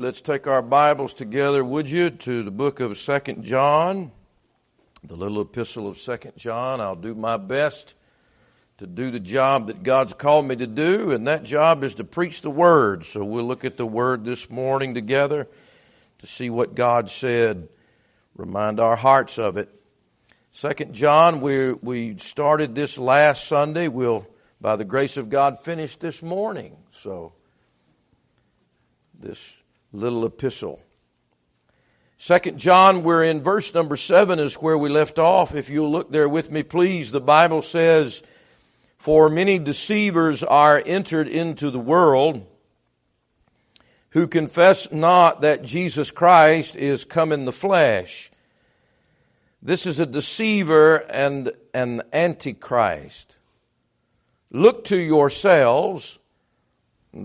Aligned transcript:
Let's 0.00 0.20
take 0.20 0.46
our 0.46 0.62
Bibles 0.62 1.12
together, 1.12 1.64
would 1.64 1.90
you, 1.90 2.10
to 2.10 2.44
the 2.44 2.52
book 2.52 2.78
of 2.78 2.96
Second 2.96 3.42
John, 3.42 4.12
the 5.02 5.16
little 5.16 5.40
epistle 5.40 5.88
of 5.88 5.98
Second 5.98 6.34
John. 6.36 6.80
I'll 6.80 6.94
do 6.94 7.16
my 7.16 7.36
best 7.36 7.96
to 8.76 8.86
do 8.86 9.10
the 9.10 9.18
job 9.18 9.66
that 9.66 9.82
God's 9.82 10.14
called 10.14 10.46
me 10.46 10.54
to 10.54 10.68
do, 10.68 11.10
and 11.10 11.26
that 11.26 11.42
job 11.42 11.82
is 11.82 11.96
to 11.96 12.04
preach 12.04 12.42
the 12.42 12.50
Word. 12.50 13.06
So 13.06 13.24
we'll 13.24 13.42
look 13.42 13.64
at 13.64 13.76
the 13.76 13.88
Word 13.88 14.24
this 14.24 14.48
morning 14.48 14.94
together 14.94 15.48
to 16.20 16.26
see 16.28 16.48
what 16.48 16.76
God 16.76 17.10
said, 17.10 17.68
remind 18.36 18.78
our 18.78 18.94
hearts 18.94 19.36
of 19.36 19.56
it. 19.56 19.68
Second 20.52 20.94
John, 20.94 21.40
we, 21.40 21.72
we 21.72 22.18
started 22.18 22.76
this 22.76 22.98
last 22.98 23.48
Sunday. 23.48 23.88
We'll, 23.88 24.28
by 24.60 24.76
the 24.76 24.84
grace 24.84 25.16
of 25.16 25.28
God, 25.28 25.58
finish 25.58 25.96
this 25.96 26.22
morning. 26.22 26.76
So, 26.92 27.32
this 29.18 29.57
little 29.92 30.24
epistle. 30.24 30.82
Second 32.16 32.58
John, 32.58 33.04
we're 33.04 33.22
in 33.22 33.42
verse 33.42 33.72
number 33.72 33.96
seven 33.96 34.38
is 34.38 34.54
where 34.54 34.76
we 34.76 34.88
left 34.88 35.18
off. 35.18 35.54
If 35.54 35.70
you'll 35.70 35.90
look 35.90 36.10
there 36.10 36.28
with 36.28 36.50
me, 36.50 36.64
please. 36.64 37.12
The 37.12 37.20
Bible 37.20 37.62
says, 37.62 38.22
For 38.98 39.30
many 39.30 39.58
deceivers 39.58 40.42
are 40.42 40.82
entered 40.84 41.28
into 41.28 41.70
the 41.70 41.78
world 41.78 42.44
who 44.10 44.26
confess 44.26 44.90
not 44.90 45.42
that 45.42 45.62
Jesus 45.62 46.10
Christ 46.10 46.74
is 46.74 47.04
come 47.04 47.30
in 47.30 47.44
the 47.44 47.52
flesh. 47.52 48.30
This 49.62 49.86
is 49.86 50.00
a 50.00 50.06
deceiver 50.06 50.96
and 51.10 51.52
an 51.74 52.02
antichrist. 52.12 53.36
Look 54.50 54.84
to 54.86 54.96
yourselves 54.96 56.18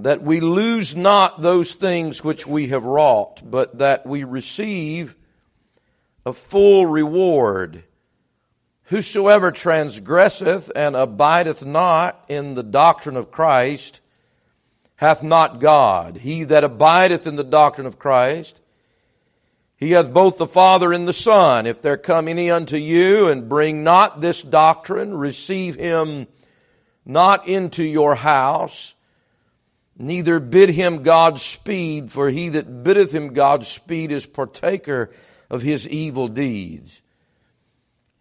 that 0.02 0.24
we 0.24 0.40
lose 0.40 0.96
not 0.96 1.42
those 1.42 1.76
things 1.76 2.24
which 2.24 2.48
we 2.48 2.68
have 2.70 2.84
wrought, 2.84 3.42
but 3.46 3.78
that 3.78 4.06
we 4.06 4.24
receive 4.24 5.16
a 6.26 6.34
full 6.34 6.85
reward. 6.85 7.84
Whosoever 8.85 9.52
transgresseth 9.52 10.72
and 10.76 10.96
abideth 10.96 11.63
not 11.63 12.26
in 12.27 12.55
the 12.55 12.63
doctrine 12.63 13.16
of 13.16 13.32
Christ 13.32 14.02
hath 14.96 15.22
not 15.22 15.60
God. 15.60 16.18
He 16.18 16.44
that 16.46 16.63
abideth 16.63 17.28
in 17.28 17.35
the 17.35 17.44
doctrine 17.44 17.88
of 17.88 18.00
Christ, 18.00 18.62
he 19.76 19.91
hath 19.91 20.13
both 20.13 20.38
the 20.38 20.48
Father 20.48 20.94
and 20.94 21.07
the 21.07 21.13
Son. 21.13 21.66
If 21.66 21.82
there 21.82 21.98
come 21.98 22.28
any 22.28 22.50
unto 22.50 22.78
you 22.78 23.28
and 23.28 23.50
bring 23.50 23.84
not 23.84 24.22
this 24.22 24.41
doctrine, 24.41 25.13
receive 25.13 25.76
him 25.76 26.28
not 27.05 27.48
into 27.48 27.84
your 27.84 28.16
house 28.16 28.96
neither 29.98 30.40
bid 30.40 30.70
him 30.70 31.04
Godspeed, 31.04 32.12
for 32.12 32.30
he 32.30 32.49
that 32.49 32.84
biddeth 32.84 33.12
him 33.12 33.34
Godspeed 33.34 34.12
is 34.12 34.26
partaker 34.26 35.12
of 35.50 35.62
his 35.62 35.88
evil 35.88 36.27
deeds. 36.27 37.02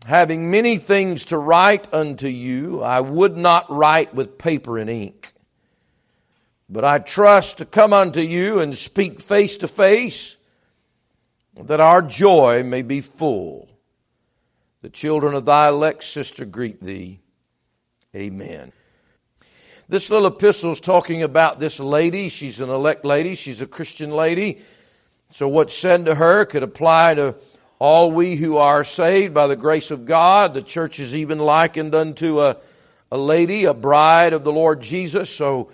Having 0.06 0.51
many 0.51 0.79
things 0.79 1.27
to 1.27 1.39
write 1.39 1.92
unto 1.95 2.27
you, 2.27 2.83
I 2.83 3.01
would 3.01 3.37
not 3.37 3.70
write 3.70 4.14
with 4.14 4.39
paper 4.39 4.77
and 4.77 4.91
ink. 4.91 5.33
But 6.69 6.84
I 6.84 6.98
trust 6.98 7.59
to 7.59 7.64
come 7.64 7.92
unto 7.92 8.20
you 8.20 8.59
and 8.59 8.77
speak 8.77 9.20
face 9.20 9.57
to 9.59 9.69
face, 9.69 10.36
that 11.55 11.81
our 11.81 12.03
joy 12.03 12.62
may 12.64 12.83
be 12.83 13.01
full. 13.01 13.69
The 14.81 14.91
children 14.91 15.34
of 15.34 15.45
thy 15.45 15.69
elect 15.69 16.03
sister 16.03 16.45
greet 16.45 16.83
thee. 16.83 17.20
Amen. 18.17 18.73
This 19.93 20.09
little 20.09 20.29
epistle 20.29 20.73
is 20.73 20.81
talking 20.81 21.23
about 21.23 21.61
this 21.61 21.79
lady. 21.79 22.31
She's 22.31 22.62
an 22.62 22.71
elect 22.71 23.05
lady. 23.05 23.35
She's 23.35 23.61
a 23.61 23.67
Christian 23.67 24.11
lady. 24.11 24.62
So 25.33 25.48
what's 25.48 25.77
said 25.77 26.07
to 26.07 26.15
her 26.15 26.47
could 26.47 26.62
apply 26.62 27.12
to 27.12 27.35
all 27.79 28.11
we 28.11 28.37
who 28.37 28.57
are 28.57 28.85
saved 28.85 29.35
by 29.35 29.48
the 29.48 29.55
grace 29.55 29.91
of 29.91 30.07
God. 30.07 30.55
The 30.55 30.63
church 30.63 30.98
is 30.98 31.15
even 31.15 31.39
likened 31.39 31.95
unto 31.95 32.41
a, 32.41 32.57
a 33.11 33.19
lady, 33.19 33.67
a 33.67 33.75
bride 33.75 34.33
of 34.33 34.45
the 34.45 34.51
Lord 34.52 34.81
Jesus. 34.81 35.29
So 35.29 35.70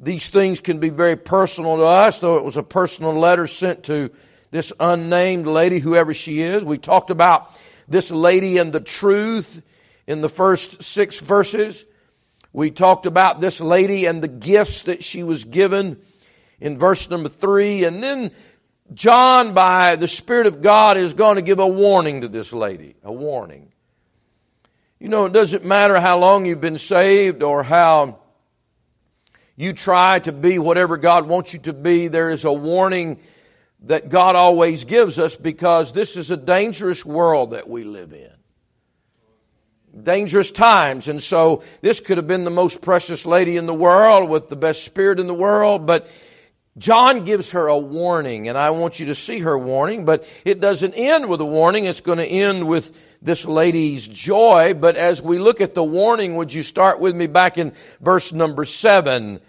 these 0.00 0.26
things 0.26 0.58
can 0.58 0.80
be 0.80 0.88
very 0.88 1.14
personal 1.14 1.76
to 1.76 1.84
us, 1.84 2.18
though 2.18 2.38
it 2.38 2.44
was 2.44 2.56
a 2.56 2.64
personal 2.64 3.12
letter 3.12 3.46
sent 3.46 3.84
to 3.84 4.10
this 4.50 4.72
unnamed 4.80 5.46
lady, 5.46 5.78
whoever 5.78 6.12
she 6.12 6.40
is. 6.40 6.64
We 6.64 6.78
talked 6.78 7.10
about 7.10 7.56
this 7.86 8.10
lady 8.10 8.58
and 8.58 8.72
the 8.72 8.80
truth 8.80 9.62
in 10.08 10.22
the 10.22 10.28
first 10.28 10.82
six 10.82 11.20
verses. 11.20 11.86
We 12.52 12.70
talked 12.70 13.06
about 13.06 13.40
this 13.40 13.60
lady 13.60 14.06
and 14.06 14.22
the 14.22 14.28
gifts 14.28 14.82
that 14.82 15.04
she 15.04 15.22
was 15.22 15.44
given 15.44 16.00
in 16.60 16.78
verse 16.78 17.08
number 17.08 17.28
three. 17.28 17.84
And 17.84 18.02
then 18.02 18.32
John, 18.92 19.54
by 19.54 19.96
the 19.96 20.08
Spirit 20.08 20.46
of 20.46 20.60
God, 20.60 20.96
is 20.96 21.14
going 21.14 21.36
to 21.36 21.42
give 21.42 21.60
a 21.60 21.66
warning 21.66 22.22
to 22.22 22.28
this 22.28 22.52
lady. 22.52 22.96
A 23.04 23.12
warning. 23.12 23.72
You 24.98 25.08
know, 25.08 25.26
it 25.26 25.32
doesn't 25.32 25.64
matter 25.64 26.00
how 26.00 26.18
long 26.18 26.44
you've 26.44 26.60
been 26.60 26.76
saved 26.76 27.42
or 27.42 27.62
how 27.62 28.18
you 29.56 29.72
try 29.72 30.18
to 30.20 30.32
be 30.32 30.58
whatever 30.58 30.96
God 30.96 31.28
wants 31.28 31.52
you 31.52 31.60
to 31.60 31.72
be. 31.72 32.08
There 32.08 32.30
is 32.30 32.44
a 32.44 32.52
warning 32.52 33.20
that 33.82 34.08
God 34.08 34.34
always 34.34 34.84
gives 34.84 35.18
us 35.18 35.36
because 35.36 35.92
this 35.92 36.16
is 36.16 36.30
a 36.30 36.36
dangerous 36.36 37.06
world 37.06 37.52
that 37.52 37.68
we 37.68 37.84
live 37.84 38.12
in 38.12 38.39
dangerous 40.04 40.50
times. 40.50 41.08
And 41.08 41.22
so 41.22 41.62
this 41.82 42.00
could 42.00 42.16
have 42.16 42.26
been 42.26 42.44
the 42.44 42.50
most 42.50 42.82
precious 42.82 43.26
lady 43.26 43.56
in 43.56 43.66
the 43.66 43.74
world 43.74 44.28
with 44.28 44.48
the 44.48 44.56
best 44.56 44.84
spirit 44.84 45.20
in 45.20 45.26
the 45.26 45.34
world, 45.34 45.86
but 45.86 46.08
John 46.78 47.24
gives 47.24 47.50
her 47.50 47.66
a 47.66 47.76
warning, 47.76 48.48
and 48.48 48.56
I 48.56 48.70
want 48.70 49.00
you 49.00 49.06
to 49.06 49.14
see 49.14 49.40
her 49.40 49.58
warning, 49.58 50.04
but 50.04 50.26
it 50.44 50.60
doesn't 50.60 50.94
end 50.94 51.28
with 51.28 51.40
a 51.40 51.46
warning. 51.46 51.84
It's 51.84 52.00
going 52.00 52.18
to 52.18 52.26
end 52.26 52.68
with 52.68 52.96
this 53.20 53.44
lady's 53.44 54.06
joy. 54.06 54.74
But 54.74 54.96
as 54.96 55.20
we 55.20 55.38
look 55.38 55.60
at 55.60 55.74
the 55.74 55.84
warning, 55.84 56.36
would 56.36 56.52
you 56.52 56.62
start 56.62 57.00
with 57.00 57.14
me 57.14 57.26
back 57.26 57.58
in 57.58 57.72
verse 58.00 58.32
number 58.32 58.64
seven? 58.64 59.40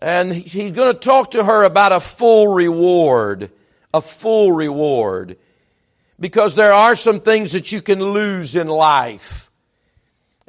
And 0.00 0.32
he's 0.32 0.72
going 0.72 0.92
to 0.92 0.98
talk 0.98 1.30
to 1.30 1.44
her 1.44 1.62
about 1.62 1.92
a 1.92 2.00
full 2.00 2.48
reward. 2.48 3.50
A 3.94 4.00
full 4.00 4.50
reward. 4.50 5.38
Because 6.18 6.56
there 6.56 6.72
are 6.72 6.96
some 6.96 7.20
things 7.20 7.52
that 7.52 7.70
you 7.70 7.80
can 7.80 8.00
lose 8.00 8.56
in 8.56 8.66
life. 8.66 9.50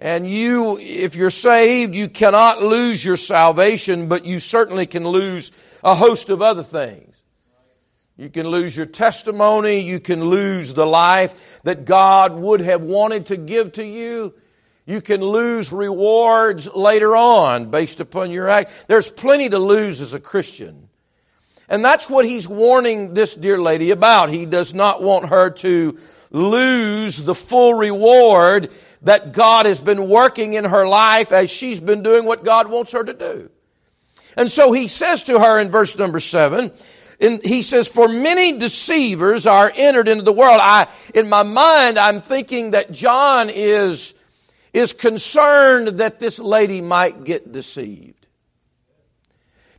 And 0.03 0.29
you, 0.29 0.77
if 0.81 1.15
you're 1.15 1.29
saved, 1.29 1.95
you 1.95 2.09
cannot 2.09 2.61
lose 2.61 3.05
your 3.05 3.15
salvation, 3.15 4.09
but 4.09 4.25
you 4.25 4.37
certainly 4.37 4.85
can 4.85 5.07
lose 5.07 5.53
a 5.81 5.95
host 5.95 6.27
of 6.27 6.41
other 6.41 6.61
things. 6.61 7.23
You 8.17 8.29
can 8.29 8.45
lose 8.45 8.75
your 8.75 8.85
testimony. 8.85 9.79
You 9.79 10.01
can 10.01 10.25
lose 10.25 10.73
the 10.73 10.85
life 10.85 11.61
that 11.63 11.85
God 11.85 12.35
would 12.35 12.59
have 12.59 12.83
wanted 12.83 13.27
to 13.27 13.37
give 13.37 13.71
to 13.73 13.85
you. 13.85 14.33
You 14.85 14.99
can 14.99 15.21
lose 15.21 15.71
rewards 15.71 16.67
later 16.75 17.15
on 17.15 17.71
based 17.71 18.01
upon 18.01 18.29
your 18.29 18.49
act. 18.49 18.87
There's 18.89 19.09
plenty 19.09 19.47
to 19.47 19.57
lose 19.57 20.01
as 20.01 20.13
a 20.13 20.19
Christian. 20.19 20.89
And 21.69 21.83
that's 21.83 22.09
what 22.09 22.25
he's 22.25 22.45
warning 22.45 23.13
this 23.13 23.35
dear 23.35 23.57
lady 23.57 23.91
about. 23.91 24.31
He 24.31 24.45
does 24.45 24.73
not 24.73 25.01
want 25.01 25.29
her 25.29 25.49
to 25.49 25.97
lose 26.29 27.21
the 27.21 27.35
full 27.35 27.73
reward 27.75 28.69
that 29.03 29.33
God 29.33 29.65
has 29.65 29.79
been 29.79 30.09
working 30.09 30.53
in 30.53 30.65
her 30.65 30.87
life 30.87 31.31
as 31.31 31.51
she's 31.51 31.79
been 31.79 32.03
doing 32.03 32.25
what 32.25 32.43
God 32.43 32.69
wants 32.69 32.93
her 32.93 33.03
to 33.03 33.13
do. 33.13 33.49
And 34.35 34.51
so 34.51 34.71
he 34.71 34.87
says 34.87 35.23
to 35.23 35.39
her 35.39 35.59
in 35.59 35.69
verse 35.69 35.97
number 35.97 36.19
seven, 36.19 36.71
and 37.19 37.45
he 37.45 37.61
says, 37.61 37.87
for 37.87 38.07
many 38.07 38.53
deceivers 38.53 39.45
are 39.45 39.71
entered 39.75 40.07
into 40.07 40.23
the 40.23 40.33
world. 40.33 40.59
I, 40.61 40.87
in 41.13 41.29
my 41.29 41.43
mind, 41.43 41.99
I'm 41.99 42.21
thinking 42.21 42.71
that 42.71 42.91
John 42.91 43.49
is, 43.49 44.13
is 44.73 44.93
concerned 44.93 45.99
that 45.99 46.19
this 46.19 46.39
lady 46.39 46.81
might 46.81 47.23
get 47.23 47.51
deceived. 47.51 48.22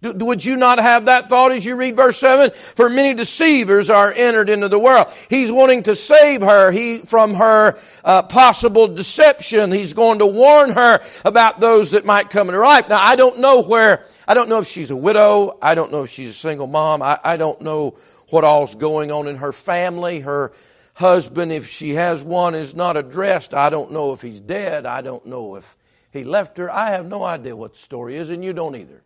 Would 0.04 0.44
you 0.44 0.56
not 0.56 0.78
have 0.78 1.06
that 1.06 1.30
thought 1.30 1.52
as 1.52 1.64
you 1.64 1.76
read 1.76 1.96
verse 1.96 2.18
7? 2.18 2.50
For 2.50 2.90
many 2.90 3.14
deceivers 3.14 3.88
are 3.88 4.12
entered 4.12 4.50
into 4.50 4.68
the 4.68 4.78
world. 4.78 5.08
He's 5.30 5.50
wanting 5.50 5.84
to 5.84 5.96
save 5.96 6.42
her 6.42 6.70
he, 6.70 6.98
from 6.98 7.34
her 7.34 7.78
uh, 8.04 8.24
possible 8.24 8.86
deception. 8.86 9.72
He's 9.72 9.94
going 9.94 10.18
to 10.18 10.26
warn 10.26 10.72
her 10.72 11.00
about 11.24 11.60
those 11.60 11.92
that 11.92 12.04
might 12.04 12.28
come 12.28 12.48
in 12.48 12.54
her 12.54 12.60
life. 12.60 12.88
Now, 12.88 13.00
I 13.00 13.16
don't 13.16 13.40
know 13.40 13.62
where, 13.62 14.04
I 14.28 14.34
don't 14.34 14.50
know 14.50 14.58
if 14.58 14.68
she's 14.68 14.90
a 14.90 14.96
widow. 14.96 15.58
I 15.62 15.74
don't 15.74 15.90
know 15.90 16.02
if 16.02 16.10
she's 16.10 16.30
a 16.30 16.34
single 16.34 16.66
mom. 16.66 17.00
I, 17.00 17.18
I 17.24 17.36
don't 17.38 17.62
know 17.62 17.96
what 18.28 18.44
all's 18.44 18.74
going 18.74 19.10
on 19.10 19.26
in 19.26 19.36
her 19.36 19.52
family. 19.52 20.20
Her 20.20 20.52
husband, 20.94 21.50
if 21.50 21.68
she 21.68 21.90
has 21.90 22.22
one, 22.22 22.54
is 22.54 22.74
not 22.74 22.96
addressed. 22.98 23.54
I 23.54 23.70
don't 23.70 23.90
know 23.92 24.12
if 24.12 24.20
he's 24.20 24.40
dead. 24.40 24.84
I 24.84 25.00
don't 25.00 25.24
know 25.24 25.54
if 25.54 25.76
he 26.12 26.24
left 26.24 26.58
her. 26.58 26.70
I 26.70 26.90
have 26.90 27.06
no 27.06 27.24
idea 27.24 27.56
what 27.56 27.72
the 27.72 27.78
story 27.78 28.16
is, 28.16 28.28
and 28.28 28.44
you 28.44 28.52
don't 28.52 28.76
either. 28.76 29.03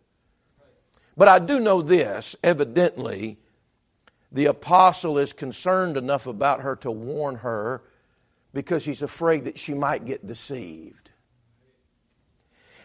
But 1.19 1.27
I 1.27 1.39
do 1.39 1.59
know 1.59 1.81
this 1.81 2.37
evidently, 2.45 3.39
the 4.31 4.45
apostle 4.45 5.17
is 5.17 5.33
concerned 5.33 5.97
enough 5.97 6.27
about 6.27 6.61
her 6.61 6.77
to 6.77 6.89
warn 6.89 7.35
her 7.35 7.83
because 8.53 8.85
he's 8.85 9.01
afraid 9.01 9.43
that 9.43 9.59
she 9.59 9.73
might 9.73 10.05
get 10.05 10.25
deceived. 10.25 11.09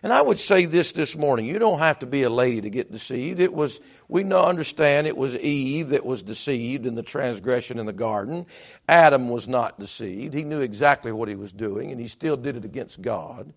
And 0.03 0.13
I 0.13 0.21
would 0.21 0.41
say 0.41 0.65
this 0.65 0.91
this 0.91 1.17
morning. 1.17 1.47
You 1.47 1.61
don't 1.61 1.79
have 1.79 2.01
to 2.01 2.07
be 2.07 2.25
a 2.25 2.29
lady 2.29 2.63
to 2.63 2.71
get 2.71 2.91
deceived. 2.91 3.39
It 3.39 3.55
was, 3.55 3.79
we 4.09 4.25
know, 4.25 4.43
understand 4.43 5.07
it 5.07 5.17
was 5.17 5.37
Eve 5.37 5.91
that 5.91 6.05
was 6.05 6.25
deceived 6.25 6.87
in 6.87 6.97
the 6.97 7.05
transgression 7.05 7.79
in 7.79 7.87
the 7.87 7.93
garden. 7.93 8.47
Adam 8.89 9.29
was 9.29 9.47
not 9.47 9.79
deceived. 9.79 10.35
He 10.35 10.43
knew 10.43 10.61
exactly 10.61 11.13
what 11.13 11.29
he 11.29 11.37
was 11.37 11.53
doing 11.53 11.93
and 11.93 12.01
he 12.01 12.09
still 12.09 12.37
did 12.37 12.57
it 12.57 12.65
against 12.65 13.01
God. 13.01 13.55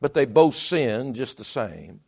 But 0.00 0.14
they 0.14 0.24
both 0.24 0.54
sinned 0.54 1.16
just 1.16 1.36
the 1.36 1.44
same. 1.44 2.00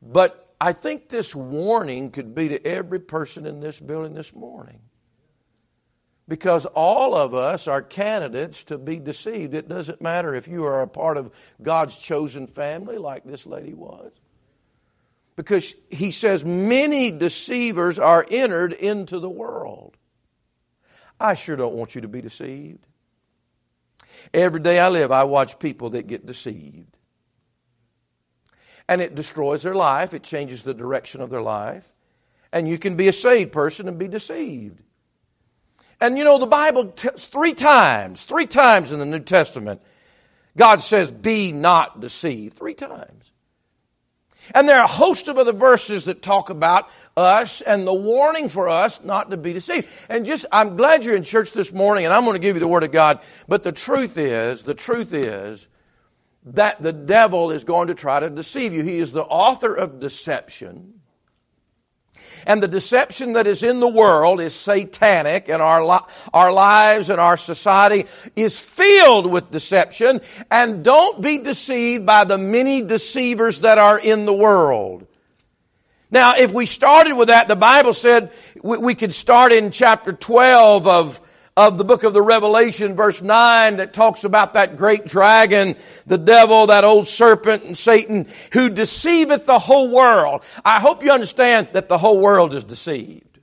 But 0.00 0.46
I 0.60 0.72
think 0.72 1.08
this 1.08 1.34
warning 1.34 2.10
could 2.10 2.34
be 2.34 2.48
to 2.48 2.66
every 2.66 3.00
person 3.00 3.46
in 3.46 3.60
this 3.60 3.80
building 3.80 4.14
this 4.14 4.34
morning 4.34 4.80
because 6.28 6.64
all 6.66 7.16
of 7.16 7.34
us 7.34 7.66
are 7.66 7.82
candidates 7.82 8.62
to 8.64 8.78
be 8.78 9.00
deceived. 9.00 9.52
It 9.52 9.68
doesn't 9.68 10.00
matter 10.00 10.34
if 10.34 10.46
you 10.46 10.64
are 10.64 10.82
a 10.82 10.86
part 10.86 11.16
of 11.16 11.32
God's 11.60 11.96
chosen 11.96 12.46
family, 12.46 12.98
like 12.98 13.24
this 13.24 13.46
lady 13.46 13.74
was. 13.74 14.12
Because 15.34 15.74
he 15.90 16.12
says, 16.12 16.44
many 16.44 17.10
deceivers 17.10 17.98
are 17.98 18.24
entered 18.30 18.74
into 18.74 19.18
the 19.18 19.28
world. 19.30 19.96
I 21.18 21.34
sure 21.34 21.56
don't 21.56 21.74
want 21.74 21.94
you 21.94 22.02
to 22.02 22.08
be 22.08 22.20
deceived. 22.20 22.86
Every 24.32 24.60
day 24.60 24.78
I 24.78 24.88
live, 24.88 25.10
I 25.10 25.24
watch 25.24 25.58
people 25.58 25.90
that 25.90 26.06
get 26.06 26.26
deceived. 26.26 26.96
And 28.90 29.00
it 29.00 29.14
destroys 29.14 29.62
their 29.62 29.74
life, 29.74 30.14
it 30.14 30.24
changes 30.24 30.64
the 30.64 30.74
direction 30.74 31.20
of 31.20 31.30
their 31.30 31.40
life. 31.40 31.88
And 32.52 32.68
you 32.68 32.76
can 32.76 32.96
be 32.96 33.06
a 33.06 33.12
saved 33.12 33.52
person 33.52 33.86
and 33.86 33.96
be 33.96 34.08
deceived. 34.08 34.82
And 36.00 36.18
you 36.18 36.24
know, 36.24 36.38
the 36.38 36.46
Bible, 36.46 36.86
t- 36.86 37.10
three 37.16 37.54
times, 37.54 38.24
three 38.24 38.46
times 38.46 38.90
in 38.90 38.98
the 38.98 39.06
New 39.06 39.20
Testament, 39.20 39.80
God 40.56 40.82
says, 40.82 41.12
be 41.12 41.52
not 41.52 42.00
deceived. 42.00 42.54
Three 42.54 42.74
times. 42.74 43.32
And 44.56 44.68
there 44.68 44.78
are 44.78 44.86
a 44.86 44.88
host 44.88 45.28
of 45.28 45.38
other 45.38 45.52
verses 45.52 46.06
that 46.06 46.20
talk 46.20 46.50
about 46.50 46.88
us 47.16 47.60
and 47.60 47.86
the 47.86 47.94
warning 47.94 48.48
for 48.48 48.68
us 48.68 49.00
not 49.04 49.30
to 49.30 49.36
be 49.36 49.52
deceived. 49.52 49.86
And 50.08 50.26
just, 50.26 50.46
I'm 50.50 50.76
glad 50.76 51.04
you're 51.04 51.14
in 51.14 51.22
church 51.22 51.52
this 51.52 51.72
morning 51.72 52.06
and 52.06 52.12
I'm 52.12 52.24
going 52.24 52.34
to 52.34 52.40
give 52.40 52.56
you 52.56 52.60
the 52.60 52.66
Word 52.66 52.82
of 52.82 52.90
God. 52.90 53.20
But 53.46 53.62
the 53.62 53.70
truth 53.70 54.18
is, 54.18 54.64
the 54.64 54.74
truth 54.74 55.14
is 55.14 55.68
that 56.44 56.82
the 56.82 56.92
devil 56.92 57.50
is 57.50 57.64
going 57.64 57.88
to 57.88 57.94
try 57.94 58.20
to 58.20 58.30
deceive 58.30 58.72
you. 58.72 58.82
He 58.82 58.98
is 58.98 59.12
the 59.12 59.24
author 59.24 59.74
of 59.74 60.00
deception. 60.00 60.94
And 62.46 62.62
the 62.62 62.68
deception 62.68 63.34
that 63.34 63.46
is 63.46 63.62
in 63.62 63.80
the 63.80 63.88
world 63.88 64.40
is 64.40 64.54
satanic, 64.54 65.48
and 65.48 65.60
our, 65.60 65.84
li- 65.84 66.06
our 66.32 66.52
lives 66.52 67.10
and 67.10 67.20
our 67.20 67.36
society 67.36 68.06
is 68.34 68.58
filled 68.58 69.30
with 69.30 69.50
deception. 69.50 70.20
And 70.50 70.82
don't 70.82 71.20
be 71.20 71.38
deceived 71.38 72.06
by 72.06 72.24
the 72.24 72.38
many 72.38 72.82
deceivers 72.82 73.60
that 73.60 73.78
are 73.78 73.98
in 73.98 74.24
the 74.24 74.34
world. 74.34 75.06
Now, 76.10 76.34
if 76.36 76.52
we 76.52 76.66
started 76.66 77.14
with 77.14 77.28
that, 77.28 77.46
the 77.46 77.56
Bible 77.56 77.94
said 77.94 78.32
we, 78.62 78.78
we 78.78 78.94
could 78.94 79.14
start 79.14 79.52
in 79.52 79.70
chapter 79.70 80.12
12 80.12 80.86
of 80.86 81.20
of 81.66 81.78
the 81.78 81.84
book 81.84 82.02
of 82.04 82.12
the 82.12 82.22
Revelation, 82.22 82.96
verse 82.96 83.20
9, 83.20 83.76
that 83.76 83.92
talks 83.92 84.24
about 84.24 84.54
that 84.54 84.76
great 84.76 85.04
dragon, 85.04 85.76
the 86.06 86.18
devil, 86.18 86.68
that 86.68 86.84
old 86.84 87.06
serpent 87.06 87.64
and 87.64 87.76
Satan, 87.76 88.26
who 88.52 88.70
deceiveth 88.70 89.46
the 89.46 89.58
whole 89.58 89.90
world. 89.94 90.42
I 90.64 90.80
hope 90.80 91.02
you 91.02 91.12
understand 91.12 91.68
that 91.72 91.88
the 91.88 91.98
whole 91.98 92.20
world 92.20 92.54
is 92.54 92.64
deceived. 92.64 93.38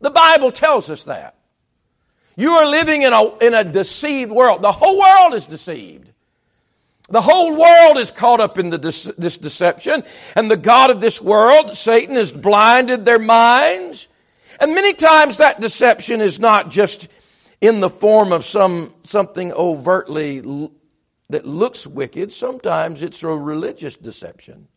The 0.00 0.10
Bible 0.10 0.50
tells 0.50 0.90
us 0.90 1.04
that. 1.04 1.36
You 2.36 2.52
are 2.54 2.66
living 2.66 3.02
in 3.02 3.12
a, 3.12 3.38
in 3.38 3.54
a 3.54 3.64
deceived 3.64 4.30
world. 4.30 4.62
The 4.62 4.72
whole 4.72 4.98
world 4.98 5.34
is 5.34 5.46
deceived. 5.46 6.10
The 7.08 7.22
whole 7.22 7.56
world 7.56 7.98
is 7.98 8.10
caught 8.10 8.40
up 8.40 8.58
in 8.58 8.70
the, 8.70 8.78
this 8.78 9.36
deception, 9.36 10.02
and 10.34 10.50
the 10.50 10.56
God 10.56 10.90
of 10.90 11.00
this 11.00 11.22
world, 11.22 11.76
Satan, 11.76 12.16
has 12.16 12.32
blinded 12.32 13.04
their 13.04 13.20
minds. 13.20 14.08
And 14.58 14.74
many 14.74 14.92
times 14.92 15.36
that 15.36 15.60
deception 15.60 16.20
is 16.20 16.40
not 16.40 16.70
just 16.70 17.08
in 17.60 17.80
the 17.80 17.90
form 17.90 18.32
of 18.32 18.44
some 18.44 18.92
something 19.04 19.52
overtly 19.52 20.40
that 21.30 21.46
looks 21.46 21.86
wicked. 21.86 22.32
Sometimes 22.32 23.02
it's 23.02 23.22
a 23.22 23.28
religious 23.28 23.96
deception. 23.96 24.68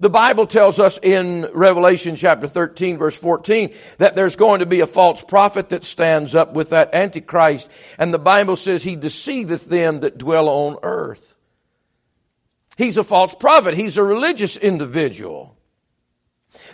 The 0.00 0.10
Bible 0.10 0.46
tells 0.46 0.78
us 0.78 0.98
in 1.02 1.48
Revelation 1.52 2.14
chapter 2.14 2.46
13 2.46 2.98
verse 2.98 3.18
14 3.18 3.74
that 3.98 4.14
there's 4.14 4.36
going 4.36 4.60
to 4.60 4.66
be 4.66 4.80
a 4.80 4.86
false 4.86 5.24
prophet 5.24 5.70
that 5.70 5.84
stands 5.84 6.36
up 6.36 6.54
with 6.54 6.70
that 6.70 6.94
Antichrist. 6.94 7.68
And 7.98 8.14
the 8.14 8.18
Bible 8.18 8.54
says 8.54 8.82
he 8.82 8.94
deceiveth 8.94 9.66
them 9.66 10.00
that 10.00 10.18
dwell 10.18 10.48
on 10.48 10.78
earth. 10.84 11.36
He's 12.76 12.96
a 12.96 13.02
false 13.02 13.34
prophet. 13.34 13.74
He's 13.74 13.98
a 13.98 14.04
religious 14.04 14.56
individual. 14.56 15.57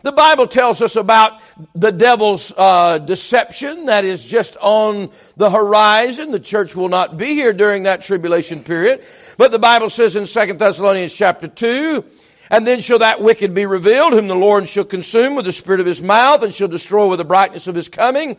The 0.02 0.12
Bible 0.12 0.46
tells 0.46 0.82
us 0.82 0.96
about 0.96 1.40
the 1.74 1.90
devil's 1.90 2.52
uh, 2.56 2.98
deception 2.98 3.86
that 3.86 4.04
is 4.04 4.24
just 4.24 4.56
on 4.60 5.10
the 5.36 5.50
horizon. 5.50 6.30
The 6.30 6.40
church 6.40 6.76
will 6.76 6.88
not 6.88 7.16
be 7.16 7.28
here 7.28 7.52
during 7.52 7.84
that 7.84 8.02
tribulation 8.02 8.62
period. 8.62 9.04
But 9.38 9.50
the 9.50 9.58
Bible 9.58 9.90
says 9.90 10.14
in 10.16 10.26
2 10.26 10.54
Thessalonians 10.54 11.14
chapter 11.14 11.48
2, 11.48 12.04
and 12.50 12.66
then 12.66 12.80
shall 12.80 12.98
that 12.98 13.22
wicked 13.22 13.54
be 13.54 13.66
revealed, 13.66 14.12
whom 14.12 14.28
the 14.28 14.36
Lord 14.36 14.68
shall 14.68 14.84
consume 14.84 15.34
with 15.34 15.46
the 15.46 15.52
spirit 15.52 15.80
of 15.80 15.86
his 15.86 16.02
mouth, 16.02 16.42
and 16.42 16.54
shall 16.54 16.68
destroy 16.68 17.08
with 17.08 17.18
the 17.18 17.24
brightness 17.24 17.66
of 17.66 17.74
his 17.74 17.88
coming. 17.88 18.36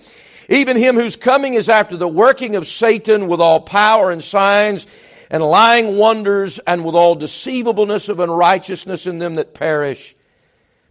Even 0.47 0.77
him 0.77 0.95
whose 0.95 1.15
coming 1.15 1.55
is 1.55 1.69
after 1.69 1.97
the 1.97 2.07
working 2.07 2.55
of 2.55 2.67
Satan 2.67 3.27
with 3.27 3.41
all 3.41 3.59
power 3.59 4.11
and 4.11 4.23
signs 4.23 4.85
and 5.31 5.43
lying 5.43 5.97
wonders 5.97 6.59
and 6.59 6.85
with 6.85 6.93
all 6.93 7.15
deceivableness 7.15 8.09
of 8.09 8.19
unrighteousness 8.19 9.07
in 9.07 9.17
them 9.17 9.35
that 9.35 9.55
perish 9.55 10.14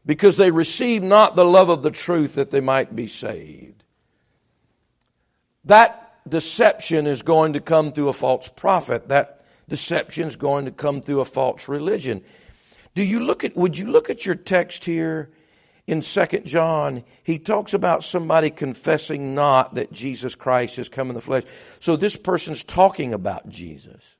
because 0.06 0.36
they 0.36 0.50
received 0.50 1.04
not 1.04 1.36
the 1.36 1.44
love 1.44 1.68
of 1.68 1.82
the 1.82 1.90
truth 1.90 2.34
that 2.34 2.50
they 2.50 2.60
might 2.60 2.94
be 2.94 3.06
saved. 3.06 3.84
That 5.64 6.14
deception 6.28 7.06
is 7.06 7.22
going 7.22 7.54
to 7.54 7.60
come 7.60 7.92
through 7.92 8.08
a 8.08 8.14
false 8.14 8.48
prophet. 8.48 9.08
That 9.08 9.44
deception 9.68 10.28
is 10.28 10.36
going 10.36 10.66
to 10.66 10.70
come 10.70 11.00
through 11.00 11.20
a 11.20 11.24
false 11.24 11.68
religion. 11.68 12.22
Do 12.94 13.04
you 13.04 13.20
look 13.20 13.44
at, 13.44 13.56
would 13.56 13.78
you 13.78 13.86
look 13.86 14.10
at 14.10 14.24
your 14.24 14.34
text 14.34 14.84
here 14.84 15.30
in 15.86 16.02
Second 16.02 16.46
John? 16.46 17.02
He 17.22 17.38
talks 17.38 17.74
about 17.74 18.04
somebody 18.04 18.50
confessing 18.50 19.34
not 19.34 19.74
that 19.74 19.90
Jesus 19.90 20.34
Christ 20.34 20.76
has 20.76 20.88
come 20.88 21.08
in 21.08 21.14
the 21.14 21.20
flesh. 21.20 21.44
So 21.78 21.96
this 21.96 22.16
person's 22.16 22.62
talking 22.62 23.12
about 23.14 23.48
Jesus. 23.48 24.16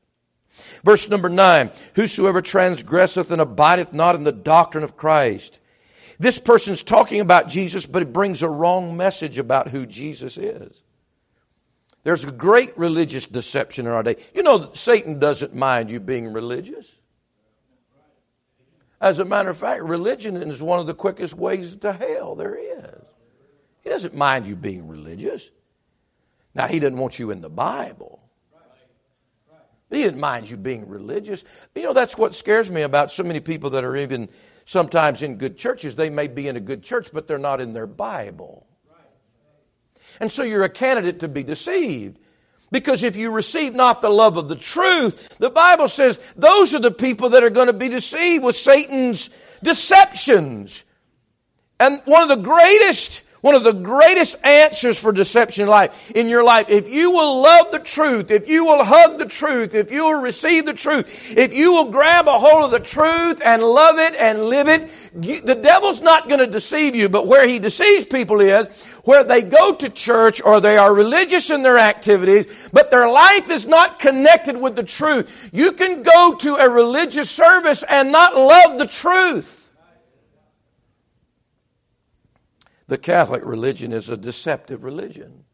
Verse 0.82 1.08
number 1.08 1.28
nine, 1.28 1.70
whosoever 1.94 2.40
transgresseth 2.40 3.30
and 3.30 3.40
abideth 3.40 3.92
not 3.92 4.14
in 4.14 4.24
the 4.24 4.32
doctrine 4.32 4.84
of 4.84 4.96
Christ, 4.96 5.60
this 6.18 6.38
person's 6.38 6.82
talking 6.82 7.20
about 7.20 7.48
Jesus, 7.48 7.86
but 7.86 8.02
it 8.02 8.12
brings 8.12 8.42
a 8.42 8.48
wrong 8.48 8.96
message 8.96 9.38
about 9.38 9.68
who 9.68 9.86
Jesus 9.86 10.38
is. 10.38 10.82
There's 12.04 12.24
a 12.24 12.30
great 12.30 12.76
religious 12.76 13.26
deception 13.26 13.86
in 13.86 13.92
our 13.92 14.02
day. 14.02 14.16
You 14.34 14.42
know, 14.42 14.72
Satan 14.74 15.18
doesn't 15.18 15.54
mind 15.54 15.90
you 15.90 16.00
being 16.00 16.32
religious. 16.32 16.98
As 19.00 19.18
a 19.18 19.24
matter 19.24 19.50
of 19.50 19.58
fact, 19.58 19.82
religion 19.82 20.36
is 20.36 20.62
one 20.62 20.80
of 20.80 20.86
the 20.86 20.94
quickest 20.94 21.34
ways 21.34 21.76
to 21.76 21.92
hell 21.92 22.36
there 22.36 22.56
is. 22.56 23.08
He 23.82 23.90
doesn't 23.90 24.14
mind 24.14 24.46
you 24.46 24.56
being 24.56 24.88
religious. 24.88 25.50
Now, 26.54 26.68
he 26.68 26.78
doesn't 26.78 26.96
want 26.96 27.18
you 27.18 27.30
in 27.30 27.40
the 27.40 27.50
Bible. 27.50 28.20
He 29.90 30.02
didn't 30.02 30.20
mind 30.20 30.50
you 30.50 30.56
being 30.56 30.88
religious. 30.88 31.44
You 31.74 31.84
know, 31.84 31.92
that's 31.92 32.16
what 32.18 32.34
scares 32.34 32.70
me 32.70 32.82
about 32.82 33.12
so 33.12 33.22
many 33.22 33.40
people 33.40 33.70
that 33.70 33.84
are 33.84 33.96
even 33.96 34.28
sometimes 34.64 35.22
in 35.22 35.36
good 35.36 35.56
churches. 35.56 35.94
They 35.94 36.10
may 36.10 36.28
be 36.28 36.48
in 36.48 36.56
a 36.56 36.60
good 36.60 36.82
church, 36.82 37.10
but 37.12 37.26
they're 37.26 37.38
not 37.38 37.60
in 37.60 37.72
their 37.72 37.86
Bible. 37.86 38.66
And 40.20 40.30
so 40.30 40.42
you're 40.42 40.64
a 40.64 40.68
candidate 40.68 41.20
to 41.20 41.28
be 41.28 41.42
deceived. 41.42 42.18
Because 42.70 43.02
if 43.02 43.16
you 43.16 43.30
receive 43.30 43.74
not 43.74 44.02
the 44.02 44.08
love 44.08 44.36
of 44.36 44.48
the 44.48 44.56
truth, 44.56 45.36
the 45.38 45.50
Bible 45.50 45.86
says 45.86 46.18
those 46.34 46.74
are 46.74 46.80
the 46.80 46.90
people 46.90 47.30
that 47.30 47.44
are 47.44 47.50
going 47.50 47.68
to 47.68 47.72
be 47.72 47.88
deceived 47.88 48.44
with 48.44 48.56
Satan's 48.56 49.30
deceptions. 49.62 50.84
And 51.78 52.00
one 52.04 52.22
of 52.22 52.28
the 52.28 52.42
greatest 52.42 53.22
one 53.44 53.54
of 53.54 53.62
the 53.62 53.74
greatest 53.74 54.36
answers 54.42 54.98
for 54.98 55.12
deception 55.12 55.64
in 55.64 55.68
life, 55.68 56.10
in 56.12 56.30
your 56.30 56.42
life, 56.42 56.70
if 56.70 56.88
you 56.88 57.10
will 57.10 57.42
love 57.42 57.72
the 57.72 57.78
truth, 57.78 58.30
if 58.30 58.48
you 58.48 58.64
will 58.64 58.82
hug 58.82 59.18
the 59.18 59.26
truth, 59.26 59.74
if 59.74 59.92
you 59.92 60.02
will 60.02 60.22
receive 60.22 60.64
the 60.64 60.72
truth, 60.72 61.36
if 61.36 61.52
you 61.52 61.74
will 61.74 61.90
grab 61.90 62.26
a 62.26 62.38
hold 62.38 62.64
of 62.64 62.70
the 62.70 62.80
truth 62.80 63.42
and 63.44 63.62
love 63.62 63.98
it 63.98 64.16
and 64.16 64.44
live 64.44 64.68
it, 64.68 64.90
you, 65.20 65.42
the 65.42 65.54
devil's 65.54 66.00
not 66.00 66.26
going 66.26 66.40
to 66.40 66.46
deceive 66.46 66.94
you, 66.94 67.10
but 67.10 67.26
where 67.26 67.46
he 67.46 67.58
deceives 67.58 68.06
people 68.06 68.40
is 68.40 68.66
where 69.04 69.24
they 69.24 69.42
go 69.42 69.74
to 69.74 69.90
church 69.90 70.40
or 70.42 70.62
they 70.62 70.78
are 70.78 70.94
religious 70.94 71.50
in 71.50 71.62
their 71.62 71.78
activities, 71.78 72.46
but 72.72 72.90
their 72.90 73.10
life 73.10 73.50
is 73.50 73.66
not 73.66 73.98
connected 73.98 74.58
with 74.58 74.74
the 74.74 74.82
truth. 74.82 75.50
You 75.52 75.72
can 75.72 76.02
go 76.02 76.36
to 76.36 76.54
a 76.54 76.70
religious 76.70 77.30
service 77.30 77.84
and 77.86 78.10
not 78.10 78.36
love 78.36 78.78
the 78.78 78.86
truth. 78.86 79.63
The 82.86 82.98
Catholic 82.98 83.44
religion 83.44 83.92
is 83.92 84.08
a 84.08 84.16
deceptive 84.16 84.84
religion. 84.84 85.44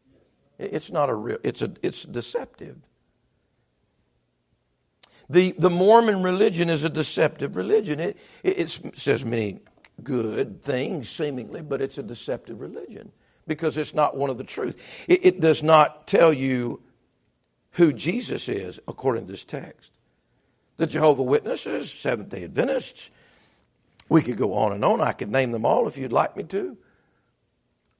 It's 0.59 0.91
not 0.91 1.09
a 1.09 1.15
real, 1.15 1.37
it's 1.43 1.61
a, 1.61 1.71
it's 1.81 2.03
deceptive. 2.03 2.77
The, 5.29 5.53
the 5.57 5.69
Mormon 5.69 6.23
religion 6.23 6.69
is 6.69 6.83
a 6.83 6.89
deceptive 6.89 7.55
religion. 7.55 7.99
It, 7.99 8.17
it, 8.43 8.59
it 8.59 8.99
says 8.99 9.23
many 9.23 9.61
good 10.03 10.61
things, 10.61 11.09
seemingly, 11.09 11.61
but 11.61 11.81
it's 11.81 11.97
a 11.97 12.03
deceptive 12.03 12.59
religion 12.59 13.11
because 13.47 13.77
it's 13.77 13.93
not 13.93 14.17
one 14.17 14.29
of 14.29 14.37
the 14.37 14.43
truth. 14.43 14.81
It, 15.07 15.25
it 15.25 15.41
does 15.41 15.63
not 15.63 16.05
tell 16.05 16.33
you 16.33 16.81
who 17.71 17.93
Jesus 17.93 18.49
is 18.49 18.79
according 18.87 19.25
to 19.25 19.31
this 19.31 19.45
text. 19.45 19.93
The 20.77 20.87
Jehovah 20.87 21.23
Witnesses, 21.23 21.91
Seventh 21.91 22.29
day 22.29 22.43
Adventists, 22.43 23.09
we 24.09 24.21
could 24.21 24.37
go 24.37 24.53
on 24.55 24.73
and 24.73 24.83
on. 24.83 24.99
I 24.99 25.13
could 25.13 25.31
name 25.31 25.51
them 25.51 25.65
all 25.65 25.87
if 25.87 25.97
you'd 25.97 26.11
like 26.11 26.35
me 26.35 26.43
to. 26.43 26.77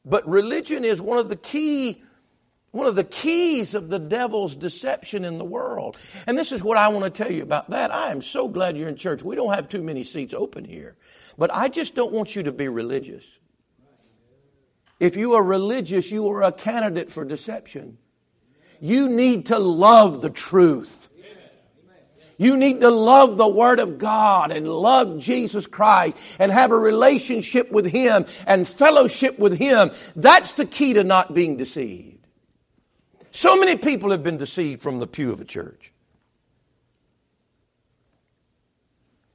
But 0.04 0.28
religion 0.28 0.84
is 0.84 1.02
one 1.02 1.18
of 1.18 1.30
the 1.30 1.36
key 1.36 2.04
one 2.72 2.88
of 2.88 2.96
the 2.96 3.04
keys 3.04 3.74
of 3.74 3.90
the 3.90 4.00
devil's 4.00 4.56
deception 4.56 5.26
in 5.26 5.38
the 5.38 5.46
world. 5.46 5.98
And 6.26 6.38
this 6.38 6.54
is 6.54 6.64
what 6.64 6.78
I 6.78 6.88
want 6.88 7.14
to 7.14 7.24
tell 7.24 7.32
you 7.32 7.44
about 7.44 7.70
that. 7.72 7.94
I 7.94 8.12
am 8.12 8.22
so 8.22 8.48
glad 8.48 8.78
you're 8.78 8.88
in 8.88 8.96
church. 8.96 9.24
We 9.24 9.36
don't 9.36 9.54
have 9.54 9.68
too 9.68 9.84
many 9.84 10.04
seats 10.04 10.34
open 10.34 10.64
here. 10.64 10.96
But 11.38 11.54
I 11.54 11.68
just 11.68 11.96
don't 11.96 12.14
want 12.14 12.36
you 12.36 12.44
to 12.44 12.52
be 12.52 12.70
religious. 12.70 13.26
If 15.02 15.18
you 15.18 15.34
are 15.34 15.44
religious, 15.44 16.12
you 16.12 16.30
are 16.30 16.44
a 16.44 16.52
candidate 16.52 17.12
for 17.12 17.26
deception. 17.26 17.98
You 18.80 19.10
need 19.10 19.48
to 19.48 19.60
love 19.60 20.22
the 20.22 20.30
truth. 20.30 21.01
You 22.42 22.58
need 22.58 22.82
to 22.82 22.90
love 22.90 23.38
the 23.38 23.48
Word 23.48 23.80
of 23.80 24.00
God 24.00 24.52
and 24.52 24.68
love 24.68 25.20
Jesus 25.20 25.68
Christ 25.68 26.18
and 26.40 26.52
have 26.52 26.72
a 26.72 26.76
relationship 26.76 27.72
with 27.72 27.86
Him 27.86 28.26
and 28.48 28.68
fellowship 28.68 29.38
with 29.38 29.60
Him. 29.60 29.92
That's 30.16 30.54
the 30.54 30.66
key 30.66 30.94
to 30.94 31.04
not 31.04 31.36
being 31.36 31.56
deceived. 31.56 32.26
So 33.30 33.56
many 33.58 33.78
people 33.78 34.10
have 34.10 34.24
been 34.24 34.38
deceived 34.38 34.82
from 34.82 34.98
the 34.98 35.06
pew 35.06 35.32
of 35.32 35.40
a 35.40 35.46
church. 35.46 35.94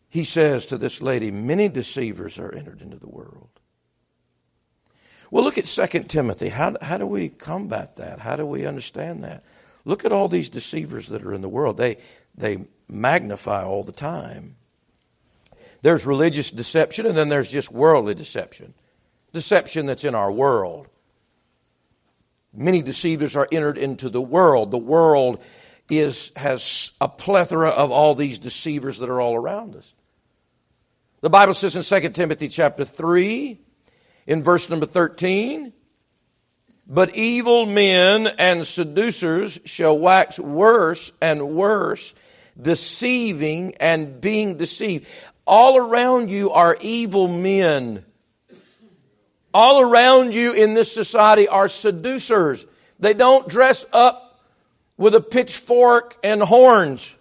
He 0.08 0.24
says 0.24 0.66
to 0.66 0.76
this 0.76 1.00
lady, 1.00 1.30
Many 1.30 1.68
deceivers 1.68 2.40
are 2.40 2.52
entered 2.52 2.82
into 2.82 2.96
the 2.96 3.08
world. 3.08 3.50
Well, 5.30 5.44
look 5.44 5.58
at 5.58 5.66
2 5.66 5.86
Timothy. 6.08 6.48
How, 6.48 6.74
how 6.82 6.98
do 6.98 7.06
we 7.06 7.28
combat 7.28 7.98
that? 7.98 8.18
How 8.18 8.34
do 8.34 8.44
we 8.44 8.66
understand 8.66 9.22
that? 9.22 9.44
Look 9.84 10.04
at 10.04 10.10
all 10.10 10.26
these 10.26 10.48
deceivers 10.48 11.06
that 11.06 11.22
are 11.22 11.32
in 11.32 11.42
the 11.42 11.48
world. 11.48 11.76
They, 11.76 11.98
they 12.34 12.66
magnify 12.88 13.64
all 13.64 13.84
the 13.84 13.92
time. 13.92 14.56
There's 15.82 16.06
religious 16.06 16.50
deception, 16.50 17.06
and 17.06 17.16
then 17.16 17.28
there's 17.28 17.50
just 17.50 17.70
worldly 17.70 18.14
deception. 18.14 18.74
Deception 19.32 19.86
that's 19.86 20.04
in 20.04 20.14
our 20.14 20.32
world. 20.32 20.88
Many 22.54 22.82
deceivers 22.82 23.36
are 23.36 23.48
entered 23.52 23.78
into 23.78 24.08
the 24.08 24.22
world. 24.22 24.70
The 24.70 24.78
world 24.78 25.42
is, 25.90 26.32
has 26.36 26.92
a 27.00 27.08
plethora 27.08 27.68
of 27.68 27.90
all 27.90 28.14
these 28.14 28.38
deceivers 28.38 28.98
that 28.98 29.10
are 29.10 29.20
all 29.20 29.34
around 29.34 29.76
us. 29.76 29.94
The 31.20 31.30
Bible 31.30 31.54
says 31.54 31.76
in 31.76 32.02
2 32.02 32.10
Timothy 32.10 32.48
chapter 32.48 32.84
3, 32.84 33.60
in 34.26 34.42
verse 34.42 34.68
number 34.68 34.86
13, 34.86 35.72
but 36.86 37.16
evil 37.16 37.66
men 37.66 38.26
and 38.26 38.66
seducers 38.66 39.60
shall 39.64 39.98
wax 39.98 40.38
worse 40.38 41.12
and 41.20 41.50
worse, 41.50 42.14
deceiving 42.60 43.74
and 43.76 44.20
being 44.20 44.56
deceived. 44.56 45.06
All 45.46 45.76
around 45.76 46.30
you 46.30 46.50
are 46.50 46.76
evil 46.80 47.28
men. 47.28 48.04
All 49.54 49.80
around 49.80 50.34
you 50.34 50.52
in 50.52 50.74
this 50.74 50.92
society 50.92 51.48
are 51.48 51.68
seducers. 51.68 52.66
They 52.98 53.14
don't 53.14 53.48
dress 53.48 53.86
up 53.92 54.44
with 54.96 55.14
a 55.14 55.20
pitchfork 55.20 56.18
and 56.22 56.42
horns. 56.42 57.15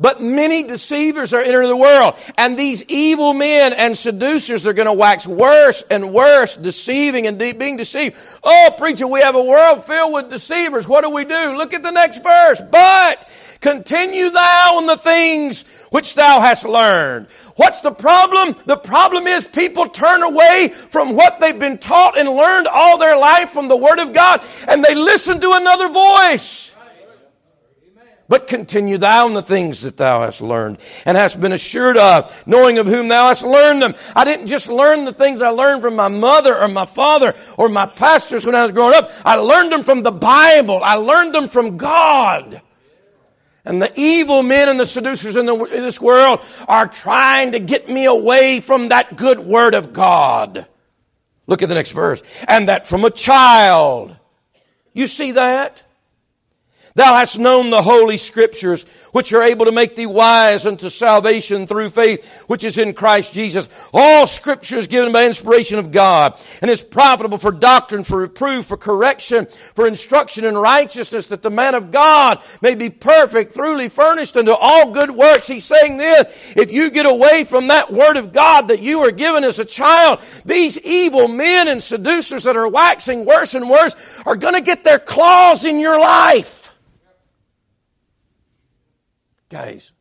But 0.00 0.20
many 0.20 0.64
deceivers 0.64 1.32
are 1.32 1.40
entering 1.40 1.68
the 1.68 1.76
world. 1.76 2.14
And 2.36 2.58
these 2.58 2.82
evil 2.88 3.32
men 3.32 3.72
and 3.72 3.96
seducers, 3.96 4.64
they're 4.64 4.72
going 4.72 4.86
to 4.86 4.92
wax 4.92 5.24
worse 5.24 5.84
and 5.88 6.12
worse, 6.12 6.56
deceiving 6.56 7.28
and 7.28 7.38
de- 7.38 7.52
being 7.52 7.76
deceived. 7.76 8.16
Oh, 8.42 8.74
preacher, 8.76 9.06
we 9.06 9.20
have 9.20 9.36
a 9.36 9.42
world 9.42 9.84
filled 9.84 10.12
with 10.12 10.30
deceivers. 10.30 10.88
What 10.88 11.04
do 11.04 11.10
we 11.10 11.24
do? 11.24 11.56
Look 11.56 11.74
at 11.74 11.84
the 11.84 11.92
next 11.92 12.24
verse. 12.24 12.60
But 12.72 13.28
continue 13.60 14.30
thou 14.30 14.78
in 14.80 14.86
the 14.86 14.96
things 14.96 15.62
which 15.90 16.16
thou 16.16 16.40
hast 16.40 16.64
learned. 16.64 17.28
What's 17.54 17.80
the 17.80 17.92
problem? 17.92 18.56
The 18.66 18.76
problem 18.76 19.28
is 19.28 19.46
people 19.46 19.88
turn 19.88 20.24
away 20.24 20.70
from 20.70 21.14
what 21.14 21.38
they've 21.38 21.58
been 21.58 21.78
taught 21.78 22.18
and 22.18 22.28
learned 22.28 22.66
all 22.66 22.98
their 22.98 23.16
life 23.16 23.50
from 23.50 23.68
the 23.68 23.76
Word 23.76 24.00
of 24.00 24.12
God 24.12 24.44
and 24.66 24.84
they 24.84 24.96
listen 24.96 25.40
to 25.40 25.52
another 25.52 25.88
voice. 25.88 26.73
But 28.34 28.48
continue 28.48 28.98
thou 28.98 29.28
in 29.28 29.34
the 29.34 29.42
things 29.42 29.82
that 29.82 29.96
thou 29.96 30.22
hast 30.22 30.40
learned 30.40 30.78
and 31.06 31.16
hast 31.16 31.40
been 31.40 31.52
assured 31.52 31.96
of, 31.96 32.42
knowing 32.48 32.78
of 32.78 32.88
whom 32.88 33.06
thou 33.06 33.28
hast 33.28 33.44
learned 33.44 33.80
them. 33.80 33.94
I 34.16 34.24
didn't 34.24 34.48
just 34.48 34.68
learn 34.68 35.04
the 35.04 35.12
things 35.12 35.40
I 35.40 35.50
learned 35.50 35.82
from 35.82 35.94
my 35.94 36.08
mother 36.08 36.52
or 36.60 36.66
my 36.66 36.84
father 36.84 37.36
or 37.56 37.68
my 37.68 37.86
pastors 37.86 38.44
when 38.44 38.56
I 38.56 38.64
was 38.64 38.72
growing 38.72 38.96
up. 38.96 39.12
I 39.24 39.36
learned 39.36 39.70
them 39.70 39.84
from 39.84 40.02
the 40.02 40.10
Bible. 40.10 40.82
I 40.82 40.94
learned 40.94 41.32
them 41.32 41.46
from 41.46 41.76
God. 41.76 42.60
And 43.64 43.80
the 43.80 43.92
evil 43.94 44.42
men 44.42 44.68
and 44.68 44.80
the 44.80 44.86
seducers 44.86 45.36
in, 45.36 45.46
the, 45.46 45.54
in 45.54 45.82
this 45.84 46.00
world 46.00 46.44
are 46.66 46.88
trying 46.88 47.52
to 47.52 47.60
get 47.60 47.88
me 47.88 48.06
away 48.06 48.58
from 48.58 48.88
that 48.88 49.14
good 49.16 49.38
word 49.38 49.76
of 49.76 49.92
God. 49.92 50.66
Look 51.46 51.62
at 51.62 51.68
the 51.68 51.76
next 51.76 51.92
verse. 51.92 52.20
And 52.48 52.68
that 52.68 52.88
from 52.88 53.04
a 53.04 53.10
child. 53.10 54.16
You 54.92 55.06
see 55.06 55.30
that? 55.30 55.84
Thou 56.96 57.16
hast 57.16 57.40
known 57.40 57.70
the 57.70 57.82
holy 57.82 58.16
scriptures, 58.18 58.86
which 59.10 59.32
are 59.32 59.42
able 59.42 59.66
to 59.66 59.72
make 59.72 59.96
thee 59.96 60.06
wise 60.06 60.64
unto 60.64 60.90
salvation 60.90 61.66
through 61.66 61.90
faith, 61.90 62.24
which 62.46 62.62
is 62.62 62.78
in 62.78 62.92
Christ 62.92 63.32
Jesus. 63.32 63.68
All 63.92 64.28
scripture 64.28 64.76
is 64.76 64.86
given 64.86 65.12
by 65.12 65.26
inspiration 65.26 65.80
of 65.80 65.90
God, 65.90 66.40
and 66.62 66.70
is 66.70 66.84
profitable 66.84 67.38
for 67.38 67.50
doctrine, 67.50 68.04
for 68.04 68.18
reproof, 68.18 68.66
for 68.66 68.76
correction, 68.76 69.48
for 69.74 69.88
instruction 69.88 70.44
in 70.44 70.56
righteousness, 70.56 71.26
that 71.26 71.42
the 71.42 71.50
man 71.50 71.74
of 71.74 71.90
God 71.90 72.40
may 72.62 72.76
be 72.76 72.90
perfect, 72.90 73.54
truly 73.54 73.88
furnished 73.88 74.36
unto 74.36 74.52
all 74.52 74.92
good 74.92 75.10
works. 75.10 75.48
He's 75.48 75.64
saying 75.64 75.96
this, 75.96 76.54
if 76.54 76.70
you 76.70 76.90
get 76.90 77.06
away 77.06 77.42
from 77.42 77.66
that 77.68 77.92
word 77.92 78.16
of 78.16 78.32
God 78.32 78.68
that 78.68 78.82
you 78.82 79.00
were 79.00 79.10
given 79.10 79.42
as 79.42 79.58
a 79.58 79.64
child, 79.64 80.20
these 80.44 80.78
evil 80.78 81.26
men 81.26 81.66
and 81.66 81.82
seducers 81.82 82.44
that 82.44 82.56
are 82.56 82.68
waxing 82.68 83.24
worse 83.24 83.54
and 83.54 83.68
worse 83.68 83.96
are 84.24 84.36
gonna 84.36 84.60
get 84.60 84.84
their 84.84 85.00
claws 85.00 85.64
in 85.64 85.80
your 85.80 85.98
life. 85.98 86.63
Guys, 89.54 89.92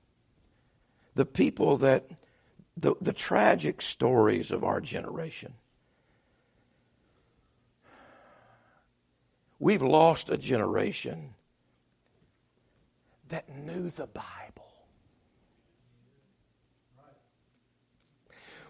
the 1.13 1.27
people 1.27 1.77
that, 1.77 2.09
the, 2.75 2.95
the 2.99 3.13
tragic 3.13 3.83
stories 3.83 4.49
of 4.49 4.63
our 4.63 4.81
generation. 4.81 5.53
We've 9.59 9.83
lost 9.83 10.31
a 10.31 10.39
generation 10.39 11.35
that 13.29 13.47
knew 13.47 13.91
the 13.91 14.07
Bible. 14.07 14.73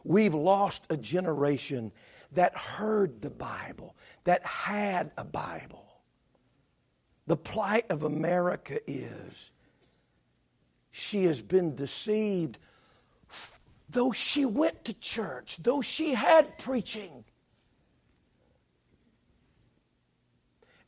We've 0.04 0.36
lost 0.36 0.86
a 0.90 0.98
generation 0.98 1.94
that 2.34 2.58
heard 2.58 3.22
the 3.22 3.32
Bible, 3.32 3.96
that 4.26 4.46
had 4.46 5.12
a 5.18 5.24
Bible. 5.24 6.02
The 7.26 7.38
plight 7.38 7.86
of 7.90 8.04
America 8.04 8.80
is 8.86 9.53
she 10.96 11.24
has 11.24 11.42
been 11.42 11.76
deceived. 11.76 12.60
Though 13.90 14.12
she 14.12 14.46
went 14.46 14.86
to 14.86 14.94
church, 14.94 15.58
though 15.62 15.82
she 15.82 16.14
had 16.14 16.60
preaching. 16.60 17.26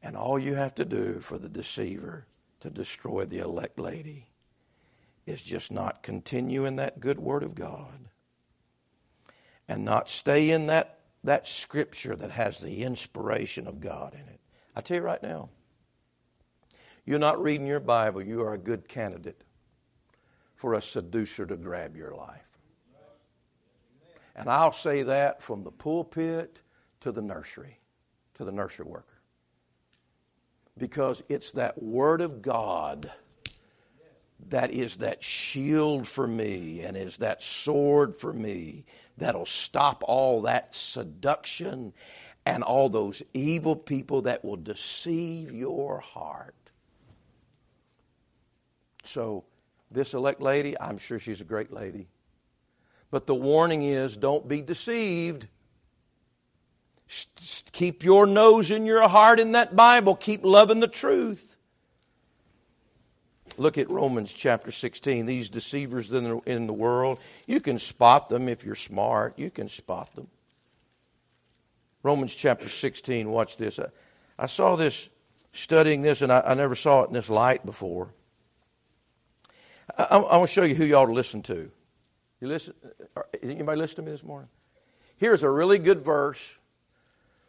And 0.03 0.15
all 0.15 0.37
you 0.37 0.53
have 0.53 0.75
to 0.75 0.85
do 0.85 1.19
for 1.21 1.39
the 1.39 1.49
deceiver 1.49 2.27
to 2.59 2.69
destroy 2.69 3.25
the 3.25 3.39
elect 3.39 3.79
lady 3.79 4.27
is 5.25 5.41
just 5.41 5.71
not 5.71 6.03
continue 6.03 6.65
in 6.65 6.75
that 6.75 6.99
good 6.99 7.19
word 7.19 7.41
of 7.41 7.55
God 7.55 8.07
and 9.67 9.83
not 9.83 10.07
stay 10.07 10.51
in 10.51 10.67
that, 10.67 10.99
that 11.23 11.47
scripture 11.47 12.15
that 12.15 12.29
has 12.29 12.59
the 12.59 12.83
inspiration 12.83 13.65
of 13.65 13.81
God 13.81 14.13
in 14.13 14.19
it. 14.19 14.39
I 14.75 14.81
tell 14.81 14.97
you 14.97 15.03
right 15.03 15.23
now, 15.23 15.49
you're 17.05 17.17
not 17.17 17.41
reading 17.41 17.65
your 17.65 17.79
Bible, 17.79 18.21
you 18.21 18.41
are 18.41 18.53
a 18.53 18.59
good 18.59 18.87
candidate 18.87 19.44
for 20.55 20.73
a 20.73 20.81
seducer 20.81 21.45
to 21.45 21.57
grab 21.57 21.95
your 21.95 22.13
life. 22.13 22.41
And 24.35 24.49
I'll 24.49 24.71
say 24.71 25.03
that 25.03 25.41
from 25.41 25.63
the 25.63 25.71
pulpit 25.71 26.59
to 27.01 27.11
the 27.11 27.21
nursery, 27.21 27.79
to 28.35 28.43
the 28.43 28.51
nursery 28.51 28.85
worker. 28.85 29.05
Because 30.77 31.23
it's 31.29 31.51
that 31.51 31.81
Word 31.81 32.19
of 32.19 32.41
God 32.41 33.09
that 34.49 34.71
is 34.71 34.97
that 34.97 35.23
shield 35.23 36.07
for 36.07 36.27
me 36.27 36.81
and 36.81 36.97
is 36.97 37.17
that 37.17 37.41
sword 37.41 38.15
for 38.15 38.33
me 38.33 38.83
that'll 39.17 39.45
stop 39.45 40.03
all 40.05 40.41
that 40.41 40.75
seduction 40.75 41.93
and 42.45 42.61
all 42.61 42.89
those 42.89 43.23
evil 43.33 43.75
people 43.75 44.23
that 44.23 44.43
will 44.43 44.57
deceive 44.57 45.53
your 45.53 45.99
heart. 45.99 46.53
So, 49.03 49.45
this 49.91 50.13
elect 50.13 50.41
lady, 50.41 50.79
I'm 50.79 50.97
sure 50.97 51.19
she's 51.19 51.41
a 51.41 51.45
great 51.45 51.71
lady. 51.71 52.07
But 53.11 53.27
the 53.27 53.35
warning 53.35 53.83
is 53.83 54.17
don't 54.17 54.47
be 54.47 54.61
deceived. 54.61 55.47
Keep 57.71 58.03
your 58.03 58.25
nose 58.25 58.71
in 58.71 58.85
your 58.85 59.07
heart 59.07 59.39
in 59.39 59.51
that 59.53 59.75
Bible. 59.75 60.15
Keep 60.15 60.43
loving 60.43 60.79
the 60.79 60.87
truth. 60.87 61.55
Look 63.57 63.77
at 63.77 63.89
Romans 63.89 64.33
chapter 64.33 64.71
16. 64.71 65.25
These 65.25 65.49
deceivers 65.49 66.11
in 66.11 66.67
the 66.67 66.73
world, 66.73 67.19
you 67.45 67.61
can 67.61 67.79
spot 67.79 68.29
them 68.29 68.49
if 68.49 68.65
you're 68.65 68.75
smart. 68.75 69.37
You 69.39 69.49
can 69.49 69.69
spot 69.69 70.13
them. 70.15 70.27
Romans 72.05 72.35
chapter 72.35 72.69
16, 72.69 73.27
watch 73.29 73.57
this. 73.57 73.79
I, 73.79 73.87
I 74.37 74.45
saw 74.45 74.75
this 74.75 75.09
studying 75.53 76.03
this, 76.03 76.21
and 76.21 76.31
I, 76.31 76.43
I, 76.45 76.53
never 76.53 76.75
saw 76.75 77.01
it 77.01 77.07
in 77.07 77.13
this 77.13 77.31
light 77.31 77.65
before. 77.65 78.09
I, 79.97 80.03
I, 80.03 80.17
I 80.17 80.37
want 80.37 80.49
to 80.49 80.53
show 80.53 80.63
you 80.63 80.75
who 80.75 80.85
you 80.85 80.95
ought 80.95 81.05
to 81.05 81.13
listen 81.13 81.41
to. 81.43 81.71
You 82.41 82.47
listen? 82.47 82.73
Uh, 83.15 83.21
anybody 83.41 83.79
listen 83.79 83.97
to 83.97 84.01
me 84.01 84.11
this 84.11 84.23
morning? 84.23 84.49
Here's 85.17 85.43
a 85.43 85.49
really 85.49 85.79
good 85.79 86.03
verse 86.03 86.57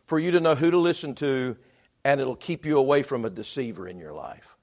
for 0.06 0.18
you 0.18 0.30
to 0.32 0.40
know 0.40 0.54
who 0.54 0.70
to 0.70 0.78
listen 0.78 1.14
to, 1.16 1.56
and 2.04 2.20
it'll 2.20 2.36
keep 2.36 2.64
you 2.64 2.78
away 2.78 3.02
from 3.02 3.24
a 3.24 3.30
deceiver 3.30 3.88
in 3.88 3.98
your 3.98 4.12
life. 4.12 4.56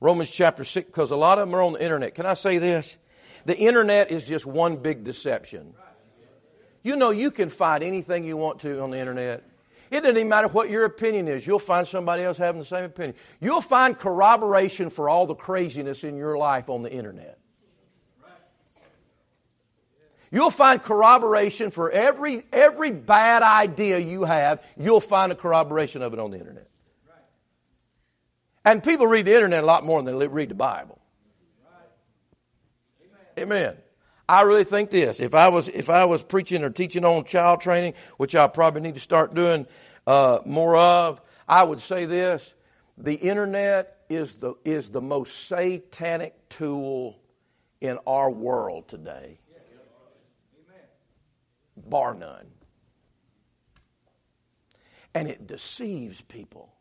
Romans 0.00 0.30
chapter 0.30 0.64
6, 0.64 0.86
because 0.86 1.10
a 1.10 1.16
lot 1.16 1.38
of 1.38 1.46
them 1.46 1.54
are 1.54 1.62
on 1.62 1.74
the 1.74 1.82
internet. 1.82 2.14
Can 2.14 2.26
I 2.26 2.34
say 2.34 2.58
this? 2.58 2.96
The 3.44 3.56
internet 3.56 4.10
is 4.10 4.26
just 4.26 4.46
one 4.46 4.76
big 4.76 5.04
deception. 5.04 5.74
You 6.82 6.96
know, 6.96 7.10
you 7.10 7.30
can 7.30 7.48
find 7.48 7.84
anything 7.84 8.24
you 8.24 8.36
want 8.36 8.60
to 8.60 8.82
on 8.82 8.90
the 8.90 8.98
internet. 8.98 9.44
It 9.92 10.00
doesn't 10.00 10.16
even 10.16 10.30
matter 10.30 10.48
what 10.48 10.70
your 10.70 10.86
opinion 10.86 11.28
is, 11.28 11.46
you'll 11.46 11.58
find 11.58 11.86
somebody 11.86 12.22
else 12.22 12.38
having 12.38 12.60
the 12.62 12.64
same 12.64 12.84
opinion. 12.84 13.14
You'll 13.40 13.60
find 13.60 13.98
corroboration 13.98 14.88
for 14.88 15.10
all 15.10 15.26
the 15.26 15.34
craziness 15.34 16.02
in 16.02 16.16
your 16.16 16.38
life 16.38 16.70
on 16.70 16.82
the 16.82 16.90
internet. 16.90 17.38
You'll 20.30 20.48
find 20.48 20.82
corroboration 20.82 21.70
for 21.70 21.90
every, 21.90 22.42
every 22.54 22.90
bad 22.90 23.42
idea 23.42 23.98
you 23.98 24.24
have, 24.24 24.64
you'll 24.78 25.02
find 25.02 25.30
a 25.30 25.34
corroboration 25.34 26.00
of 26.00 26.14
it 26.14 26.18
on 26.18 26.30
the 26.30 26.38
internet. 26.38 26.70
And 28.64 28.82
people 28.82 29.06
read 29.06 29.26
the 29.26 29.34
internet 29.34 29.62
a 29.62 29.66
lot 29.66 29.84
more 29.84 30.02
than 30.02 30.18
they 30.18 30.26
read 30.26 30.48
the 30.48 30.54
Bible. 30.54 30.98
Amen. 33.38 33.76
I 34.32 34.42
really 34.42 34.64
think 34.64 34.90
this. 34.90 35.20
If 35.20 35.34
I 35.34 35.48
was 35.48 35.68
if 35.68 35.90
I 35.90 36.06
was 36.06 36.22
preaching 36.22 36.64
or 36.64 36.70
teaching 36.70 37.04
on 37.04 37.24
child 37.24 37.60
training, 37.60 37.92
which 38.16 38.34
I 38.34 38.46
probably 38.46 38.80
need 38.80 38.94
to 38.94 39.00
start 39.00 39.34
doing 39.34 39.66
uh, 40.06 40.38
more 40.46 40.74
of, 40.76 41.20
I 41.46 41.62
would 41.64 41.80
say 41.80 42.06
this: 42.06 42.54
the 42.96 43.14
internet 43.14 43.98
is 44.08 44.34
the 44.34 44.54
is 44.64 44.88
the 44.88 45.02
most 45.02 45.48
satanic 45.48 46.48
tool 46.48 47.20
in 47.82 47.98
our 48.06 48.30
world 48.30 48.88
today 48.88 49.38
bar 51.76 52.14
none. 52.14 52.46
And 55.14 55.28
it 55.28 55.46
deceives 55.46 56.22
people. 56.22 56.72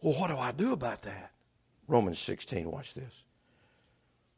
Well, 0.00 0.14
what 0.14 0.28
do 0.28 0.38
I 0.38 0.52
do 0.52 0.72
about 0.72 1.02
that? 1.02 1.32
Romans 1.86 2.18
16, 2.18 2.70
watch 2.70 2.94
this. 2.94 3.25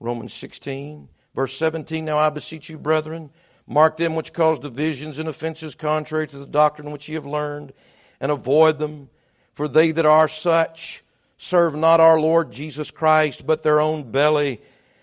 Romans 0.00 0.32
16, 0.32 1.08
verse 1.34 1.56
17. 1.56 2.04
Now 2.04 2.18
I 2.18 2.30
beseech 2.30 2.68
you, 2.68 2.78
brethren, 2.78 3.30
mark 3.66 3.96
them 3.96 4.14
which 4.14 4.32
cause 4.32 4.58
divisions 4.58 5.18
and 5.18 5.28
offenses 5.28 5.74
contrary 5.74 6.28
to 6.28 6.38
the 6.38 6.46
doctrine 6.46 6.90
which 6.90 7.08
ye 7.08 7.14
have 7.14 7.26
learned, 7.26 7.72
and 8.20 8.30
avoid 8.32 8.78
them. 8.78 9.10
For 9.52 9.66
they 9.66 9.90
that 9.90 10.06
are 10.06 10.28
such 10.28 11.02
serve 11.36 11.74
not 11.74 12.00
our 12.00 12.20
Lord 12.20 12.52
Jesus 12.52 12.90
Christ, 12.90 13.46
but 13.46 13.62
their 13.62 13.80
own 13.80 14.10
belly 14.10 14.60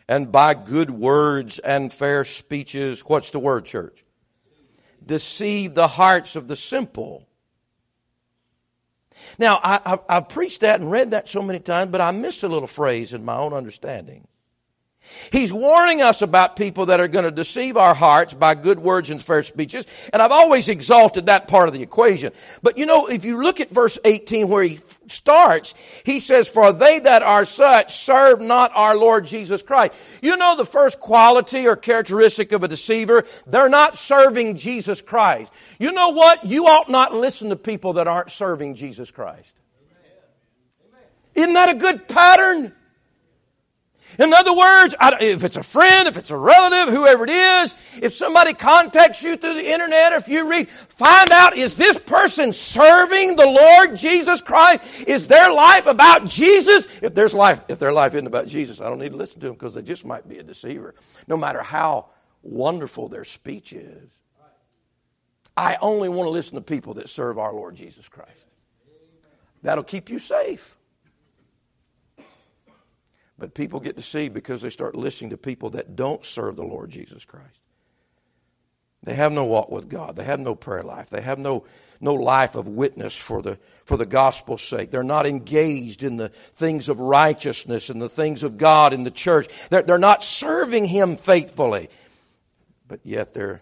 and 0.08 0.32
by 0.32 0.54
good 0.54 0.90
words 0.92 1.60
and 1.60 1.92
fair 1.92 2.24
speeches, 2.24 3.02
what's 3.02 3.32
the 3.32 3.40
word, 3.40 3.66
church? 3.66 4.04
Deceive 5.06 5.74
the 5.74 5.88
hearts 5.88 6.36
of 6.36 6.48
the 6.48 6.56
simple. 6.56 7.28
Now, 9.40 9.60
I, 9.64 10.00
I 10.10 10.20
preached 10.22 10.62
that 10.62 10.79
and 10.79 10.92
read 10.92 11.12
that 11.12 11.29
so 11.29 11.42
many 11.42 11.60
times, 11.60 11.92
but 11.92 12.01
I 12.01 12.12
missed 12.12 12.44
a 12.44 12.48
little 12.48 12.68
phrase 12.68 13.14
in 13.14 13.25
my 13.25 13.36
own 13.36 13.53
understanding. 13.53 14.27
He's 15.31 15.51
warning 15.51 16.01
us 16.01 16.22
about 16.22 16.55
people 16.55 16.87
that 16.87 17.00
are 17.00 17.07
going 17.07 17.25
to 17.25 17.31
deceive 17.31 17.77
our 17.77 17.94
hearts 17.94 18.33
by 18.33 18.55
good 18.55 18.79
words 18.79 19.09
and 19.09 19.24
fair 19.24 19.44
speeches. 19.44 19.85
And 20.13 20.22
I've 20.22 20.31
always 20.31 20.70
exalted 20.70 21.27
that 21.27 21.48
part 21.48 21.68
of 21.68 21.74
the 21.74 21.81
equation. 21.81 22.31
But 22.61 22.77
you 22.77 22.85
know, 22.85 23.07
if 23.07 23.25
you 23.25 23.41
look 23.41 23.59
at 23.59 23.70
verse 23.70 23.98
18 24.03 24.48
where 24.48 24.63
he 24.63 24.79
starts, 25.07 25.74
he 26.05 26.20
says, 26.20 26.48
For 26.48 26.72
they 26.74 27.00
that 27.00 27.22
are 27.22 27.46
such 27.46 27.96
serve 27.96 28.41
not 28.41 28.72
our 28.75 28.98
Lord 28.98 29.25
Jesus 29.25 29.61
Christ. 29.61 29.94
You 30.22 30.37
know 30.37 30.55
the 30.55 30.65
first 30.65 31.00
quality 31.00 31.68
or 31.68 31.75
characteristic 31.75 32.51
of 32.51 32.63
a 32.63 32.68
deceiver? 32.68 33.25
They're 33.48 33.70
not 33.70 33.98
serving 33.98 34.57
Jesus 34.57 35.01
Christ. 35.01 35.51
You 35.79 35.91
know 35.91 36.09
what? 36.09 36.46
You 36.46 36.68
ought 36.68 36.89
not 36.89 37.13
listen 37.13 37.50
to 37.50 37.55
people 37.55 37.94
that 37.94 38.07
aren't 38.07 38.31
serving 38.31 38.75
Jesus 38.75 39.11
Christ. 39.11 39.59
Isn't 41.35 41.53
that 41.53 41.70
a 41.70 41.75
good 41.75 42.07
pattern? 42.07 42.74
In 44.20 44.34
other 44.34 44.56
words, 44.56 44.96
if 45.22 45.44
it's 45.44 45.58
a 45.58 45.64
friend, 45.64 46.08
if 46.08 46.18
it's 46.18 46.32
a 46.32 46.38
relative, 46.38 46.94
whoever 46.94 47.24
it 47.25 47.30
is, 47.30 47.74
if 48.01 48.14
somebody 48.14 48.54
contacts 48.54 49.24
you 49.24 49.36
through 49.38 49.56
the 49.56 49.72
internet, 49.72 50.14
or 50.14 50.18
if 50.18 50.28
you 50.28 50.50
read, 50.50 50.70
find 50.70 51.32
out, 51.32 51.58
is 51.58 51.75
this 51.75 51.98
person 52.00 52.54
serving 52.54 53.36
the 53.36 53.46
Lord 53.46 53.98
Jesus 53.98 54.42
Christ? 54.42 54.82
Is 55.08 55.28
their 55.28 55.51
life 55.51 55.88
about 55.88 56.25
Jesus? 56.25 56.88
If 57.01 57.14
their 57.14 57.30
life, 57.30 57.62
if 57.68 57.80
their 57.80 57.94
life 57.94 58.14
isn't 58.14 58.28
about 58.28 58.48
Jesus, 58.48 58.82
I 58.82 58.86
don't 58.86 59.00
need 59.00 59.12
to 59.12 59.18
listen 59.18 59.40
to 59.42 59.48
them 59.48 59.56
because 59.56 59.74
they 59.74 59.82
just 59.82 60.06
might 60.06 60.28
be 60.28 60.38
a 60.38 60.44
deceiver. 60.44 60.96
No 61.28 61.38
matter 61.38 61.62
how 61.62 62.10
wonderful 62.44 63.10
their 63.10 63.25
speech 63.25 63.74
is. 63.74 64.12
I 65.58 65.78
only 65.82 66.10
want 66.10 66.28
to 66.28 66.32
listen 66.32 66.56
to 66.56 66.62
people 66.62 66.96
that 66.96 67.10
serve 67.10 67.38
our 67.40 67.54
Lord 67.54 67.75
Jesus 67.75 68.10
Christ. 68.10 68.54
That'll 69.64 69.84
keep 69.84 70.10
you 70.10 70.20
safe. 70.20 70.75
But 73.38 73.54
people 73.54 73.80
get 73.80 73.96
deceived 73.96 74.34
because 74.34 74.62
they 74.62 74.70
start 74.70 74.96
listening 74.96 75.32
to 75.32 75.38
people 75.38 75.72
that 75.72 75.96
don't 75.96 76.24
serve 76.24 76.56
the 76.56 76.64
Lord 76.64 76.90
Jesus 76.90 77.26
Christ. 77.26 77.60
They 79.04 79.14
have 79.14 79.32
no 79.32 79.46
walk 79.46 79.70
with 79.70 79.88
God. 79.88 80.16
They 80.16 80.24
have 80.24 80.40
no 80.40 80.56
prayer 80.56 80.82
life. 80.82 81.12
They 81.12 81.22
have 81.22 81.38
no, 81.38 81.66
no 82.02 82.16
life 82.16 82.56
of 82.56 82.68
witness 82.68 83.16
for 83.16 83.42
the, 83.42 83.60
for 83.84 83.98
the 83.98 84.06
gospel's 84.06 84.64
sake. 84.64 84.90
They're 84.90 85.04
not 85.04 85.28
engaged 85.28 86.02
in 86.02 86.18
the 86.18 86.30
things 86.30 86.90
of 86.90 87.00
righteousness 87.00 87.90
and 87.90 88.02
the 88.02 88.10
things 88.10 88.42
of 88.42 88.58
God 88.58 88.94
in 88.94 89.04
the 89.04 89.12
church. 89.12 89.48
They're, 89.70 89.84
they're 89.84 89.98
not 90.00 90.24
serving 90.24 90.86
Him 90.86 91.18
faithfully. 91.18 91.90
But 92.88 93.02
yet 93.04 93.34
they're 93.34 93.62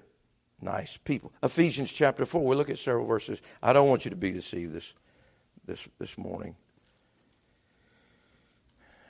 nice 0.62 0.96
people. 0.98 1.34
Ephesians 1.44 1.92
chapter 1.92 2.26
4, 2.26 2.46
we 2.46 2.56
look 2.56 2.70
at 2.70 2.80
several 2.80 3.06
verses. 3.06 3.42
I 3.62 3.74
don't 3.74 3.90
want 3.90 4.06
you 4.06 4.12
to 4.12 4.18
be 4.18 4.32
deceived 4.32 4.72
this, 4.72 4.94
this, 5.66 5.88
this 6.00 6.18
morning. 6.18 6.56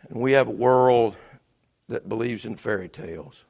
And 0.09 0.21
we 0.21 0.33
have 0.33 0.47
a 0.47 0.51
world 0.51 1.15
that 1.89 2.07
believes 2.07 2.45
in 2.45 2.55
fairy 2.55 2.89
tales. 2.89 3.45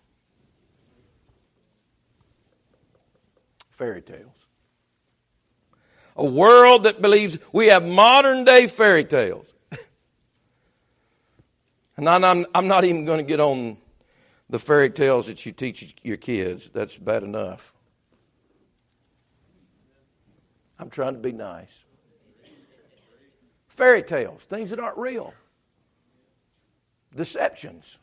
Fairy 3.72 4.02
tales. 4.02 4.32
A 6.16 6.26
world 6.26 6.84
that 6.84 7.02
believes 7.02 7.40
we 7.52 7.68
have 7.68 7.86
modern 7.86 8.44
day 8.44 8.68
fairy 8.68 9.04
tales. 9.04 9.48
and 11.98 12.08
I'm, 12.08 12.46
I'm 12.54 12.68
not 12.68 12.86
even 12.86 13.04
going 13.06 13.18
to 13.18 13.24
get 13.24 13.40
on 13.40 13.78
the 14.50 14.60
fairy 14.60 14.92
tales 14.92 15.26
that 15.26 15.44
you 15.46 15.52
teach 15.52 15.96
your 16.04 16.18
kids. 16.18 16.70
That's 16.70 16.98
bad 16.98 17.24
enough. 17.24 17.74
I'm 20.78 20.92
trying 20.92 21.14
to 21.14 21.20
be 21.20 21.32
nice. 21.32 21.84
Fairy 23.70 24.04
tales, 24.04 24.44
things 24.44 24.70
that 24.70 24.80
aren't 24.80 24.98
real 25.00 25.34
deceptions. 27.16 28.00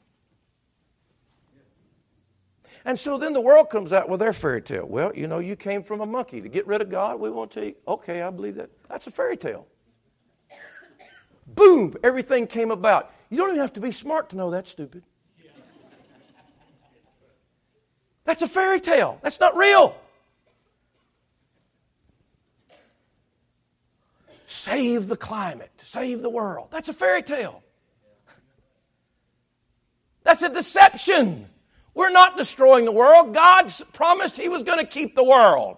And 2.84 2.98
so 2.98 3.18
then 3.18 3.32
the 3.34 3.40
world 3.40 3.68
comes 3.68 3.92
out 3.92 4.08
with 4.08 4.20
their 4.20 4.32
fairy 4.32 4.62
tale. 4.62 4.86
Well, 4.86 5.12
you 5.14 5.26
know, 5.26 5.38
you 5.38 5.54
came 5.54 5.82
from 5.82 6.00
a 6.00 6.06
monkey 6.06 6.40
to 6.40 6.48
get 6.48 6.66
rid 6.66 6.80
of 6.80 6.88
God. 6.90 7.20
We 7.20 7.30
want 7.30 7.50
to. 7.52 7.74
Okay, 7.86 8.22
I 8.22 8.30
believe 8.30 8.54
that. 8.56 8.70
That's 8.88 9.06
a 9.06 9.10
fairy 9.10 9.36
tale. 9.36 9.66
Boom! 11.46 11.94
Everything 12.02 12.46
came 12.46 12.70
about. 12.70 13.12
You 13.28 13.38
don't 13.38 13.50
even 13.50 13.60
have 13.60 13.72
to 13.74 13.80
be 13.80 13.92
smart 13.92 14.30
to 14.30 14.36
know 14.36 14.50
that's 14.50 14.70
stupid. 14.70 15.02
That's 18.24 18.42
a 18.42 18.46
fairy 18.46 18.80
tale. 18.80 19.18
That's 19.22 19.40
not 19.40 19.56
real. 19.56 19.96
Save 24.46 25.08
the 25.08 25.16
climate, 25.16 25.70
save 25.78 26.22
the 26.22 26.30
world. 26.30 26.68
That's 26.70 26.88
a 26.88 26.92
fairy 26.92 27.22
tale. 27.22 27.62
That's 30.24 30.42
a 30.42 30.48
deception. 30.48 31.46
We're 31.94 32.10
not 32.10 32.36
destroying 32.36 32.84
the 32.84 32.92
world. 32.92 33.34
God 33.34 33.72
promised 33.92 34.36
He 34.36 34.48
was 34.48 34.62
going 34.62 34.78
to 34.78 34.86
keep 34.86 35.14
the 35.14 35.24
world. 35.24 35.76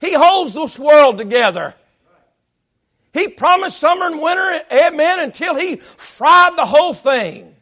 He 0.00 0.12
holds 0.12 0.52
this 0.52 0.78
world 0.78 1.18
together. 1.18 1.74
He 3.12 3.28
promised 3.28 3.78
summer 3.78 4.06
and 4.06 4.20
winter, 4.20 4.60
amen, 4.70 5.20
until 5.20 5.54
he 5.54 5.76
fried 5.76 6.56
the 6.58 6.66
whole 6.66 6.92
thing. 6.92 7.56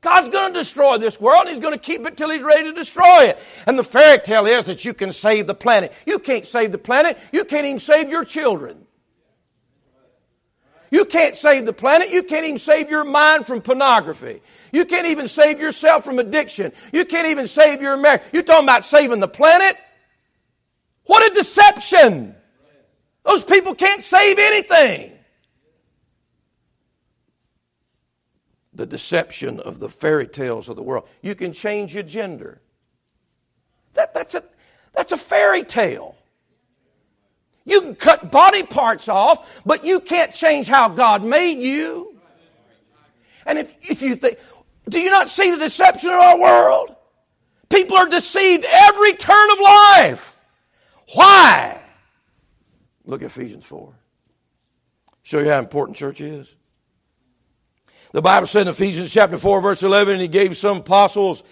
God's 0.00 0.28
going 0.28 0.52
to 0.52 0.60
destroy 0.60 0.98
this 0.98 1.18
world 1.18 1.48
He's 1.48 1.60
going 1.60 1.72
to 1.72 1.80
keep 1.80 2.06
it 2.06 2.16
till 2.16 2.28
He's 2.28 2.42
ready 2.42 2.64
to 2.64 2.72
destroy 2.72 3.24
it. 3.24 3.38
And 3.66 3.78
the 3.78 3.84
fairy 3.84 4.18
tale 4.18 4.46
is 4.46 4.66
that 4.66 4.84
you 4.84 4.92
can 4.92 5.12
save 5.12 5.46
the 5.46 5.54
planet. 5.54 5.92
You 6.06 6.18
can't 6.18 6.44
save 6.44 6.72
the 6.72 6.78
planet. 6.78 7.18
You 7.32 7.44
can't 7.44 7.64
even 7.64 7.78
save 7.78 8.10
your 8.10 8.24
children. 8.24 8.83
You 10.90 11.04
can't 11.04 11.34
save 11.34 11.66
the 11.66 11.72
planet. 11.72 12.10
You 12.10 12.22
can't 12.22 12.44
even 12.46 12.58
save 12.58 12.90
your 12.90 13.04
mind 13.04 13.46
from 13.46 13.60
pornography. 13.60 14.42
You 14.72 14.84
can't 14.84 15.06
even 15.08 15.28
save 15.28 15.60
yourself 15.60 16.04
from 16.04 16.18
addiction. 16.18 16.72
You 16.92 17.04
can't 17.04 17.28
even 17.28 17.46
save 17.46 17.82
your 17.82 17.96
marriage. 17.96 18.22
You're 18.32 18.42
talking 18.42 18.64
about 18.64 18.84
saving 18.84 19.20
the 19.20 19.28
planet? 19.28 19.76
What 21.06 21.30
a 21.30 21.34
deception! 21.34 22.34
Those 23.24 23.44
people 23.44 23.74
can't 23.74 24.02
save 24.02 24.38
anything. 24.38 25.12
The 28.74 28.86
deception 28.86 29.60
of 29.60 29.78
the 29.78 29.88
fairy 29.88 30.26
tales 30.26 30.68
of 30.68 30.76
the 30.76 30.82
world. 30.82 31.08
You 31.22 31.34
can 31.34 31.52
change 31.52 31.94
your 31.94 32.02
gender. 32.02 32.60
That, 33.94 34.12
that's, 34.12 34.34
a, 34.34 34.42
that's 34.92 35.12
a 35.12 35.16
fairy 35.16 35.62
tale. 35.62 36.16
You 37.64 37.80
can 37.80 37.94
cut 37.94 38.30
body 38.30 38.62
parts 38.62 39.08
off, 39.08 39.62
but 39.64 39.84
you 39.84 40.00
can't 40.00 40.32
change 40.32 40.66
how 40.66 40.88
God 40.90 41.24
made 41.24 41.58
you. 41.58 42.14
And 43.46 43.58
if, 43.58 43.90
if 43.90 44.02
you 44.02 44.14
think, 44.16 44.38
do 44.88 45.00
you 45.00 45.10
not 45.10 45.28
see 45.28 45.50
the 45.50 45.56
deception 45.56 46.10
in 46.10 46.16
our 46.16 46.38
world? 46.38 46.94
People 47.70 47.96
are 47.96 48.08
deceived 48.08 48.64
every 48.68 49.14
turn 49.14 49.50
of 49.52 49.60
life. 49.60 50.38
Why? 51.14 51.80
Look 53.04 53.22
at 53.22 53.26
Ephesians 53.26 53.64
4. 53.64 53.94
Show 55.22 55.40
you 55.40 55.48
how 55.48 55.58
important 55.58 55.96
church 55.96 56.20
is. 56.20 56.54
The 58.12 58.22
Bible 58.22 58.46
said 58.46 58.62
in 58.62 58.68
Ephesians 58.68 59.12
chapter 59.12 59.38
4 59.38 59.60
verse 59.60 59.82
11, 59.82 60.14
and 60.14 60.22
he 60.22 60.28
gave 60.28 60.56
some 60.56 60.78
apostles 60.78 61.42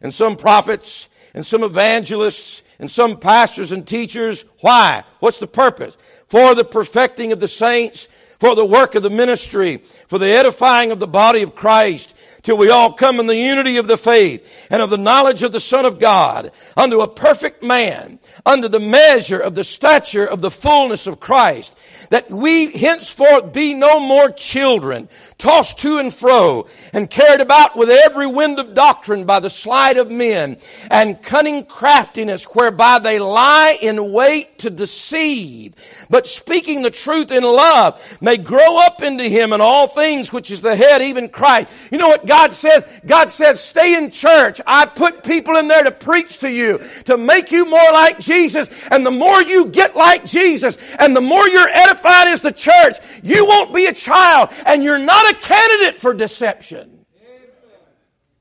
and 0.00 0.12
some 0.12 0.36
prophets 0.36 1.08
and 1.34 1.46
some 1.46 1.62
evangelists 1.62 2.62
and 2.78 2.90
some 2.90 3.18
pastors 3.18 3.72
and 3.72 3.86
teachers. 3.86 4.44
Why? 4.60 5.04
What's 5.20 5.38
the 5.38 5.46
purpose? 5.46 5.96
For 6.28 6.54
the 6.54 6.64
perfecting 6.64 7.32
of 7.32 7.40
the 7.40 7.48
saints, 7.48 8.08
for 8.38 8.54
the 8.54 8.64
work 8.64 8.94
of 8.94 9.02
the 9.02 9.10
ministry, 9.10 9.82
for 10.06 10.18
the 10.18 10.30
edifying 10.30 10.92
of 10.92 11.00
the 11.00 11.08
body 11.08 11.42
of 11.42 11.54
Christ, 11.54 12.14
till 12.42 12.56
we 12.56 12.70
all 12.70 12.92
come 12.92 13.18
in 13.18 13.26
the 13.26 13.36
unity 13.36 13.78
of 13.78 13.88
the 13.88 13.96
faith 13.96 14.48
and 14.70 14.80
of 14.80 14.90
the 14.90 14.96
knowledge 14.96 15.42
of 15.42 15.50
the 15.50 15.60
Son 15.60 15.84
of 15.84 15.98
God, 15.98 16.52
unto 16.76 17.00
a 17.00 17.08
perfect 17.08 17.62
man, 17.62 18.20
unto 18.46 18.68
the 18.68 18.80
measure 18.80 19.40
of 19.40 19.54
the 19.54 19.64
stature 19.64 20.24
of 20.24 20.40
the 20.40 20.50
fullness 20.50 21.06
of 21.06 21.18
Christ, 21.18 21.76
that 22.10 22.30
we 22.30 22.70
henceforth 22.72 23.52
be 23.52 23.74
no 23.74 24.00
more 24.00 24.30
children, 24.30 25.08
tossed 25.36 25.78
to 25.78 25.98
and 25.98 26.12
fro, 26.12 26.66
and 26.92 27.10
carried 27.10 27.40
about 27.40 27.76
with 27.76 27.90
every 27.90 28.26
wind 28.26 28.58
of 28.58 28.74
doctrine 28.74 29.24
by 29.24 29.40
the 29.40 29.50
sleight 29.50 29.98
of 29.98 30.10
men, 30.10 30.56
and 30.90 31.22
cunning 31.22 31.64
craftiness, 31.64 32.44
whereby 32.44 32.98
they 32.98 33.18
lie 33.18 33.76
in 33.80 34.12
wait 34.12 34.58
to 34.58 34.70
deceive. 34.70 35.74
But 36.08 36.26
speaking 36.26 36.82
the 36.82 36.90
truth 36.90 37.30
in 37.30 37.42
love, 37.42 38.18
may 38.20 38.36
grow 38.36 38.78
up 38.78 39.02
into 39.02 39.24
him 39.24 39.52
in 39.52 39.60
all 39.60 39.86
things 39.86 40.32
which 40.32 40.50
is 40.50 40.60
the 40.60 40.76
head, 40.76 41.02
even 41.02 41.28
Christ. 41.28 41.68
You 41.92 41.98
know 41.98 42.08
what 42.08 42.26
God 42.26 42.54
says? 42.54 42.84
God 43.04 43.30
says, 43.30 43.62
stay 43.62 43.96
in 43.96 44.10
church. 44.10 44.60
I 44.66 44.86
put 44.86 45.24
people 45.24 45.56
in 45.56 45.68
there 45.68 45.84
to 45.84 45.90
preach 45.90 46.38
to 46.38 46.50
you, 46.50 46.80
to 47.04 47.16
make 47.16 47.52
you 47.52 47.68
more 47.68 47.92
like 47.92 48.18
Jesus. 48.18 48.68
And 48.90 49.04
the 49.04 49.10
more 49.10 49.42
you 49.42 49.66
get 49.66 49.94
like 49.94 50.24
Jesus, 50.24 50.78
and 50.98 51.14
the 51.14 51.20
more 51.20 51.46
you're 51.48 51.68
edified 51.68 51.97
as 52.04 52.40
the 52.40 52.52
church, 52.52 52.96
you 53.22 53.46
won't 53.46 53.74
be 53.74 53.86
a 53.86 53.92
child, 53.92 54.50
and 54.66 54.82
you're 54.82 54.98
not 54.98 55.30
a 55.30 55.34
candidate 55.34 56.00
for 56.00 56.14
deception. 56.14 57.04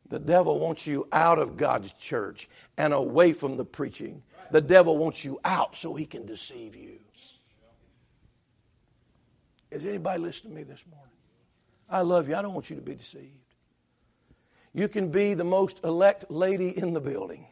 The 0.09 0.19
devil 0.19 0.59
wants 0.59 0.87
you 0.87 1.07
out 1.11 1.37
of 1.37 1.57
God's 1.57 1.91
church 1.93 2.49
and 2.77 2.93
away 2.93 3.33
from 3.33 3.57
the 3.57 3.65
preaching. 3.65 4.23
The 4.51 4.61
devil 4.61 4.97
wants 4.97 5.25
you 5.25 5.39
out 5.43 5.75
so 5.75 5.93
he 5.93 6.05
can 6.05 6.25
deceive 6.25 6.75
you. 6.75 6.99
Is 9.69 9.83
anybody 9.85 10.21
listening 10.21 10.53
to 10.53 10.59
me 10.59 10.63
this 10.63 10.83
morning? 10.89 11.11
I 11.89 12.01
love 12.01 12.29
you. 12.29 12.35
I 12.35 12.41
don't 12.41 12.53
want 12.53 12.69
you 12.69 12.77
to 12.77 12.81
be 12.81 12.95
deceived. 12.95 13.33
You 14.73 14.87
can 14.87 15.09
be 15.09 15.33
the 15.33 15.43
most 15.43 15.83
elect 15.83 16.29
lady 16.29 16.77
in 16.77 16.93
the 16.93 17.01
building, 17.01 17.47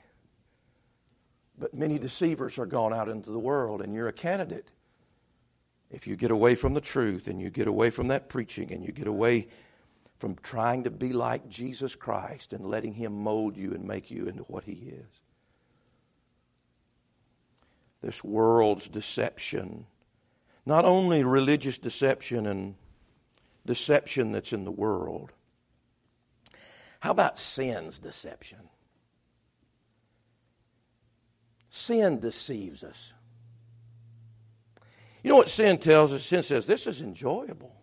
but 1.57 1.73
many 1.73 1.97
deceivers 1.97 2.57
are 2.57 2.65
gone 2.65 2.93
out 2.93 3.09
into 3.09 3.31
the 3.31 3.39
world, 3.39 3.81
and 3.81 3.93
you're 3.93 4.07
a 4.07 4.13
candidate 4.13 4.69
if 5.91 6.07
you 6.07 6.15
get 6.15 6.31
away 6.31 6.55
from 6.55 6.73
the 6.73 6.81
truth 6.81 7.27
and 7.27 7.41
you 7.41 7.49
get 7.49 7.67
away 7.67 7.89
from 7.89 8.07
that 8.09 8.29
preaching 8.29 8.71
and 8.71 8.83
you 8.83 8.91
get 8.91 9.07
away 9.07 9.47
from 10.17 10.35
trying 10.41 10.83
to 10.83 10.91
be 10.91 11.13
like 11.13 11.49
Jesus 11.49 11.95
Christ 11.95 12.53
and 12.53 12.65
letting 12.65 12.93
Him 12.93 13.13
mold 13.13 13.57
you 13.57 13.73
and 13.73 13.85
make 13.85 14.09
you 14.09 14.27
into 14.27 14.43
what 14.43 14.63
He 14.63 14.73
is. 14.73 15.21
This 18.01 18.23
world's 18.23 18.87
deception, 18.87 19.85
not 20.65 20.85
only 20.85 21.23
religious 21.23 21.77
deception 21.77 22.45
and 22.45 22.75
deception 23.65 24.31
that's 24.31 24.53
in 24.53 24.63
the 24.63 24.71
world, 24.71 25.31
how 26.99 27.11
about 27.11 27.37
sin's 27.37 27.99
deception? 27.99 28.69
Sin 31.69 32.19
deceives 32.19 32.83
us. 32.83 33.13
You 35.25 35.29
know 35.29 35.37
what 35.37 35.49
sin 35.49 35.79
tells 35.79 36.13
us? 36.13 36.23
Sin 36.23 36.43
says, 36.43 36.67
this 36.67 36.85
is 36.85 37.01
enjoyable. 37.01 37.75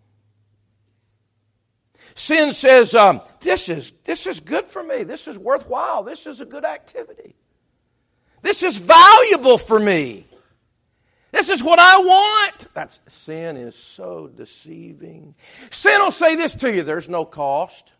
Sin 2.15 2.53
says, 2.53 2.95
um, 2.95 3.21
this, 3.41 3.69
is, 3.69 3.93
this 4.05 4.29
is 4.29 4.39
good 4.39 4.67
for 4.67 4.81
me. 4.81 5.03
This 5.03 5.27
is 5.27 5.37
worthwhile. 5.37 6.05
This 6.05 6.29
is 6.29 6.41
a 6.41 6.45
good 6.45 6.65
activity. 6.65 7.35
This 8.43 8.63
is 8.63 8.77
valuable 8.77 9.59
for 9.59 9.81
me. 9.81 10.25
This 11.33 11.51
is 11.51 11.65
what 11.65 11.81
I 11.81 11.99
want. 11.99 12.73
That's 12.75 13.01
sin 13.09 13.57
is 13.57 13.75
so 13.75 14.29
deceiving. 14.29 15.35
Sin 15.73 16.01
will 16.01 16.13
say 16.13 16.37
this 16.37 16.55
to 16.55 16.73
you, 16.73 16.85
there's 16.85 17.09
no 17.09 17.25
cost. 17.25 17.93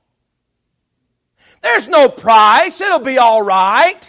There's 1.63 1.89
no 1.89 2.09
price. 2.09 2.81
It'll 2.81 3.01
be 3.01 3.19
all 3.19 3.43
right. 3.43 4.09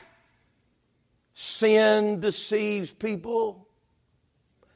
Sin 1.33 2.19
deceives 2.19 2.91
people. 2.91 3.62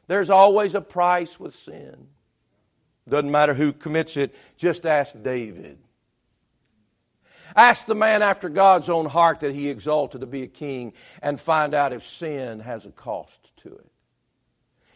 There's 0.07 0.29
always 0.29 0.73
a 0.75 0.81
price 0.81 1.39
with 1.39 1.55
sin. 1.55 2.07
Doesn't 3.07 3.31
matter 3.31 3.53
who 3.53 3.71
commits 3.71 4.17
it, 4.17 4.35
just 4.57 4.85
ask 4.85 5.15
David. 5.21 5.77
Ask 7.55 7.85
the 7.85 7.95
man 7.95 8.21
after 8.21 8.49
God's 8.49 8.89
own 8.89 9.05
heart 9.05 9.39
that 9.39 9.53
he 9.53 9.69
exalted 9.69 10.21
to 10.21 10.27
be 10.27 10.43
a 10.43 10.47
king 10.47 10.93
and 11.21 11.39
find 11.39 11.73
out 11.73 11.93
if 11.93 12.05
sin 12.05 12.59
has 12.59 12.85
a 12.85 12.91
cost 12.91 13.49
to 13.57 13.69
it. 13.69 13.89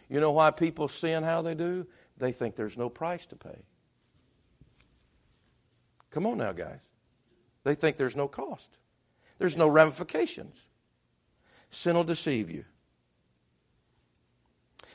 You 0.09 0.19
know 0.19 0.31
why 0.31 0.51
people 0.51 0.89
sin 0.89 1.23
how 1.23 1.41
they 1.41 1.55
do? 1.55 1.87
They 2.17 2.33
think 2.33 2.55
there's 2.55 2.77
no 2.77 2.89
price 2.89 3.25
to 3.27 3.37
pay. 3.37 3.63
Come 6.09 6.25
on 6.25 6.37
now, 6.37 6.51
guys. 6.51 6.81
They 7.63 7.75
think 7.75 7.95
there's 7.95 8.17
no 8.17 8.27
cost, 8.27 8.77
there's 9.37 9.55
no 9.55 9.67
ramifications. 9.67 10.67
Sin 11.69 11.95
will 11.95 12.03
deceive 12.03 12.51
you. 12.51 12.65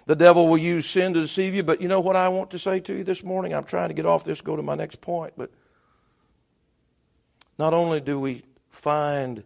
The 0.07 0.17
devil 0.17 0.49
will 0.49 0.59
use 0.59 0.89
sin 0.89 1.15
to 1.15 1.21
deceive 1.21 1.55
you, 1.55 1.65
but 1.65 1.83
you 1.83 1.89
know 1.89 2.01
what 2.01 2.15
I 2.15 2.29
want 2.29 2.53
to 2.53 2.59
say 2.59 2.79
to 2.81 2.97
you 2.97 3.05
this 3.05 3.25
morning? 3.25 3.53
I'm 3.53 3.65
trying 3.65 3.89
to 3.89 3.95
get 3.95 4.07
off 4.07 4.25
this, 4.25 4.41
go 4.41 4.55
to 4.55 4.63
my 4.63 4.77
next 4.77 5.01
point, 5.01 5.35
but 5.37 5.51
not 7.59 7.75
only 7.75 8.01
do 8.01 8.21
we 8.21 8.45
find 8.69 9.43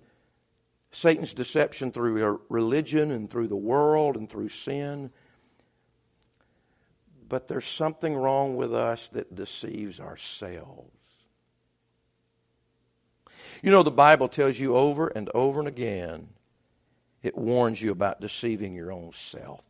Satan's 0.90 1.33
deception 1.33 1.92
through 1.92 2.42
religion 2.51 3.11
and 3.11 3.31
through 3.31 3.49
the 3.49 3.57
world 3.57 4.16
and 4.16 4.29
through 4.29 4.49
sin, 4.49 5.11
but 7.27 7.49
there's 7.49 7.66
something 7.66 8.14
wrong 8.14 8.57
with 8.57 8.75
us 8.75 9.09
that 9.09 9.35
deceives 9.35 10.01
ourselves. 10.01 10.90
You 13.62 13.70
know, 13.70 13.83
the 13.83 13.90
Bible 13.90 14.29
tells 14.29 14.59
you 14.59 14.77
over 14.77 15.09
and 15.09 15.31
over 15.33 15.61
and 15.61 15.68
again, 15.68 16.29
it 17.23 17.38
warns 17.38 17.81
you 17.81 17.92
about 17.92 18.20
deceiving 18.20 18.75
your 18.75 18.90
own 18.90 19.12
self. 19.12 19.69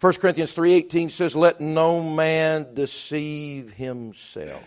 1 0.00 0.12
Corinthians 0.14 0.52
3:18 0.54 1.10
says 1.10 1.36
let 1.36 1.60
no 1.60 2.02
man 2.02 2.74
deceive 2.74 3.72
himself. 3.72 4.64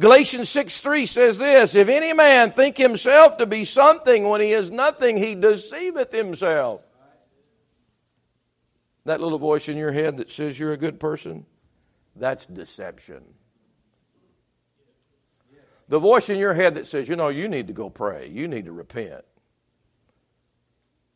Galatians 0.00 0.48
6 0.48 0.80
3 0.80 1.06
says 1.06 1.38
this 1.38 1.74
If 1.74 1.88
any 1.88 2.12
man 2.12 2.52
think 2.52 2.76
himself 2.76 3.36
to 3.38 3.46
be 3.46 3.64
something 3.64 4.28
when 4.28 4.40
he 4.40 4.52
is 4.52 4.70
nothing, 4.70 5.16
he 5.16 5.34
deceiveth 5.34 6.12
himself. 6.12 6.82
That 9.04 9.20
little 9.20 9.38
voice 9.38 9.68
in 9.68 9.76
your 9.76 9.92
head 9.92 10.18
that 10.18 10.30
says 10.30 10.58
you're 10.58 10.72
a 10.72 10.78
good 10.78 11.00
person, 11.00 11.46
that's 12.16 12.46
deception. 12.46 13.24
The 15.88 15.98
voice 15.98 16.28
in 16.28 16.38
your 16.38 16.52
head 16.52 16.74
that 16.74 16.86
says, 16.86 17.08
you 17.08 17.16
know, 17.16 17.28
you 17.28 17.48
need 17.48 17.68
to 17.68 17.72
go 17.72 17.88
pray, 17.88 18.28
you 18.28 18.46
need 18.46 18.66
to 18.66 18.72
repent. 18.72 19.24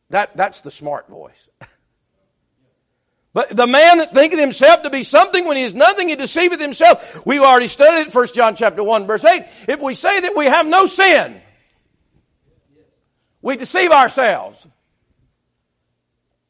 That, 0.09 0.35
that's 0.35 0.61
the 0.61 0.71
smart 0.71 1.07
voice. 1.07 1.49
But 3.33 3.55
the 3.55 3.65
man 3.65 3.97
that 3.97 4.13
thinketh 4.13 4.39
himself 4.39 4.83
to 4.83 4.91
be 4.91 5.01
something 5.01 5.47
when 5.47 5.57
he 5.57 5.63
is 5.63 5.73
nothing, 5.73 6.07
he 6.07 6.15
deceiveth 6.15 6.61
himself. 6.61 7.25
We've 7.25 7.41
already 7.41 7.67
studied 7.67 8.07
it, 8.07 8.13
1 8.13 8.27
John 8.27 8.55
chapter 8.55 8.83
1, 8.83 9.07
verse 9.07 9.25
8. 9.25 9.43
If 9.67 9.81
we 9.81 9.95
say 9.95 10.19
that 10.19 10.35
we 10.35 10.45
have 10.45 10.67
no 10.67 10.85
sin, 10.85 11.41
we 13.41 13.57
deceive 13.57 13.91
ourselves. 13.91 14.67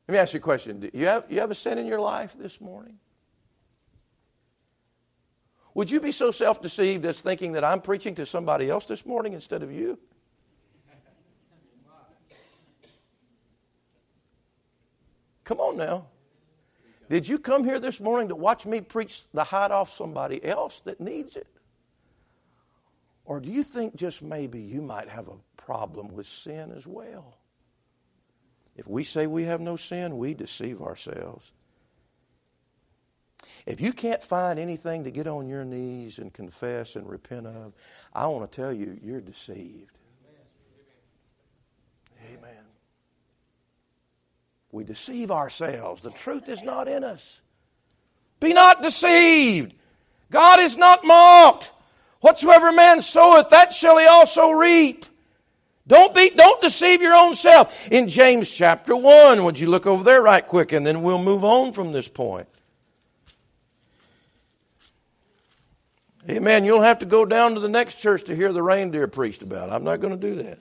Let 0.08 0.14
me 0.14 0.18
ask 0.20 0.34
you 0.34 0.40
a 0.40 0.44
question. 0.44 0.82
Do 0.82 0.92
you 0.94 1.08
have, 1.08 1.24
you 1.30 1.40
have 1.40 1.52
a 1.52 1.56
sin 1.56 1.78
in 1.78 1.86
your 1.86 2.02
life 2.02 2.36
this 2.38 2.60
morning? 2.60 3.00
Would 5.74 5.90
you 5.90 6.02
be 6.02 6.12
so 6.12 6.32
self 6.32 6.62
deceived 6.62 7.06
as 7.06 7.20
thinking 7.22 7.54
that 7.54 7.64
I'm 7.64 7.80
preaching 7.80 8.16
to 8.16 8.26
somebody 8.26 8.70
else 8.70 8.86
this 8.86 9.06
morning 9.06 9.32
instead 9.32 9.64
of 9.64 9.72
you? 9.72 9.98
Come 15.46 15.60
on 15.60 15.78
now. 15.78 16.08
Did 17.14 17.28
you 17.28 17.38
come 17.38 17.64
here 17.64 17.80
this 17.80 18.00
morning 18.00 18.30
to 18.30 18.36
watch 18.36 18.66
me 18.66 18.82
preach 18.82 19.22
the 19.36 19.44
hide 19.44 19.70
off 19.70 19.94
somebody 19.94 20.44
else 20.44 20.80
that 20.86 21.00
needs 21.00 21.36
it? 21.36 21.46
Or 23.24 23.40
do 23.40 23.52
you 23.52 23.62
think 23.62 23.96
just 23.96 24.24
maybe 24.24 24.60
you 24.60 24.82
might 24.82 25.10
have 25.10 25.28
a 25.28 25.38
problem 25.56 26.08
with 26.16 26.28
sin 26.28 26.74
as 26.76 26.88
well? 26.88 27.38
If 28.76 28.88
we 28.88 29.04
say 29.04 29.28
we 29.28 29.44
have 29.44 29.62
no 29.62 29.76
sin, 29.76 30.18
we 30.18 30.34
deceive 30.34 30.82
ourselves. 30.82 31.52
If 33.68 33.80
you 33.80 33.94
can't 33.94 34.24
find 34.24 34.58
anything 34.58 35.04
to 35.04 35.12
get 35.12 35.28
on 35.28 35.48
your 35.48 35.66
knees 35.66 36.18
and 36.18 36.34
confess 36.34 36.96
and 36.96 37.08
repent 37.08 37.46
of, 37.46 37.74
I 38.12 38.26
want 38.26 38.52
to 38.52 38.56
tell 38.56 38.74
you, 38.74 38.98
you're 39.04 39.22
deceived. 39.22 40.00
We 44.74 44.84
deceive 44.84 45.30
ourselves. 45.30 46.02
The 46.02 46.10
truth 46.10 46.50
is 46.50 46.64
not 46.64 46.88
in 46.88 47.04
us. 47.04 47.42
Be 48.40 48.54
not 48.54 48.82
deceived. 48.82 49.76
God 50.32 50.60
is 50.60 50.76
not 50.76 51.06
mocked. 51.06 51.72
Whatsoever 52.22 52.72
man 52.72 53.04
soweth, 53.04 53.52
that 53.52 53.72
shall 53.72 54.00
he 54.00 54.08
also 54.08 54.50
reap. 54.50 55.06
Don't 55.86 56.16
be, 56.16 56.32
don't 56.32 56.60
deceive 56.60 57.04
your 57.04 57.14
own 57.14 57.36
self. 57.36 57.88
In 57.90 58.08
James 58.08 58.50
chapter 58.50 58.96
1, 58.96 59.44
would 59.44 59.60
you 59.60 59.70
look 59.70 59.86
over 59.86 60.04
there 60.04 60.24
right 60.24 60.46
quick 60.46 60.72
and 60.72 60.88
then 60.88 61.04
we'll 61.04 61.22
move 61.22 61.44
on 61.44 61.72
from 61.72 61.92
this 61.92 62.08
point. 62.08 62.48
Amen. 66.28 66.66
You'll 66.66 66.82
have 66.82 67.00
to 67.00 67.06
go 67.06 67.26
down 67.26 67.54
to 67.54 67.60
the 67.60 67.70
next 67.70 68.00
church 68.00 68.24
to 68.24 68.36
hear 68.36 68.52
the 68.52 68.64
reindeer 68.64 69.08
preached 69.08 69.44
about. 69.44 69.72
I'm 69.72 69.84
not 69.84 70.00
going 70.02 70.20
to 70.20 70.36
do 70.36 70.42
that. 70.42 70.58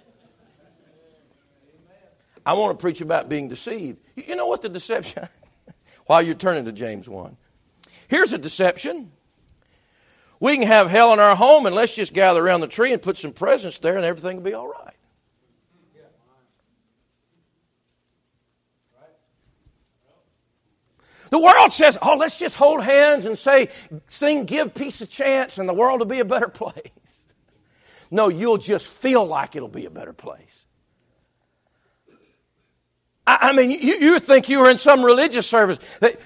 I 2.45 2.55
want 2.55 2.79
to 2.79 2.81
preach 2.81 3.01
about 3.01 3.29
being 3.29 3.49
deceived. 3.49 3.99
You 4.17 4.37
know 4.37 4.47
what 4.47 4.63
the 4.63 4.69
deception? 4.69 5.29
While 6.07 6.23
you're 6.23 6.35
turning 6.35 6.65
to 6.65 6.73
James 6.73 7.09
1. 7.09 7.37
Here's 8.09 8.33
a 8.33 8.39
deception. 8.39 9.13
We 10.41 10.57
can 10.57 10.67
have 10.67 10.91
hell 10.91 11.13
in 11.13 11.21
our 11.21 11.37
home 11.37 11.67
and 11.67 11.75
let's 11.75 11.95
just 11.95 12.13
gather 12.13 12.45
around 12.45 12.63
the 12.63 12.67
tree 12.67 12.93
and 12.93 13.01
put 13.01 13.17
some 13.17 13.33
presents 13.33 13.79
there 13.79 13.97
and 13.97 14.05
everything 14.05 14.37
will 14.39 14.43
be 14.43 14.55
all 14.55 14.69
right. 14.69 14.95
The 21.31 21.39
world 21.39 21.73
says, 21.73 21.97
oh, 22.03 22.17
let's 22.17 22.37
just 22.37 22.55
hold 22.55 22.83
hands 22.83 23.25
and 23.25 23.39
say, 23.39 23.71
sing, 24.09 24.45
give 24.45 24.75
peace 24.75 25.01
a 25.01 25.07
chance, 25.07 25.57
and 25.57 25.67
the 25.67 25.73
world 25.73 26.01
will 26.01 26.07
be 26.07 26.21
a 26.21 26.27
better 26.27 26.49
place. 26.51 27.25
No, 28.11 28.29
you'll 28.29 28.59
just 28.59 28.87
feel 28.87 29.25
like 29.25 29.57
it'll 29.57 29.69
be 29.69 29.87
a 29.87 29.91
better 29.91 30.13
place. 30.13 30.67
I, 33.25 33.53
mean, 33.53 33.71
you, 33.71 33.95
you 33.95 34.19
think 34.19 34.49
you 34.49 34.59
were 34.59 34.71
in 34.71 34.79
some 34.79 35.05
religious 35.05 35.47
service. 35.47 35.79
They, 36.01 36.17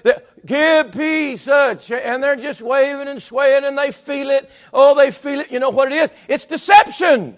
give 0.45 0.91
peace, 0.93 1.47
uh, 1.47 1.75
and 1.91 2.23
they're 2.23 2.35
just 2.35 2.61
waving 2.61 3.07
and 3.07 3.21
swaying 3.21 3.65
and 3.65 3.77
they 3.77 3.91
feel 3.91 4.31
it. 4.31 4.49
Oh, 4.73 4.95
they 4.95 5.11
feel 5.11 5.41
it. 5.41 5.51
You 5.51 5.59
know 5.59 5.69
what 5.69 5.91
it 5.91 5.95
is? 5.95 6.11
It's 6.27 6.45
deception. 6.45 7.37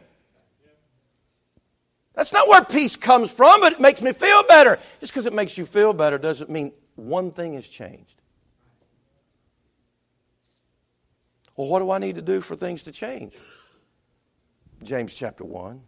That's 2.14 2.32
not 2.32 2.48
where 2.48 2.64
peace 2.64 2.96
comes 2.96 3.32
from, 3.32 3.62
but 3.62 3.74
it 3.74 3.80
makes 3.80 4.02
me 4.02 4.14
feel 4.14 4.44
better. 4.44 4.80
Just 5.00 5.14
because 5.14 5.26
it 5.26 5.34
makes 5.34 5.58
you 5.58 5.66
feel 5.66 5.94
better 5.94 6.18
doesn't 6.18 6.50
mean 6.50 6.72
one 6.96 7.32
thing 7.32 7.54
has 7.54 7.68
changed. 7.68 8.22
Well, 11.56 11.68
what 11.68 11.80
do 11.80 11.92
I 11.92 11.98
need 11.98 12.16
to 12.16 12.22
do 12.22 12.40
for 12.40 12.56
things 12.56 12.84
to 12.84 12.92
change? 12.92 13.34
James 14.84 15.14
chapter 15.14 15.44
1, 15.44 15.82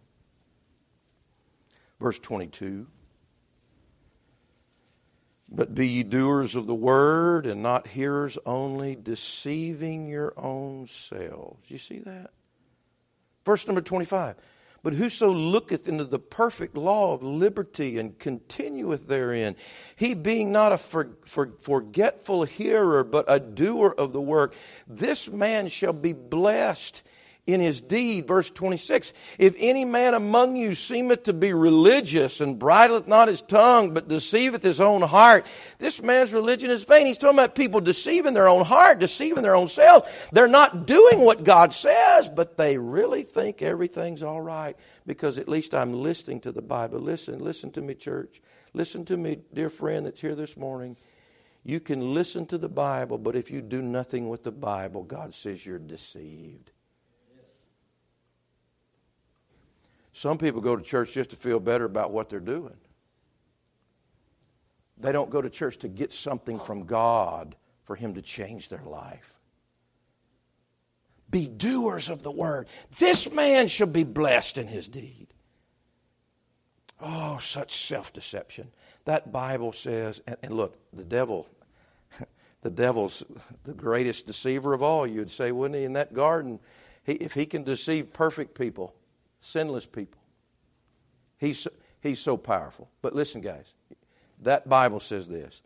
verse 1.99 2.19
22. 2.19 2.87
But 5.51 5.75
be 5.75 5.85
ye 5.85 6.03
doers 6.03 6.55
of 6.55 6.65
the 6.65 6.75
word 6.75 7.45
and 7.45 7.61
not 7.61 7.87
hearers 7.87 8.37
only, 8.45 8.95
deceiving 8.95 10.07
your 10.07 10.33
own 10.37 10.87
selves. 10.87 11.69
You 11.69 11.77
see 11.77 11.99
that? 11.99 12.31
Verse 13.43 13.67
number 13.67 13.81
25. 13.81 14.37
But 14.83 14.93
whoso 14.93 15.29
looketh 15.29 15.87
into 15.87 16.05
the 16.05 16.19
perfect 16.19 16.75
law 16.75 17.13
of 17.13 17.21
liberty 17.21 17.99
and 17.99 18.17
continueth 18.17 19.07
therein, 19.07 19.55
he 19.95 20.15
being 20.15 20.51
not 20.51 20.71
a 20.71 20.77
for, 20.77 21.17
for, 21.25 21.51
forgetful 21.59 22.45
hearer, 22.45 23.03
but 23.03 23.25
a 23.27 23.39
doer 23.39 23.93
of 23.95 24.11
the 24.11 24.21
work, 24.21 24.55
this 24.87 25.29
man 25.29 25.67
shall 25.67 25.93
be 25.93 26.13
blessed 26.13 27.03
in 27.47 27.59
his 27.59 27.81
deed. 27.81 28.27
Verse 28.27 28.49
26 28.49 29.13
If 29.37 29.55
any 29.57 29.85
man 29.85 30.13
among 30.13 30.55
you 30.55 30.73
seemeth 30.73 31.23
to 31.23 31.33
be 31.33 31.53
religious 31.53 32.41
and 32.41 32.59
bridleth 32.59 33.07
not 33.07 33.27
his 33.27 33.41
tongue, 33.41 33.93
but 33.93 34.07
deceiveth 34.07 34.61
his 34.61 34.79
own 34.79 35.01
heart, 35.01 35.45
this 35.79 36.01
man's 36.01 36.33
religion 36.33 36.69
is 36.69 36.83
vain. 36.83 37.07
He's 37.07 37.17
talking 37.17 37.39
about 37.39 37.55
people 37.55 37.81
deceiving 37.81 38.33
their 38.33 38.47
own 38.47 38.65
heart, 38.65 38.99
deceiving 38.99 39.43
their 39.43 39.55
own 39.55 39.67
selves. 39.67 40.29
They're 40.31 40.47
not 40.47 40.85
doing 40.85 41.19
what 41.19 41.43
God 41.43 41.73
says, 41.73 42.29
but 42.29 42.57
they 42.57 42.77
really 42.77 43.23
think 43.23 43.61
everything's 43.61 44.23
all 44.23 44.41
right 44.41 44.75
because 45.05 45.37
at 45.37 45.49
least 45.49 45.73
I'm 45.73 45.93
listening 45.93 46.41
to 46.41 46.51
the 46.51 46.61
Bible. 46.61 46.99
Listen, 46.99 47.39
listen 47.39 47.71
to 47.71 47.81
me, 47.81 47.95
church. 47.95 48.41
Listen 48.73 49.03
to 49.05 49.17
me, 49.17 49.39
dear 49.53 49.69
friend 49.69 50.05
that's 50.05 50.21
here 50.21 50.35
this 50.35 50.55
morning. 50.55 50.95
You 51.63 51.79
can 51.79 52.13
listen 52.13 52.47
to 52.47 52.57
the 52.57 52.69
Bible, 52.69 53.19
but 53.19 53.35
if 53.35 53.51
you 53.51 53.61
do 53.61 53.83
nothing 53.83 54.29
with 54.29 54.43
the 54.43 54.51
Bible, 54.51 55.03
God 55.03 55.35
says 55.35 55.63
you're 55.63 55.77
deceived. 55.77 56.71
Some 60.13 60.37
people 60.37 60.61
go 60.61 60.75
to 60.75 60.83
church 60.83 61.13
just 61.13 61.29
to 61.29 61.35
feel 61.35 61.59
better 61.59 61.85
about 61.85 62.11
what 62.11 62.29
they're 62.29 62.39
doing. 62.39 62.77
They 64.97 65.11
don't 65.11 65.29
go 65.29 65.41
to 65.41 65.49
church 65.49 65.77
to 65.79 65.87
get 65.87 66.13
something 66.13 66.59
from 66.59 66.85
God 66.85 67.55
for 67.85 67.95
Him 67.95 68.13
to 68.15 68.21
change 68.21 68.69
their 68.69 68.83
life. 68.83 69.39
Be 71.31 71.47
doers 71.47 72.09
of 72.09 72.23
the 72.23 72.31
word. 72.31 72.67
This 72.99 73.31
man 73.31 73.67
shall 73.67 73.87
be 73.87 74.03
blessed 74.03 74.57
in 74.57 74.67
his 74.67 74.89
deed. 74.89 75.27
Oh, 76.99 77.39
such 77.39 77.73
self 77.73 78.11
deception. 78.11 78.71
That 79.05 79.31
Bible 79.31 79.71
says, 79.71 80.21
and, 80.27 80.35
and, 80.43 80.53
look, 80.53 80.77
the 80.93 81.05
devil, 81.05 81.47
the 82.61 82.69
devil's 82.69 83.23
the 83.63 83.73
greatest 83.73 84.27
deceiver 84.27 84.73
of 84.73 84.83
all, 84.83 85.07
you'd 85.07 85.31
say, 85.31 85.51
wouldn't 85.51 85.79
he? 85.79 85.85
In 85.85 85.93
that 85.93 86.13
garden, 86.13 86.59
he, 87.05 87.13
if 87.13 87.33
he 87.33 87.45
can 87.45 87.63
deceive 87.63 88.13
perfect 88.13 88.53
people, 88.53 88.93
sinless 89.41 89.85
people. 89.85 90.21
He's, 91.37 91.67
he's 91.99 92.19
so 92.19 92.37
powerful. 92.37 92.89
But 93.01 93.13
listen, 93.13 93.41
guys, 93.41 93.73
that 94.41 94.69
Bible 94.69 95.01
says 95.01 95.27
this 95.27 95.61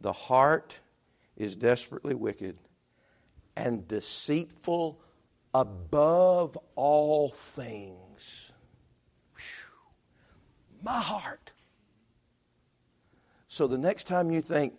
the 0.00 0.12
heart 0.12 0.80
is 1.36 1.56
desperately 1.56 2.14
wicked 2.14 2.60
and 3.56 3.86
deceitful 3.86 5.00
above 5.52 6.58
all 6.74 7.28
things. 7.28 8.52
Whew. 9.36 10.82
My 10.82 11.00
heart. 11.00 11.52
So 13.48 13.66
the 13.66 13.78
next 13.78 14.08
time 14.08 14.30
you 14.30 14.40
think, 14.40 14.74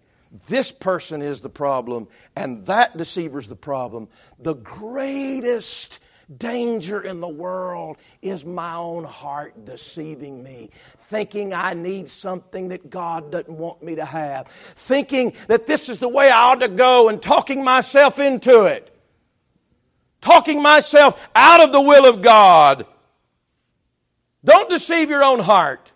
this 0.47 0.71
person 0.71 1.21
is 1.21 1.39
the 1.41 1.49
problem 1.49 2.07
and 2.35 2.65
that 2.65 2.97
deceiver's 2.97 3.47
the 3.47 3.55
problem, 3.55 4.09
the 4.37 4.55
greatest 4.55 5.99
danger 6.37 7.01
in 7.01 7.19
the 7.19 7.27
world 7.27 7.97
is 8.21 8.45
my 8.45 8.75
own 8.75 9.03
heart 9.03 9.65
deceiving 9.65 10.41
me, 10.43 10.69
thinking 11.01 11.53
I 11.53 11.73
need 11.73 12.09
something 12.09 12.69
that 12.69 12.89
God 12.89 13.31
doesn't 13.31 13.57
want 13.57 13.83
me 13.83 13.95
to 13.95 14.05
have, 14.05 14.47
thinking 14.47 15.33
that 15.47 15.67
this 15.67 15.89
is 15.89 15.99
the 15.99 16.09
way 16.09 16.29
I 16.29 16.51
ought 16.51 16.61
to 16.61 16.67
go 16.67 17.09
and 17.09 17.21
talking 17.21 17.63
myself 17.63 18.19
into 18.19 18.65
it, 18.65 18.95
talking 20.21 20.61
myself 20.61 21.29
out 21.35 21.61
of 21.61 21.71
the 21.71 21.81
will 21.81 22.05
of 22.05 22.21
God. 22.21 22.85
Don't 24.43 24.69
deceive 24.69 25.09
your 25.09 25.23
own 25.23 25.39
heart. 25.39 25.91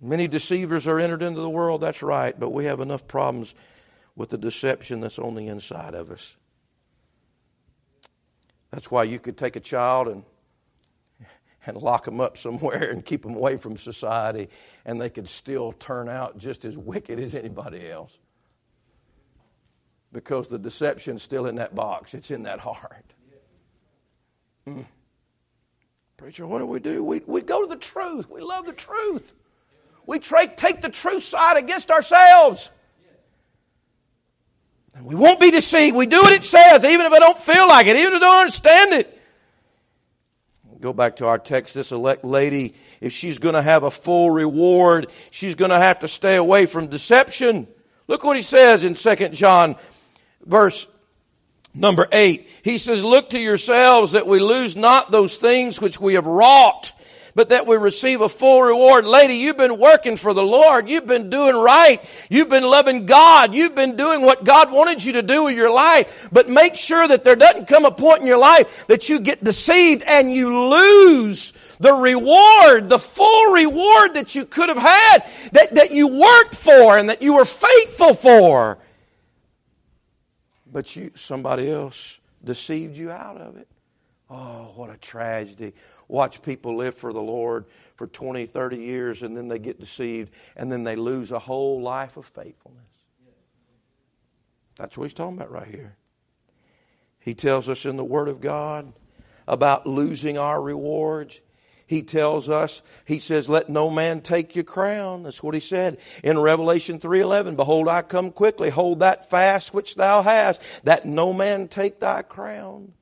Many 0.00 0.26
deceivers 0.26 0.86
are 0.86 0.98
entered 0.98 1.22
into 1.22 1.40
the 1.40 1.48
world, 1.48 1.80
that's 1.80 2.02
right, 2.02 2.38
but 2.38 2.50
we 2.50 2.64
have 2.64 2.80
enough 2.80 3.06
problems 3.06 3.54
with 4.16 4.30
the 4.30 4.38
deception 4.38 5.00
that's 5.00 5.18
on 5.18 5.34
the 5.36 5.46
inside 5.46 5.94
of 5.94 6.10
us. 6.10 6.34
That's 8.72 8.90
why 8.90 9.04
you 9.04 9.20
could 9.20 9.38
take 9.38 9.54
a 9.54 9.60
child 9.60 10.08
and 10.08 10.24
and 11.66 11.76
lock 11.76 12.04
them 12.04 12.20
up 12.20 12.36
somewhere 12.36 12.90
and 12.90 13.04
keep 13.04 13.22
them 13.22 13.34
away 13.34 13.56
from 13.56 13.76
society, 13.76 14.48
and 14.84 15.00
they 15.00 15.10
could 15.10 15.28
still 15.28 15.72
turn 15.72 16.08
out 16.08 16.38
just 16.38 16.64
as 16.64 16.76
wicked 16.76 17.18
as 17.18 17.34
anybody 17.34 17.90
else. 17.90 18.18
Because 20.12 20.48
the 20.48 20.58
deception's 20.58 21.22
still 21.22 21.46
in 21.46 21.56
that 21.56 21.74
box, 21.74 22.14
it's 22.14 22.30
in 22.30 22.42
that 22.42 22.60
heart. 22.60 23.14
Mm. 24.66 24.86
Preacher, 26.16 26.46
what 26.46 26.58
do 26.58 26.66
we 26.66 26.78
do? 26.78 27.02
We, 27.02 27.22
we 27.26 27.40
go 27.40 27.62
to 27.62 27.68
the 27.68 27.76
truth. 27.76 28.28
We 28.28 28.40
love 28.40 28.66
the 28.66 28.72
truth. 28.72 29.34
We 30.06 30.18
try, 30.18 30.46
take 30.46 30.82
the 30.82 30.88
truth 30.88 31.24
side 31.24 31.56
against 31.56 31.90
ourselves. 31.90 32.70
And 34.94 35.06
we 35.06 35.14
won't 35.14 35.40
be 35.40 35.50
deceived. 35.50 35.96
We 35.96 36.06
do 36.06 36.20
what 36.20 36.32
it 36.32 36.44
says, 36.44 36.84
even 36.84 37.06
if 37.06 37.12
I 37.12 37.18
don't 37.18 37.38
feel 37.38 37.66
like 37.68 37.86
it, 37.86 37.96
even 37.96 38.14
if 38.14 38.16
I 38.16 38.20
don't 38.20 38.40
understand 38.40 38.92
it. 38.92 39.18
Go 40.80 40.92
back 40.92 41.16
to 41.16 41.26
our 41.26 41.38
text. 41.38 41.74
This 41.74 41.92
elect 41.92 42.24
lady, 42.24 42.74
if 43.00 43.12
she's 43.12 43.38
going 43.38 43.54
to 43.54 43.62
have 43.62 43.84
a 43.84 43.90
full 43.90 44.30
reward, 44.30 45.06
she's 45.30 45.54
going 45.54 45.70
to 45.70 45.78
have 45.78 46.00
to 46.00 46.08
stay 46.08 46.34
away 46.34 46.66
from 46.66 46.88
deception. 46.88 47.68
Look 48.08 48.24
what 48.24 48.36
he 48.36 48.42
says 48.42 48.82
in 48.82 48.94
2 48.94 49.28
John 49.28 49.76
verse 50.44 50.88
number 51.72 52.08
8. 52.10 52.48
He 52.62 52.78
says, 52.78 53.04
Look 53.04 53.30
to 53.30 53.38
yourselves 53.38 54.12
that 54.12 54.26
we 54.26 54.40
lose 54.40 54.74
not 54.74 55.10
those 55.12 55.36
things 55.36 55.80
which 55.80 56.00
we 56.00 56.14
have 56.14 56.26
wrought 56.26 56.92
but 57.34 57.48
that 57.48 57.66
we 57.66 57.76
receive 57.76 58.20
a 58.20 58.28
full 58.28 58.62
reward. 58.62 59.06
Lady, 59.06 59.34
you've 59.34 59.56
been 59.56 59.78
working 59.78 60.16
for 60.16 60.34
the 60.34 60.42
Lord. 60.42 60.88
You've 60.88 61.06
been 61.06 61.30
doing 61.30 61.56
right. 61.56 62.00
You've 62.28 62.48
been 62.48 62.64
loving 62.64 63.06
God. 63.06 63.54
You've 63.54 63.74
been 63.74 63.96
doing 63.96 64.22
what 64.22 64.44
God 64.44 64.70
wanted 64.70 65.02
you 65.02 65.14
to 65.14 65.22
do 65.22 65.44
with 65.44 65.56
your 65.56 65.72
life. 65.72 66.28
But 66.30 66.48
make 66.48 66.76
sure 66.76 67.06
that 67.06 67.24
there 67.24 67.36
doesn't 67.36 67.68
come 67.68 67.84
a 67.84 67.90
point 67.90 68.20
in 68.20 68.26
your 68.26 68.38
life 68.38 68.86
that 68.88 69.08
you 69.08 69.20
get 69.20 69.42
deceived 69.42 70.02
and 70.02 70.32
you 70.32 70.68
lose 70.68 71.52
the 71.80 71.92
reward, 71.92 72.88
the 72.88 72.98
full 72.98 73.52
reward 73.52 74.14
that 74.14 74.34
you 74.34 74.44
could 74.44 74.68
have 74.68 74.78
had, 74.78 75.24
that, 75.52 75.74
that 75.74 75.90
you 75.90 76.08
worked 76.08 76.54
for 76.54 76.98
and 76.98 77.08
that 77.08 77.22
you 77.22 77.34
were 77.34 77.44
faithful 77.44 78.14
for. 78.14 78.78
But 80.70 80.94
you, 80.96 81.12
somebody 81.14 81.70
else 81.70 82.20
deceived 82.44 82.96
you 82.96 83.10
out 83.10 83.38
of 83.38 83.56
it. 83.56 83.68
Oh, 84.30 84.72
what 84.76 84.90
a 84.90 84.96
tragedy 84.96 85.74
watch 86.12 86.42
people 86.42 86.76
live 86.76 86.94
for 86.94 87.12
the 87.12 87.22
Lord 87.22 87.64
for 87.96 88.06
20, 88.06 88.44
30 88.44 88.76
years 88.76 89.22
and 89.22 89.34
then 89.34 89.48
they 89.48 89.58
get 89.58 89.80
deceived 89.80 90.30
and 90.54 90.70
then 90.70 90.84
they 90.84 90.94
lose 90.94 91.32
a 91.32 91.38
whole 91.38 91.80
life 91.80 92.18
of 92.18 92.26
faithfulness. 92.26 92.84
That's 94.76 94.96
what 94.96 95.04
he's 95.04 95.14
talking 95.14 95.38
about 95.38 95.50
right 95.50 95.66
here. 95.66 95.96
He 97.18 97.34
tells 97.34 97.68
us 97.68 97.86
in 97.86 97.96
the 97.96 98.04
Word 98.04 98.28
of 98.28 98.40
God 98.40 98.92
about 99.48 99.86
losing 99.86 100.36
our 100.36 100.60
rewards. 100.60 101.40
He 101.86 102.02
tells 102.02 102.48
us, 102.48 102.82
he 103.06 103.18
says, 103.18 103.48
let 103.48 103.70
no 103.70 103.88
man 103.88 104.20
take 104.20 104.54
your 104.54 104.64
crown. 104.64 105.22
That's 105.22 105.42
what 105.42 105.54
he 105.54 105.60
said 105.60 105.98
in 106.22 106.38
Revelation 106.38 106.98
3.11. 106.98 107.56
Behold, 107.56 107.88
I 107.88 108.02
come 108.02 108.32
quickly. 108.32 108.70
Hold 108.70 109.00
that 109.00 109.30
fast 109.30 109.72
which 109.72 109.94
thou 109.94 110.22
hast, 110.22 110.60
that 110.84 111.06
no 111.06 111.32
man 111.32 111.68
take 111.68 112.00
thy 112.00 112.22
crown. 112.22 112.92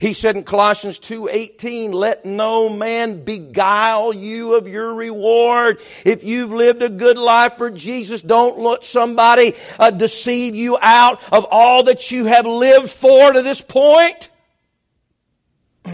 He 0.00 0.14
said 0.14 0.36
in 0.36 0.44
Colossians 0.44 0.98
2:18, 0.98 1.92
"Let 1.92 2.24
no 2.24 2.68
man 2.68 3.24
beguile 3.24 4.12
you 4.12 4.54
of 4.54 4.68
your 4.68 4.94
reward. 4.94 5.80
If 6.04 6.24
you've 6.24 6.52
lived 6.52 6.82
a 6.82 6.88
good 6.88 7.18
life 7.18 7.56
for 7.58 7.70
Jesus, 7.70 8.22
don't 8.22 8.58
let 8.58 8.84
somebody 8.84 9.54
uh, 9.78 9.90
deceive 9.90 10.54
you 10.54 10.78
out 10.80 11.20
of 11.32 11.46
all 11.50 11.84
that 11.84 12.10
you 12.10 12.26
have 12.26 12.46
lived 12.46 12.90
for 12.90 13.32
to 13.32 13.42
this 13.42 13.60
point." 13.60 14.30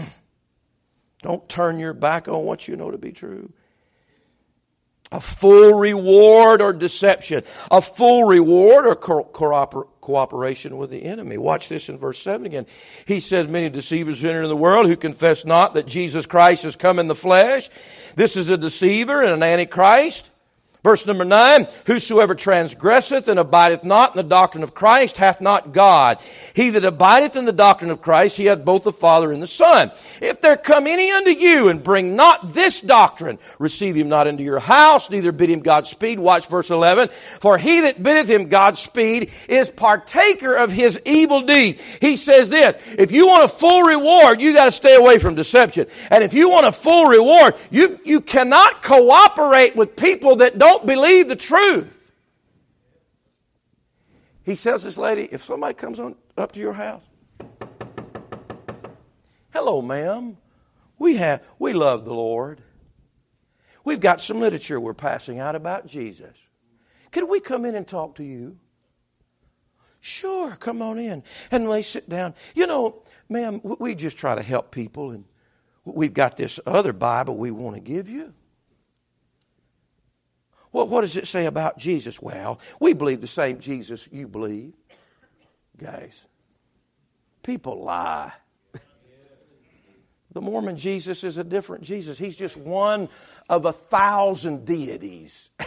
don't 1.21 1.47
turn 1.49 1.79
your 1.79 1.93
back 1.93 2.27
on 2.27 2.45
what 2.45 2.67
you 2.67 2.75
know 2.75 2.91
to 2.91 2.97
be 2.97 3.11
true. 3.11 3.51
A 5.11 5.19
full 5.19 5.73
reward 5.73 6.61
or 6.61 6.71
deception. 6.71 7.43
A 7.71 7.81
full 7.81 8.25
reward 8.25 8.85
or 8.85 8.95
cooperation 10.09 10.79
with 10.79 10.89
the 10.89 11.03
enemy. 11.03 11.37
Watch 11.37 11.69
this 11.69 11.87
in 11.87 11.99
verse 11.99 12.19
7 12.19 12.43
again. 12.47 12.65
He 13.05 13.19
says, 13.19 13.47
Many 13.47 13.69
deceivers 13.69 14.25
enter 14.25 14.41
in 14.41 14.49
the 14.49 14.55
world 14.55 14.87
who 14.87 14.95
confess 14.95 15.45
not 15.45 15.75
that 15.75 15.85
Jesus 15.85 16.25
Christ 16.25 16.63
has 16.63 16.75
come 16.75 16.97
in 16.97 17.07
the 17.07 17.13
flesh. 17.13 17.69
This 18.15 18.35
is 18.35 18.49
a 18.49 18.57
deceiver 18.57 19.21
and 19.21 19.33
an 19.33 19.43
antichrist. 19.43 20.31
Verse 20.81 21.05
number 21.05 21.25
nine, 21.25 21.67
whosoever 21.87 22.35
transgresseth 22.35 23.27
and 23.27 23.37
abideth 23.37 23.83
not 23.83 24.11
in 24.11 24.15
the 24.15 24.23
doctrine 24.23 24.63
of 24.63 24.73
Christ 24.73 25.17
hath 25.17 25.41
not 25.41 25.73
God. 25.73 26.19
He 26.53 26.69
that 26.69 26.85
abideth 26.85 27.35
in 27.35 27.43
the 27.43 27.51
doctrine 27.51 27.91
of 27.91 28.01
Christ, 28.01 28.37
he 28.37 28.45
hath 28.45 28.63
both 28.63 28.85
the 28.85 28.93
Father 28.93 29.33
and 29.33 29.41
the 29.41 29.47
Son. 29.47 29.91
If 30.21 30.39
there 30.39 30.55
come 30.55 30.87
any 30.87 31.11
unto 31.11 31.31
you 31.31 31.67
and 31.67 31.83
bring 31.83 32.15
not 32.15 32.53
this 32.53 32.79
doctrine, 32.79 33.39
receive 33.59 33.97
him 33.97 34.07
not 34.07 34.27
into 34.27 34.41
your 34.41 34.59
house, 34.59 35.09
neither 35.09 35.33
bid 35.33 35.49
him 35.49 35.59
Godspeed. 35.59 36.17
Watch 36.17 36.47
verse 36.47 36.69
11. 36.69 37.09
For 37.41 37.57
he 37.57 37.81
that 37.81 38.01
biddeth 38.01 38.29
him 38.29 38.47
Godspeed 38.47 39.31
is 39.49 39.69
partaker 39.69 40.55
of 40.55 40.71
his 40.71 40.97
evil 41.05 41.41
deeds. 41.41 41.81
He 41.99 42.15
says 42.15 42.47
this, 42.47 42.81
if 42.97 43.11
you 43.11 43.27
want 43.27 43.43
a 43.43 43.49
full 43.49 43.81
reward, 43.81 44.39
you 44.39 44.53
gotta 44.53 44.71
stay 44.71 44.95
away 44.95 45.17
from 45.17 45.35
deception. 45.35 45.87
And 46.09 46.23
if 46.23 46.33
you 46.33 46.49
want 46.49 46.67
a 46.67 46.71
full 46.71 47.07
reward, 47.07 47.55
you, 47.69 47.99
you 48.05 48.21
cannot 48.21 48.81
cooperate 48.81 49.75
with 49.75 49.97
people 49.97 50.37
that 50.37 50.57
don't 50.57 50.68
don't 50.69 50.85
believe 50.85 51.27
the 51.27 51.35
truth. 51.35 52.11
He 54.43 54.55
tells 54.55 54.83
this 54.83 54.97
lady, 54.97 55.23
if 55.31 55.43
somebody 55.43 55.73
comes 55.73 55.99
on 55.99 56.15
up 56.37 56.51
to 56.53 56.59
your 56.59 56.73
house, 56.73 57.03
hello, 59.51 59.81
ma'am. 59.81 60.37
We 60.97 61.15
have 61.17 61.43
we 61.57 61.73
love 61.73 62.05
the 62.05 62.13
Lord. 62.13 62.61
We've 63.83 63.99
got 63.99 64.21
some 64.21 64.39
literature 64.39 64.79
we're 64.79 64.93
passing 64.93 65.39
out 65.39 65.55
about 65.55 65.87
Jesus. 65.87 66.35
Could 67.11 67.27
we 67.29 67.39
come 67.39 67.65
in 67.65 67.75
and 67.75 67.87
talk 67.87 68.15
to 68.15 68.23
you? 68.23 68.57
Sure, 70.01 70.51
come 70.51 70.81
on 70.81 70.99
in. 70.99 71.23
And 71.51 71.69
they 71.69 71.81
sit 71.81 72.07
down. 72.07 72.35
You 72.53 72.67
know, 72.67 73.03
ma'am, 73.27 73.61
we 73.63 73.95
just 73.95 74.17
try 74.17 74.35
to 74.35 74.43
help 74.43 74.71
people, 74.71 75.11
and 75.11 75.25
we've 75.83 76.13
got 76.13 76.37
this 76.37 76.59
other 76.65 76.93
Bible 76.93 77.37
we 77.37 77.51
want 77.51 77.75
to 77.75 77.81
give 77.81 78.07
you. 78.07 78.33
Well, 80.71 80.87
what 80.87 81.01
does 81.01 81.17
it 81.17 81.27
say 81.27 81.45
about 81.45 81.77
Jesus? 81.77 82.21
Well, 82.21 82.59
we 82.79 82.93
believe 82.93 83.21
the 83.21 83.27
same 83.27 83.59
Jesus 83.59 84.07
you 84.11 84.27
believe. 84.27 84.73
Guys, 85.77 86.25
people 87.43 87.83
lie. 87.83 88.31
The 90.31 90.41
Mormon 90.41 90.77
Jesus 90.77 91.23
is 91.23 91.39
a 91.39 91.43
different 91.43 91.83
Jesus. 91.83 92.19
He's 92.19 92.37
just 92.37 92.55
one 92.55 93.09
of 93.49 93.65
a 93.65 93.73
thousand 93.73 94.65
deities. 94.65 95.49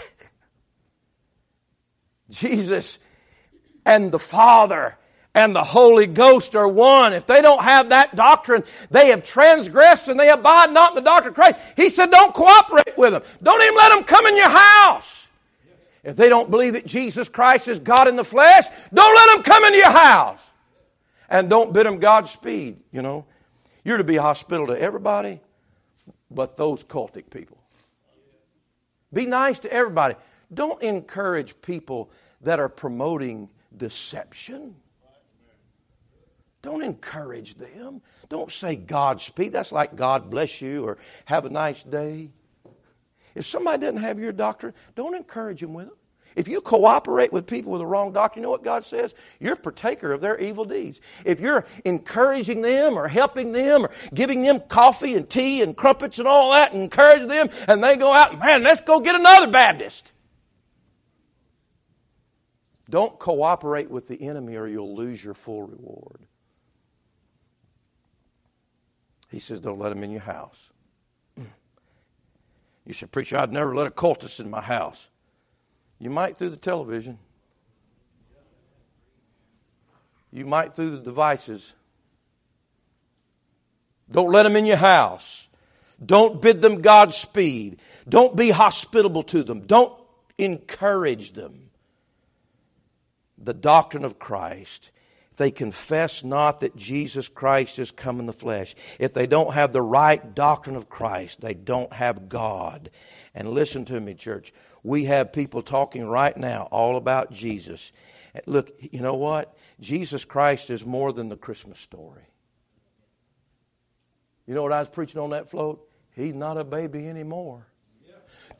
Jesus 2.31 3.01
and 3.85 4.13
the 4.13 4.21
Father 4.21 4.97
and 5.35 5.57
the 5.57 5.65
Holy 5.65 6.07
Ghost 6.07 6.55
are 6.55 6.69
one. 6.69 7.13
If 7.13 7.27
they 7.27 7.41
don't 7.41 7.63
have 7.63 7.89
that 7.89 8.15
doctrine, 8.17 8.65
they 8.91 9.09
have 9.09 9.25
transgressed 9.25 10.09
and 10.09 10.21
they 10.21 10.31
abide 10.31 10.73
not 10.73 10.91
in 10.91 10.95
the 10.97 11.01
doctrine 11.01 11.31
of 11.31 11.35
Christ. 11.35 11.57
He 11.77 11.89
said, 11.89 12.11
don't 12.11 12.35
cooperate 12.35 12.97
with 12.99 13.13
them. 13.13 13.23
Don't 13.43 13.63
even 13.63 13.77
let 13.77 13.95
them 13.95 14.05
come 14.05 14.27
in 14.27 14.37
your 14.37 14.51
house. 14.51 15.29
If 16.05 16.17
they 16.17 16.29
don't 16.29 16.51
believe 16.51 16.75
that 16.75 16.85
Jesus 16.85 17.29
Christ 17.29 17.69
is 17.69 17.79
God 17.79 18.09
in 18.09 18.17
the 18.17 18.25
flesh, 18.25 18.67
don't 18.93 19.15
let 19.15 19.35
them 19.35 19.43
come 19.45 19.65
into 19.65 19.79
your 19.79 19.91
house. 19.91 20.51
And 21.29 21.49
don't 21.49 21.73
bid 21.73 21.87
them 21.87 21.99
Godspeed, 21.99 22.77
you 22.91 23.01
know. 23.01 23.25
You're 23.85 23.99
to 23.99 24.05
be 24.05 24.17
hospitable 24.17 24.69
to 24.69 24.81
everybody 24.81 25.41
but 26.31 26.57
those 26.57 26.85
cultic 26.85 27.31
people. 27.31 27.59
Be 29.13 29.27
nice 29.27 29.61
to 29.61 29.73
everybody. 29.73 30.15
Don't 30.53 30.83
encourage 30.83 31.61
people 31.63 32.11
that 32.43 32.59
are 32.59 32.69
promoting 32.69 33.49
deception. 33.77 34.75
Don't 36.63 36.83
encourage 36.83 37.57
them. 37.57 38.03
Don't 38.29 38.51
say 38.51 38.77
Godspeed. 38.77 39.53
That's 39.53 39.73
like 39.73 39.97
God 39.97 40.31
bless 40.31 40.63
you 40.63 40.85
or 40.85 40.99
have 41.25 41.45
a 41.45 41.51
nice 41.51 41.83
day. 41.83 42.31
If 43.35 43.47
somebody 43.47 43.81
doesn't 43.81 44.03
have 44.03 44.21
your 44.21 44.33
doctrine, 44.33 44.75
don't 44.95 45.17
encourage 45.17 45.61
them 45.61 45.75
with 45.75 45.89
it. 45.89 45.95
If 46.35 46.49
you 46.49 46.61
cooperate 46.61 47.33
with 47.33 47.47
people 47.47 47.73
with 47.73 47.81
the 47.81 47.87
wrong 47.87 48.13
doctrine, 48.13 48.43
you 48.43 48.47
know 48.47 48.51
what 48.51 48.65
God 48.65 48.85
says? 48.85 49.15
You're 49.39 49.55
a 49.55 49.57
partaker 49.57 50.13
of 50.13 50.21
their 50.21 50.39
evil 50.39 50.65
deeds. 50.65 51.01
If 51.25 51.41
you're 51.41 51.67
encouraging 51.85 52.63
them 52.63 52.97
or 52.97 53.09
helping 53.09 53.53
them 53.53 53.85
or 53.85 53.91
giving 54.15 54.43
them 54.43 54.61
coffee 54.61 55.15
and 55.15 55.29
tea 55.29 55.63
and 55.63 55.77
crumpets 55.77 56.19
and 56.19 56.29
all 56.29 56.53
that 56.53 56.73
and 56.73 56.83
encourage 56.83 57.29
them 57.29 57.49
and 57.69 57.85
they 57.85 57.97
go 57.97 58.13
out, 58.13 58.39
man, 58.39 58.63
let's 58.63 58.81
go 58.81 59.01
get 59.01 59.15
another 59.15 59.51
Baptist. 59.51 60.13
Don't 62.89 63.19
cooperate 63.19 63.91
with 63.91 64.09
the 64.09 64.23
enemy 64.23 64.57
or 64.57 64.67
you'll 64.67 64.97
lose 64.97 65.23
your 65.23 65.35
full 65.35 65.67
reward. 65.67 66.27
He 69.33 69.39
says, 69.39 69.61
Don't 69.61 69.79
let 69.79 69.89
them 69.89 70.05
in 70.05 70.11
your 70.11 70.21
house. 70.21 70.71
Mm. 71.41 71.47
You 72.87 72.93
said, 72.93 73.11
Preacher, 73.11 73.39
I'd 73.39 73.51
never 73.51 73.75
let 73.75 73.87
a 73.87 73.91
cultist 73.91 74.39
in 74.39 74.51
my 74.51 74.61
house. 74.61 75.09
You 75.99 76.11
might 76.11 76.37
through 76.37 76.51
the 76.51 76.57
television, 76.57 77.19
you 80.31 80.45
might 80.45 80.75
through 80.75 80.91
the 80.91 81.03
devices. 81.03 81.75
Don't 84.11 84.31
let 84.31 84.43
them 84.43 84.57
in 84.57 84.67
your 84.67 84.77
house. 84.77 85.49
Don't 86.05 86.43
bid 86.43 86.61
them 86.61 86.83
Godspeed. 86.83 87.79
Don't 88.07 88.37
be 88.37 88.51
hospitable 88.51 89.23
to 89.25 89.43
them. 89.43 89.67
Don't 89.67 89.99
encourage 90.37 91.33
them. 91.33 91.71
The 93.39 93.55
doctrine 93.55 94.05
of 94.05 94.19
Christ. 94.19 94.91
They 95.43 95.51
confess 95.51 96.23
not 96.23 96.61
that 96.61 96.77
Jesus 96.77 97.27
Christ 97.27 97.81
is 97.81 97.91
come 97.91 98.21
in 98.21 98.27
the 98.27 98.33
flesh, 98.33 98.77
if 99.01 99.13
they 99.13 99.27
don't 99.27 99.55
have 99.55 99.73
the 99.73 99.83
right 99.83 100.37
doctrine 100.37 100.77
of 100.77 100.89
Christ, 100.89 101.41
they 101.41 101.53
don't 101.53 101.93
have 101.93 102.29
God. 102.29 102.91
And 103.35 103.49
listen 103.49 103.85
to 103.87 103.99
me, 103.99 104.15
church. 104.15 104.53
We 104.85 105.07
have 105.07 105.33
people 105.33 105.63
talking 105.63 106.07
right 106.07 106.37
now 106.37 106.69
all 106.71 106.97
about 106.97 107.33
Jesus. 107.33 107.93
Look, 108.47 108.71
you 108.79 109.01
know 109.01 109.17
what? 109.17 109.57
Jesus 109.81 110.25
Christ 110.25 110.71
is 110.71 110.87
more 110.87 111.13
than 111.13 111.29
the 111.29 111.37
Christmas 111.37 111.81
story. 111.81 112.29
You 114.47 114.55
know 114.55 114.63
what 114.63 114.73
I 114.73 114.79
was 114.79 114.91
preaching 114.91 115.21
on 115.21 115.31
that 115.31 115.51
float? 115.51 115.85
He's 116.15 116.37
not 116.37 116.57
a 116.57 116.63
baby 116.63 117.09
anymore. 117.09 117.67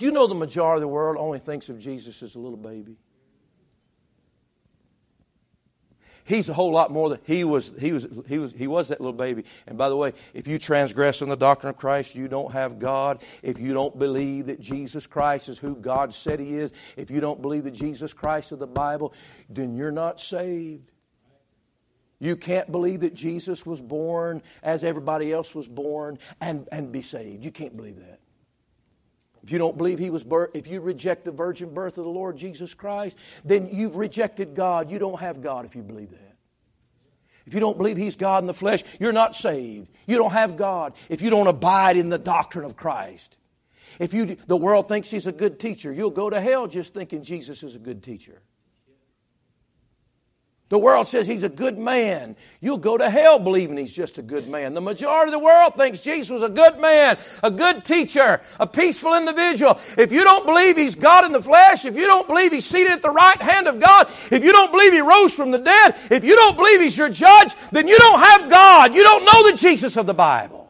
Do 0.01 0.07
you 0.07 0.11
know 0.11 0.27
the 0.27 0.35
majority 0.35 0.79
of 0.79 0.81
the 0.81 0.89
world 0.89 1.17
only 1.17 1.39
thinks 1.39 1.69
of 1.69 1.79
Jesus 1.79 2.25
as 2.25 2.35
a 2.35 2.41
little 2.41 2.59
baby? 2.59 2.97
He's 6.25 6.49
a 6.49 6.53
whole 6.53 6.71
lot 6.71 6.91
more 6.91 7.09
than 7.09 7.19
he 7.25 7.45
was. 7.45 7.73
He 7.79 7.93
was. 7.93 8.07
He 8.29 8.39
was. 8.39 8.53
He 8.53 8.67
was 8.67 8.89
that 8.89 9.01
little 9.01 9.13
baby. 9.13 9.45
And 9.67 9.77
by 9.77 9.89
the 9.89 9.97
way, 9.97 10.13
if 10.35 10.47
you 10.47 10.59
transgress 10.59 11.21
in 11.21 11.29
the 11.29 11.37
doctrine 11.37 11.71
of 11.71 11.77
Christ, 11.77 12.15
you 12.15 12.29
don't 12.29 12.53
have 12.53 12.79
God. 12.79 13.23
If 13.43 13.59
you 13.59 13.75
don't 13.75 13.99
believe 13.99 14.47
that 14.47 14.61
Jesus 14.61 15.07
Christ 15.07 15.49
is 15.49 15.59
who 15.59 15.75
God 15.75 16.15
said 16.15 16.39
He 16.39 16.57
is, 16.57 16.73
if 16.97 17.11
you 17.11 17.21
don't 17.21 17.43
believe 17.43 17.65
that 17.65 17.73
Jesus 17.73 18.13
Christ 18.13 18.53
of 18.53 18.61
the 18.61 18.67
Bible, 18.67 19.13
then 19.49 19.75
you're 19.75 19.91
not 19.91 20.21
saved. 20.21 20.91
You 22.21 22.37
can't 22.37 22.71
believe 22.71 23.01
that 23.01 23.15
Jesus 23.15 23.67
was 23.67 23.81
born 23.81 24.43
as 24.63 24.85
everybody 24.85 25.33
else 25.33 25.57
was 25.57 25.67
born 25.67 26.21
and, 26.41 26.69
and 26.71 26.93
be 26.93 27.03
saved. 27.03 27.45
You 27.45 27.51
can't 27.51 27.77
believe 27.77 27.97
that. 27.99 28.21
If 29.43 29.51
you 29.51 29.59
don't 29.59 29.77
believe 29.77 29.99
he 29.99 30.11
was 30.11 30.23
birth, 30.23 30.51
if 30.55 30.69
you 30.69 30.81
reject 30.81 31.25
the 31.25 31.33
virgin 31.33 31.75
birth 31.75 31.99
of 31.99 32.05
the 32.05 32.11
Lord 32.11 32.37
Jesus 32.37 32.75
Christ, 32.75 33.17
then 33.45 33.69
you've 33.73 33.97
rejected 33.97 34.55
God. 34.55 34.91
You 34.91 34.99
don't 34.99 35.19
have 35.21 35.43
God 35.43 35.65
if 35.65 35.75
you 35.75 35.83
believe 35.83 36.11
that. 36.11 36.37
If 37.45 37.55
you 37.55 37.61
don't 37.61 37.77
believe 37.77 37.97
he's 37.97 38.15
God 38.15 38.45
in 38.45 38.47
the 38.47 38.55
flesh, 38.55 38.85
you're 39.01 39.13
not 39.13 39.35
saved. 39.35 39.91
You 40.07 40.17
don't 40.17 40.33
have 40.33 40.57
God 40.57 40.95
if 41.09 41.23
you 41.23 41.31
don't 41.31 41.49
abide 41.49 41.97
in 41.97 42.09
the 42.09 42.19
doctrine 42.19 42.65
of 42.65 42.77
Christ. 42.77 43.37
If 43.99 44.15
you 44.15 44.37
the 44.47 44.57
world 44.57 44.89
thinks 44.89 45.11
he's 45.11 45.27
a 45.27 45.33
good 45.33 45.59
teacher, 45.59 45.93
you'll 45.93 46.11
go 46.11 46.31
to 46.31 46.41
hell 46.41 46.69
just 46.69 46.95
thinking 46.95 47.25
Jesus 47.25 47.63
is 47.63 47.75
a 47.75 47.81
good 47.81 48.03
teacher. 48.03 48.41
The 50.73 50.79
world 50.79 51.07
says 51.07 51.27
he's 51.27 51.43
a 51.43 51.51
good 51.51 51.77
man. 51.77 52.35
You'll 52.63 52.79
go 52.79 52.97
to 52.97 53.11
hell 53.11 53.39
believing 53.39 53.77
he's 53.77 53.93
just 53.93 54.17
a 54.17 54.23
good 54.23 54.49
man. 54.49 54.73
The 54.73 54.81
majority 54.81 55.29
of 55.29 55.39
the 55.39 55.45
world 55.45 55.75
thinks 55.75 56.01
Jesus 56.01 56.31
was 56.31 56.43
a 56.43 56.49
good 56.49 56.79
man, 56.79 57.19
a 57.43 57.51
good 57.51 57.85
teacher, 57.85 58.41
a 58.59 58.67
peaceful 58.67 59.15
individual. 59.15 59.79
If 59.99 60.13
you 60.13 60.25
don't 60.25 60.47
believe 60.47 60.79
he's 60.79 60.95
God 60.95 61.27
in 61.27 61.33
the 61.33 61.43
flesh, 61.43 61.85
if 61.85 61.95
you 61.95 62.07
don't 62.07 62.27
believe 62.27 62.53
he's 62.53 62.65
seated 62.65 62.91
at 62.91 63.03
the 63.03 63.11
right 63.11 63.37
hand 63.37 63.69
of 63.69 63.81
God, 63.81 64.07
if 64.31 64.43
you 64.43 64.51
don't 64.51 64.73
believe 64.73 64.95
he 64.95 65.03
rose 65.03 65.35
from 65.35 65.51
the 65.51 65.59
dead, 65.59 65.95
if 66.11 66.25
you 66.25 66.35
don't 66.35 66.57
believe 66.57 66.81
he's 66.81 66.97
your 66.97 67.11
judge, 67.11 67.55
then 67.71 67.87
you 67.87 67.99
don't 67.99 68.21
have 68.21 68.49
God. 68.49 68.95
You 68.95 69.03
don't 69.03 69.27
know 69.27 69.51
the 69.51 69.59
Jesus 69.59 69.99
of 69.99 70.07
the 70.07 70.15
Bible. 70.15 70.62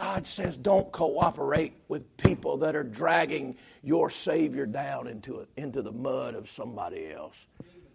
God 0.00 0.26
says 0.26 0.56
don't 0.56 0.90
cooperate 0.92 1.74
with 1.86 2.16
people 2.16 2.56
that 2.58 2.74
are 2.74 2.82
dragging 2.82 3.58
your 3.82 4.08
Savior 4.08 4.64
down 4.64 5.06
into, 5.06 5.40
it, 5.40 5.50
into 5.58 5.82
the 5.82 5.92
mud 5.92 6.34
of 6.34 6.48
somebody 6.48 7.12
else. 7.12 7.46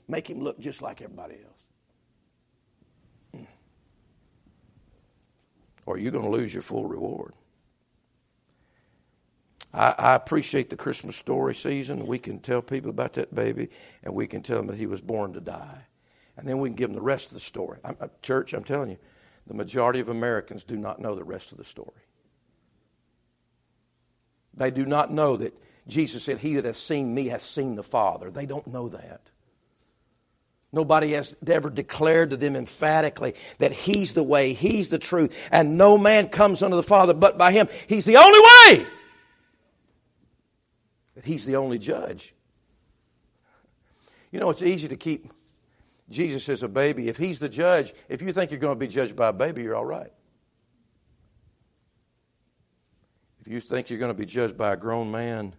Make 0.07 0.29
him 0.29 0.39
look 0.39 0.59
just 0.59 0.83
like 0.83 1.01
everybody 1.01 1.33
else. 1.33 1.63
Hmm. 3.33 3.43
Or 5.87 5.97
you're 5.97 6.11
going 6.11 6.25
to 6.25 6.29
lose 6.29 6.53
your 6.53 6.61
full 6.61 6.85
reward. 6.85 7.33
I, 9.73 9.95
I, 9.97 10.13
appreciate 10.13 10.69
the 10.69 10.77
Christmas 10.77 11.15
story 11.15 11.55
season. 11.55 12.05
We 12.05 12.19
can 12.19 12.37
tell 12.37 12.61
people 12.61 12.91
about 12.91 13.13
that 13.13 13.33
baby, 13.33 13.69
and 14.03 14.13
we 14.13 14.27
can 14.27 14.43
tell 14.43 14.57
them 14.57 14.67
that 14.67 14.77
he 14.77 14.85
was 14.85 15.01
born 15.01 15.33
to 15.33 15.41
die. 15.41 15.87
And 16.37 16.47
then 16.47 16.59
we 16.59 16.69
can 16.69 16.75
give 16.75 16.89
them 16.89 16.95
the 16.97 17.01
rest 17.01 17.29
of 17.29 17.33
the 17.33 17.39
story. 17.39 17.79
I'm, 17.83 17.97
church, 18.21 18.53
I'm 18.53 18.63
telling 18.63 18.91
you, 18.91 18.97
the 19.47 19.53
majority 19.53 19.99
of 19.99 20.09
Americans 20.09 20.63
do 20.63 20.77
not 20.77 20.99
know 20.99 21.15
the 21.15 21.23
rest 21.23 21.51
of 21.51 21.57
the 21.57 21.63
story. 21.63 21.91
They 24.53 24.71
do 24.71 24.85
not 24.85 25.11
know 25.11 25.37
that 25.37 25.53
Jesus 25.87 26.23
said, 26.23 26.39
He 26.39 26.55
that 26.55 26.65
has 26.65 26.77
seen 26.77 27.13
me 27.13 27.27
has 27.27 27.43
seen 27.43 27.75
the 27.75 27.83
Father. 27.83 28.31
They 28.31 28.45
don't 28.45 28.67
know 28.67 28.89
that. 28.89 29.21
Nobody 30.71 31.13
has 31.13 31.35
ever 31.47 31.69
declared 31.69 32.31
to 32.31 32.37
them 32.37 32.55
emphatically 32.55 33.35
that 33.59 33.71
He's 33.71 34.13
the 34.13 34.23
way, 34.23 34.53
He's 34.53 34.89
the 34.89 34.99
truth, 34.99 35.33
and 35.51 35.77
no 35.77 35.97
man 35.97 36.29
comes 36.29 36.63
unto 36.63 36.75
the 36.75 36.83
Father 36.83 37.13
but 37.13 37.37
by 37.37 37.51
Him. 37.51 37.67
He's 37.87 38.05
the 38.05 38.17
only 38.17 38.39
way. 38.39 38.87
That 41.15 41.25
He's 41.25 41.45
the 41.45 41.57
only 41.57 41.77
judge. 41.77 42.33
You 44.31 44.39
know, 44.39 44.49
it's 44.49 44.61
easy 44.61 44.87
to 44.87 44.97
keep 44.97 45.31
Jesus 46.09 46.49
is 46.49 46.63
a 46.63 46.67
baby. 46.67 47.07
If 47.07 47.17
He's 47.17 47.39
the 47.39 47.49
judge, 47.49 47.93
if 48.09 48.21
you 48.21 48.31
think 48.31 48.51
you're 48.51 48.59
going 48.59 48.77
to 48.77 48.79
be 48.79 48.87
judged 48.87 49.15
by 49.15 49.29
a 49.29 49.33
baby, 49.33 49.63
you're 49.63 49.75
all 49.75 49.85
right. 49.85 50.11
If 53.41 53.51
you 53.51 53.59
think 53.59 53.89
you're 53.89 53.99
going 53.99 54.11
to 54.11 54.17
be 54.17 54.25
judged 54.25 54.57
by 54.57 54.73
a 54.73 54.77
grown 54.77 55.11
man 55.11 55.53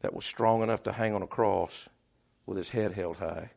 that 0.00 0.12
was 0.12 0.24
strong 0.24 0.62
enough 0.62 0.82
to 0.84 0.92
hang 0.92 1.14
on 1.14 1.22
a 1.22 1.26
cross 1.26 1.88
with 2.44 2.58
his 2.58 2.68
head 2.70 2.92
held 2.92 3.18
high 3.18 3.50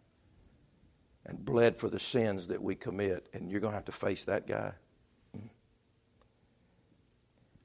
and 1.26 1.46
bled 1.46 1.78
for 1.78 1.90
the 1.90 2.00
sins 2.00 2.48
that 2.48 2.62
we 2.62 2.76
commit, 2.76 3.28
and 3.34 3.52
you're 3.52 3.60
going 3.60 3.72
to 3.72 3.78
have 3.78 3.86
to 3.86 3.92
face 3.92 4.24
that 4.24 4.48
guy. 4.48 4.72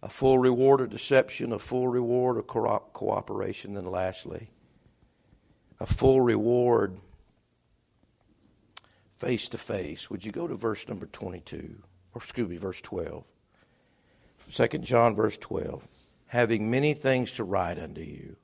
A 0.03 0.09
full 0.09 0.39
reward 0.39 0.83
of 0.83 0.91
deception, 0.91 1.51
a 1.51 1.59
full 1.59 1.89
reward 1.89 2.37
of 2.37 2.47
cooperation, 2.47 3.77
and 3.79 3.89
lastly, 3.89 4.51
a 5.81 5.87
full 5.87 6.21
reward 6.21 6.99
face 9.17 9.49
to 9.51 9.59
face. 9.59 10.11
Would 10.11 10.25
you 10.25 10.33
go 10.33 10.47
to 10.47 10.55
verse 10.55 10.89
number 10.89 11.07
22, 11.07 11.77
or 12.15 12.19
excuse 12.19 12.49
me, 12.49 12.57
verse 12.57 12.81
12? 12.81 13.25
2 14.53 14.67
John, 14.79 15.15
verse 15.15 15.39
12. 15.39 15.87
Having 16.27 16.71
many 16.71 16.95
things 16.95 17.33
to 17.33 17.45
write 17.45 17.79
unto 17.79 18.01
you. 18.01 18.37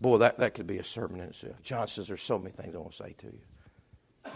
Boy, 0.00 0.18
that, 0.18 0.38
that 0.38 0.54
could 0.54 0.66
be 0.66 0.78
a 0.78 0.84
sermon 0.84 1.20
in 1.20 1.28
itself. 1.28 1.62
John 1.62 1.88
says 1.88 2.08
there's 2.08 2.22
so 2.22 2.38
many 2.38 2.50
things 2.50 2.74
I 2.74 2.78
want 2.78 2.92
to 2.92 3.02
say 3.02 3.14
to 3.18 3.26
you. 3.26 4.32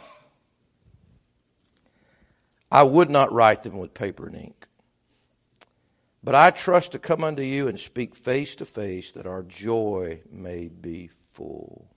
I 2.71 2.83
would 2.83 3.11
not 3.11 3.33
write 3.33 3.63
them 3.63 3.79
with 3.79 3.95
paper 3.95 4.27
and 4.27 4.37
ink. 4.37 4.67
But 6.23 6.35
I 6.35 6.51
trust 6.51 6.93
to 6.93 6.99
come 6.99 7.25
unto 7.25 7.43
you 7.43 7.69
and 7.69 7.79
speak 7.79 8.15
face 8.15 8.57
to 8.57 8.67
face 8.67 9.13
that 9.13 9.27
our 9.27 9.43
joy 9.43 10.21
may 10.31 10.69
be 10.69 11.11
full. 11.33 11.89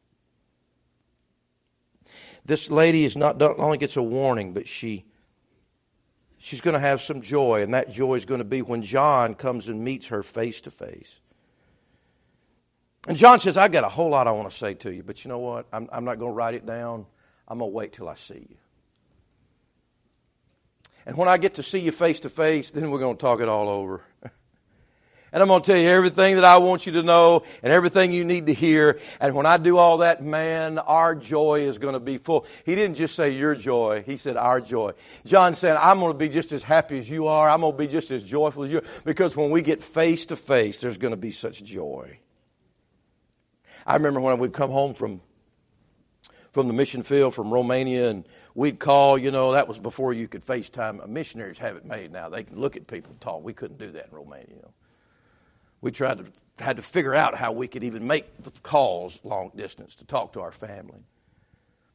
This 2.45 2.71
lady 2.71 3.05
is 3.05 3.15
not, 3.15 3.37
not 3.37 3.59
only 3.59 3.77
gets 3.77 3.97
a 3.97 4.03
warning, 4.03 4.53
but 4.53 4.67
she 4.67 5.05
she's 6.41 6.59
going 6.59 6.73
to 6.73 6.79
have 6.79 7.01
some 7.01 7.21
joy, 7.21 7.61
and 7.61 7.73
that 7.73 7.91
joy 7.91 8.15
is 8.15 8.25
going 8.25 8.39
to 8.39 8.45
be 8.45 8.61
when 8.61 8.81
John 8.81 9.35
comes 9.35 9.69
and 9.69 9.83
meets 9.83 10.07
her 10.07 10.23
face 10.23 10.59
to 10.61 10.71
face. 10.71 11.21
And 13.07 13.15
John 13.15 13.39
says, 13.39 13.57
I've 13.57 13.71
got 13.71 13.83
a 13.83 13.89
whole 13.89 14.09
lot 14.09 14.27
I 14.27 14.31
want 14.31 14.49
to 14.49 14.55
say 14.55 14.73
to 14.75 14.93
you, 14.93 15.03
but 15.03 15.23
you 15.23 15.29
know 15.29 15.39
what? 15.39 15.67
I'm, 15.71 15.87
I'm 15.91 16.03
not 16.03 16.19
going 16.19 16.31
to 16.31 16.35
write 16.35 16.53
it 16.53 16.65
down. 16.65 17.05
I'm 17.47 17.59
going 17.59 17.71
to 17.71 17.75
wait 17.75 17.93
till 17.93 18.09
I 18.09 18.15
see 18.15 18.47
you. 18.49 18.57
And 21.05 21.17
when 21.17 21.27
I 21.27 21.37
get 21.37 21.55
to 21.55 21.63
see 21.63 21.79
you 21.79 21.91
face 21.91 22.19
to 22.21 22.29
face, 22.29 22.71
then 22.71 22.91
we're 22.91 22.99
going 22.99 23.17
to 23.17 23.21
talk 23.21 23.39
it 23.39 23.49
all 23.49 23.69
over. 23.69 24.01
And 25.33 25.41
I'm 25.41 25.47
going 25.47 25.61
to 25.61 25.71
tell 25.71 25.79
you 25.79 25.87
everything 25.87 26.35
that 26.35 26.43
I 26.43 26.57
want 26.57 26.85
you 26.85 26.91
to 26.93 27.03
know 27.03 27.43
and 27.63 27.71
everything 27.71 28.11
you 28.11 28.25
need 28.25 28.47
to 28.47 28.53
hear. 28.53 28.99
And 29.21 29.33
when 29.33 29.45
I 29.45 29.57
do 29.57 29.77
all 29.77 29.99
that, 29.99 30.21
man, 30.21 30.77
our 30.77 31.15
joy 31.15 31.61
is 31.61 31.77
going 31.77 31.93
to 31.93 32.01
be 32.01 32.17
full. 32.17 32.45
He 32.65 32.75
didn't 32.75 32.97
just 32.97 33.15
say 33.15 33.29
your 33.29 33.55
joy. 33.55 34.03
He 34.05 34.17
said 34.17 34.35
our 34.35 34.59
joy. 34.59 34.91
John 35.25 35.55
said, 35.55 35.77
I'm 35.77 35.99
going 35.99 36.11
to 36.11 36.17
be 36.17 36.27
just 36.27 36.51
as 36.51 36.63
happy 36.63 36.99
as 36.99 37.09
you 37.09 37.27
are. 37.27 37.49
I'm 37.49 37.61
going 37.61 37.71
to 37.71 37.77
be 37.77 37.87
just 37.87 38.11
as 38.11 38.25
joyful 38.25 38.65
as 38.65 38.71
you 38.73 38.79
are. 38.79 38.83
Because 39.05 39.37
when 39.37 39.51
we 39.51 39.61
get 39.61 39.81
face 39.81 40.25
to 40.27 40.35
face, 40.35 40.81
there's 40.81 40.97
going 40.97 41.13
to 41.13 41.17
be 41.17 41.31
such 41.31 41.63
joy. 41.63 42.19
I 43.87 43.95
remember 43.95 44.19
when 44.19 44.37
we'd 44.37 44.53
come 44.53 44.71
home 44.71 44.93
from 44.93 45.21
from 46.51 46.67
the 46.67 46.73
mission 46.73 47.01
field 47.01 47.33
from 47.33 47.49
Romania, 47.49 48.09
and 48.09 48.27
we'd 48.53 48.77
call. 48.77 49.17
You 49.17 49.31
know, 49.31 49.53
that 49.53 49.69
was 49.69 49.79
before 49.79 50.11
you 50.11 50.27
could 50.27 50.45
FaceTime. 50.45 51.07
Missionaries 51.07 51.57
have 51.59 51.77
it 51.77 51.85
made 51.85 52.11
now; 52.11 52.27
they 52.27 52.43
can 52.43 52.59
look 52.59 52.75
at 52.75 52.85
people 52.85 53.11
and 53.11 53.21
talk. 53.21 53.41
We 53.41 53.53
couldn't 53.53 53.79
do 53.79 53.89
that 53.93 54.09
in 54.11 54.15
Romania. 54.15 54.47
You 54.49 54.55
know 54.57 54.73
we 55.81 55.91
tried 55.91 56.19
to 56.19 56.25
had 56.63 56.77
to 56.77 56.83
figure 56.83 57.15
out 57.15 57.35
how 57.35 57.51
we 57.51 57.67
could 57.67 57.83
even 57.83 58.05
make 58.05 58.43
the 58.43 58.51
calls 58.61 59.19
long 59.23 59.51
distance 59.55 59.95
to 59.95 60.05
talk 60.05 60.33
to 60.33 60.41
our 60.41 60.51
family. 60.51 61.03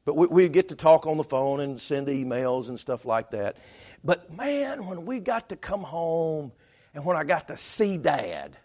But 0.04 0.16
we, 0.16 0.26
we 0.26 0.48
get 0.48 0.68
to 0.68 0.74
talk 0.74 1.06
on 1.06 1.16
the 1.16 1.24
phone 1.24 1.60
and 1.60 1.80
send 1.80 2.08
emails 2.08 2.68
and 2.68 2.78
stuff 2.78 3.04
like 3.04 3.30
that. 3.30 3.56
But 4.02 4.32
man, 4.32 4.86
when 4.86 5.06
we 5.06 5.20
got 5.20 5.50
to 5.50 5.56
come 5.56 5.82
home 5.82 6.52
and 6.94 7.04
when 7.04 7.16
I 7.16 7.22
got 7.24 7.48
to 7.48 7.56
see 7.56 7.96
Dad, 7.96 8.56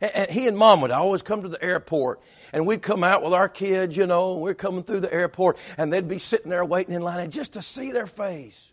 And 0.00 0.30
he 0.30 0.46
and 0.46 0.56
mom 0.56 0.82
would 0.82 0.90
always 0.90 1.22
come 1.22 1.42
to 1.42 1.48
the 1.48 1.62
airport, 1.62 2.20
and 2.52 2.66
we'd 2.66 2.82
come 2.82 3.02
out 3.02 3.22
with 3.22 3.32
our 3.32 3.48
kids, 3.48 3.96
you 3.96 4.06
know, 4.06 4.34
and 4.34 4.42
we're 4.42 4.54
coming 4.54 4.82
through 4.84 5.00
the 5.00 5.12
airport, 5.12 5.56
and 5.78 5.92
they'd 5.92 6.06
be 6.06 6.18
sitting 6.18 6.50
there 6.50 6.64
waiting 6.64 6.94
in 6.94 7.02
line, 7.02 7.20
and 7.20 7.32
just 7.32 7.54
to 7.54 7.62
see 7.62 7.92
their 7.92 8.06
face. 8.06 8.72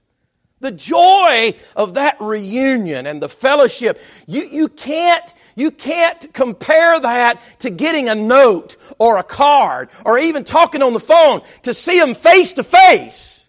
The 0.64 0.72
joy 0.72 1.56
of 1.76 1.96
that 1.96 2.16
reunion 2.22 3.06
and 3.06 3.22
the 3.22 3.28
fellowship, 3.28 4.02
you, 4.28 4.44
you 4.44 4.70
can't, 4.70 5.26
you 5.58 5.72
can't 5.72 6.34
compare 6.34 6.98
that 7.02 7.42
to 7.60 7.70
getting 7.70 8.08
a 8.08 8.16
note 8.16 8.78
or 8.98 9.18
a 9.18 9.24
card 9.24 9.90
or 10.06 10.18
even 10.18 10.46
talking 10.46 10.82
on 10.82 10.94
the 10.94 11.02
phone 11.02 11.42
to 11.64 11.74
see 11.74 12.00
them 12.00 12.16
face 12.16 12.54
to 12.54 12.64
face. 12.64 13.46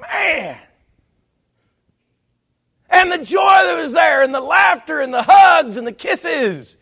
Man. 0.00 0.56
And 2.90 3.10
the 3.10 3.24
joy 3.24 3.40
that 3.40 3.82
was 3.82 3.92
there 3.92 4.22
and 4.22 4.32
the 4.32 4.40
laughter 4.40 5.00
and 5.00 5.12
the 5.12 5.24
hugs 5.26 5.76
and 5.76 5.84
the 5.84 5.92
kisses. 5.92 6.76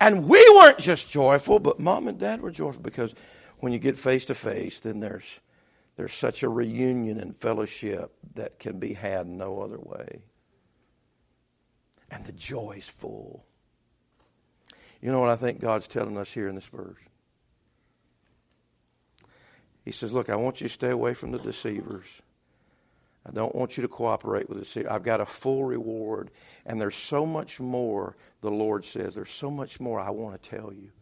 And 0.00 0.28
we 0.28 0.44
weren't 0.56 0.80
just 0.80 1.08
joyful, 1.08 1.60
but 1.60 1.78
mom 1.78 2.08
and 2.08 2.18
dad 2.18 2.40
were 2.40 2.50
joyful 2.50 2.82
because 2.82 3.14
when 3.60 3.72
you 3.72 3.78
get 3.78 3.96
face 3.96 4.24
to 4.24 4.34
face, 4.34 4.80
then 4.80 4.98
there's, 4.98 5.38
there's 6.00 6.14
such 6.14 6.42
a 6.42 6.48
reunion 6.48 7.20
and 7.20 7.36
fellowship 7.36 8.10
that 8.34 8.58
can 8.58 8.78
be 8.78 8.94
had 8.94 9.26
no 9.26 9.60
other 9.60 9.78
way. 9.78 10.22
And 12.10 12.24
the 12.24 12.32
joy's 12.32 12.88
full. 12.88 13.44
You 15.02 15.12
know 15.12 15.20
what 15.20 15.28
I 15.28 15.36
think 15.36 15.60
God's 15.60 15.86
telling 15.86 16.16
us 16.16 16.32
here 16.32 16.48
in 16.48 16.54
this 16.54 16.64
verse? 16.64 17.02
He 19.84 19.92
says, 19.92 20.10
Look, 20.14 20.30
I 20.30 20.36
want 20.36 20.62
you 20.62 20.68
to 20.68 20.72
stay 20.72 20.88
away 20.88 21.12
from 21.12 21.32
the 21.32 21.38
deceivers. 21.38 22.22
I 23.26 23.32
don't 23.32 23.54
want 23.54 23.76
you 23.76 23.82
to 23.82 23.88
cooperate 23.88 24.48
with 24.48 24.72
the 24.72 24.90
I've 24.90 25.02
got 25.02 25.20
a 25.20 25.26
full 25.26 25.64
reward. 25.64 26.30
And 26.64 26.80
there's 26.80 26.96
so 26.96 27.26
much 27.26 27.60
more, 27.60 28.16
the 28.40 28.50
Lord 28.50 28.86
says. 28.86 29.16
There's 29.16 29.30
so 29.30 29.50
much 29.50 29.80
more 29.80 30.00
I 30.00 30.08
want 30.08 30.42
to 30.42 30.48
tell 30.48 30.72
you. 30.72 30.92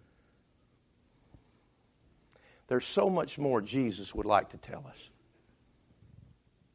There's 2.69 2.87
so 2.87 3.11
much 3.11 3.39
more 3.39 3.61
Jesus 3.61 4.14
would 4.14 4.27
like 4.27 4.51
to 4.51 4.59
tell 4.59 4.87
us. 4.89 5.11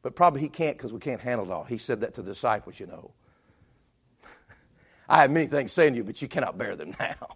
But 0.02 0.14
probably 0.14 0.42
he 0.42 0.48
can't 0.48 0.76
because 0.76 0.92
we 0.92 0.98
can't 0.98 1.20
handle 1.20 1.46
it 1.46 1.52
all. 1.52 1.64
He 1.64 1.78
said 1.78 2.02
that 2.02 2.14
to 2.14 2.22
the 2.22 2.32
disciples, 2.32 2.78
you 2.78 2.86
know. 2.86 3.12
I 5.08 5.22
have 5.22 5.30
many 5.30 5.46
things 5.46 5.72
saying 5.72 5.94
to 5.94 5.96
you, 5.98 6.04
but 6.04 6.20
you 6.20 6.28
cannot 6.28 6.58
bear 6.58 6.76
them 6.76 6.94
now. 7.00 7.28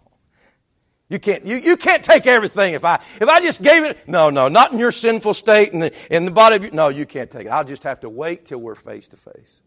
You 1.09 1.17
can't, 1.17 1.43
you, 1.43 1.55
you 1.55 1.75
can't 1.75 2.03
take 2.03 2.27
everything 2.27 2.75
if 2.75 2.85
I, 2.85 3.01
if 3.19 3.27
I 3.27 3.41
just 3.41 3.63
gave 3.63 3.83
it. 3.83 4.07
No, 4.07 4.29
no, 4.29 4.47
not 4.47 4.73
in 4.73 4.77
your 4.77 4.91
sinful 4.91 5.33
state 5.33 5.73
and 5.73 5.85
in, 5.85 5.91
in 6.11 6.25
the 6.25 6.31
body 6.31 6.57
of 6.57 6.63
you. 6.63 6.71
No, 6.71 6.89
you 6.89 7.07
can't 7.07 7.31
take 7.31 7.47
it. 7.47 7.49
I'll 7.49 7.63
just 7.63 7.81
have 7.83 8.01
to 8.01 8.09
wait 8.09 8.45
till 8.45 8.59
we're 8.59 8.75
face 8.75 9.07
to 9.07 9.17
face. 9.17 9.63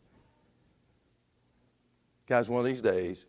Guys, 2.28 2.48
one 2.48 2.60
of 2.60 2.66
these 2.66 2.82
days, 2.82 3.24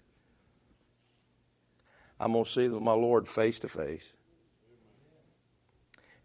I'm 2.20 2.34
going 2.34 2.46
to 2.46 2.50
see 2.50 2.68
my 2.68 2.94
Lord 2.94 3.28
face 3.28 3.58
to 3.60 3.68
face. 3.68 4.14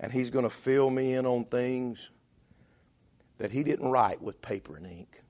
And 0.00 0.12
He's 0.12 0.30
going 0.30 0.44
to 0.44 0.50
fill 0.50 0.90
me 0.90 1.14
in 1.14 1.26
on 1.26 1.44
things 1.44 2.10
that 3.38 3.52
He 3.52 3.62
didn't 3.62 3.90
write 3.90 4.22
with 4.22 4.40
paper 4.42 4.76
and 4.76 4.86
ink. 4.86 5.22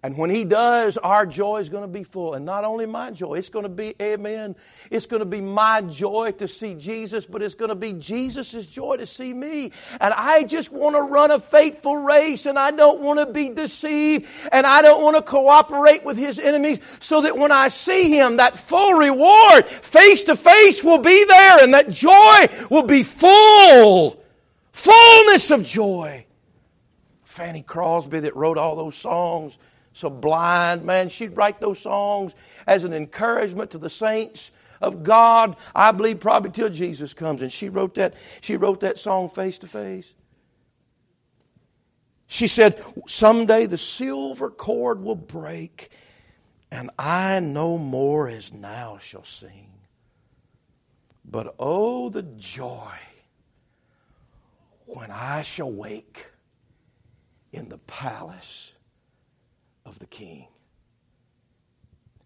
And 0.00 0.16
when 0.16 0.30
he 0.30 0.44
does, 0.44 0.96
our 0.96 1.26
joy 1.26 1.58
is 1.58 1.68
going 1.68 1.82
to 1.82 1.88
be 1.88 2.04
full. 2.04 2.34
And 2.34 2.44
not 2.44 2.64
only 2.64 2.86
my 2.86 3.10
joy, 3.10 3.34
it's 3.34 3.48
going 3.48 3.64
to 3.64 3.68
be, 3.68 3.96
amen, 4.00 4.54
it's 4.92 5.06
going 5.06 5.18
to 5.18 5.26
be 5.26 5.40
my 5.40 5.80
joy 5.80 6.30
to 6.38 6.46
see 6.46 6.76
Jesus, 6.76 7.26
but 7.26 7.42
it's 7.42 7.56
going 7.56 7.70
to 7.70 7.74
be 7.74 7.94
Jesus' 7.94 8.68
joy 8.68 8.98
to 8.98 9.06
see 9.06 9.34
me. 9.34 9.72
And 10.00 10.14
I 10.14 10.44
just 10.44 10.70
want 10.70 10.94
to 10.94 11.02
run 11.02 11.32
a 11.32 11.40
faithful 11.40 11.96
race, 11.96 12.46
and 12.46 12.56
I 12.56 12.70
don't 12.70 13.00
want 13.00 13.18
to 13.18 13.26
be 13.26 13.48
deceived, 13.48 14.28
and 14.52 14.64
I 14.68 14.82
don't 14.82 15.02
want 15.02 15.16
to 15.16 15.22
cooperate 15.22 16.04
with 16.04 16.16
his 16.16 16.38
enemies, 16.38 16.78
so 17.00 17.22
that 17.22 17.36
when 17.36 17.50
I 17.50 17.66
see 17.66 18.08
him, 18.16 18.36
that 18.36 18.56
full 18.56 18.94
reward, 18.94 19.66
face 19.66 20.22
to 20.24 20.36
face, 20.36 20.84
will 20.84 20.98
be 20.98 21.24
there, 21.24 21.64
and 21.64 21.74
that 21.74 21.90
joy 21.90 22.48
will 22.70 22.84
be 22.84 23.02
full. 23.02 24.22
Fullness 24.70 25.50
of 25.50 25.64
joy. 25.64 26.24
Fanny 27.24 27.62
Crosby, 27.62 28.20
that 28.20 28.36
wrote 28.36 28.58
all 28.58 28.76
those 28.76 28.94
songs, 28.94 29.58
so 29.98 30.08
blind, 30.08 30.84
man, 30.84 31.08
she'd 31.08 31.36
write 31.36 31.60
those 31.60 31.80
songs 31.80 32.34
as 32.66 32.84
an 32.84 32.92
encouragement 32.92 33.72
to 33.72 33.78
the 33.78 33.90
saints 33.90 34.52
of 34.80 35.02
God, 35.02 35.56
I 35.74 35.92
believe 35.92 36.20
probably 36.20 36.50
till 36.50 36.68
Jesus 36.68 37.14
comes. 37.14 37.42
And 37.42 37.50
she 37.52 37.68
wrote 37.68 37.96
that, 37.96 38.14
she 38.40 38.56
wrote 38.56 38.80
that 38.80 38.98
song 38.98 39.28
face 39.28 39.58
to 39.58 39.66
face. 39.66 40.14
She 42.28 42.46
said, 42.46 42.82
Someday 43.06 43.66
the 43.66 43.78
silver 43.78 44.50
cord 44.50 45.02
will 45.02 45.16
break, 45.16 45.90
and 46.70 46.90
I 46.98 47.40
no 47.40 47.78
more 47.78 48.28
as 48.28 48.52
now 48.52 48.98
shall 48.98 49.24
sing. 49.24 49.72
But 51.24 51.54
oh, 51.58 52.08
the 52.08 52.22
joy 52.22 52.94
when 54.86 55.10
I 55.10 55.42
shall 55.42 55.72
wake 55.72 56.26
in 57.52 57.68
the 57.68 57.78
palace 57.78 58.72
of 59.88 59.98
the 59.98 60.06
King. 60.06 60.46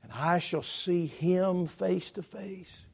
And 0.03 0.13
I 0.13 0.41
shall 0.41 0.63
see 0.63 1.07
him 1.07 1.67
face 1.67 2.11
to 2.13 2.23
face. 2.23 2.87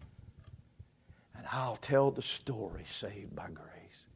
And 1.37 1.47
I'll 1.51 1.77
tell 1.77 2.11
the 2.11 2.23
story 2.23 2.85
saved 2.87 3.35
by 3.35 3.49
grace. 3.53 4.07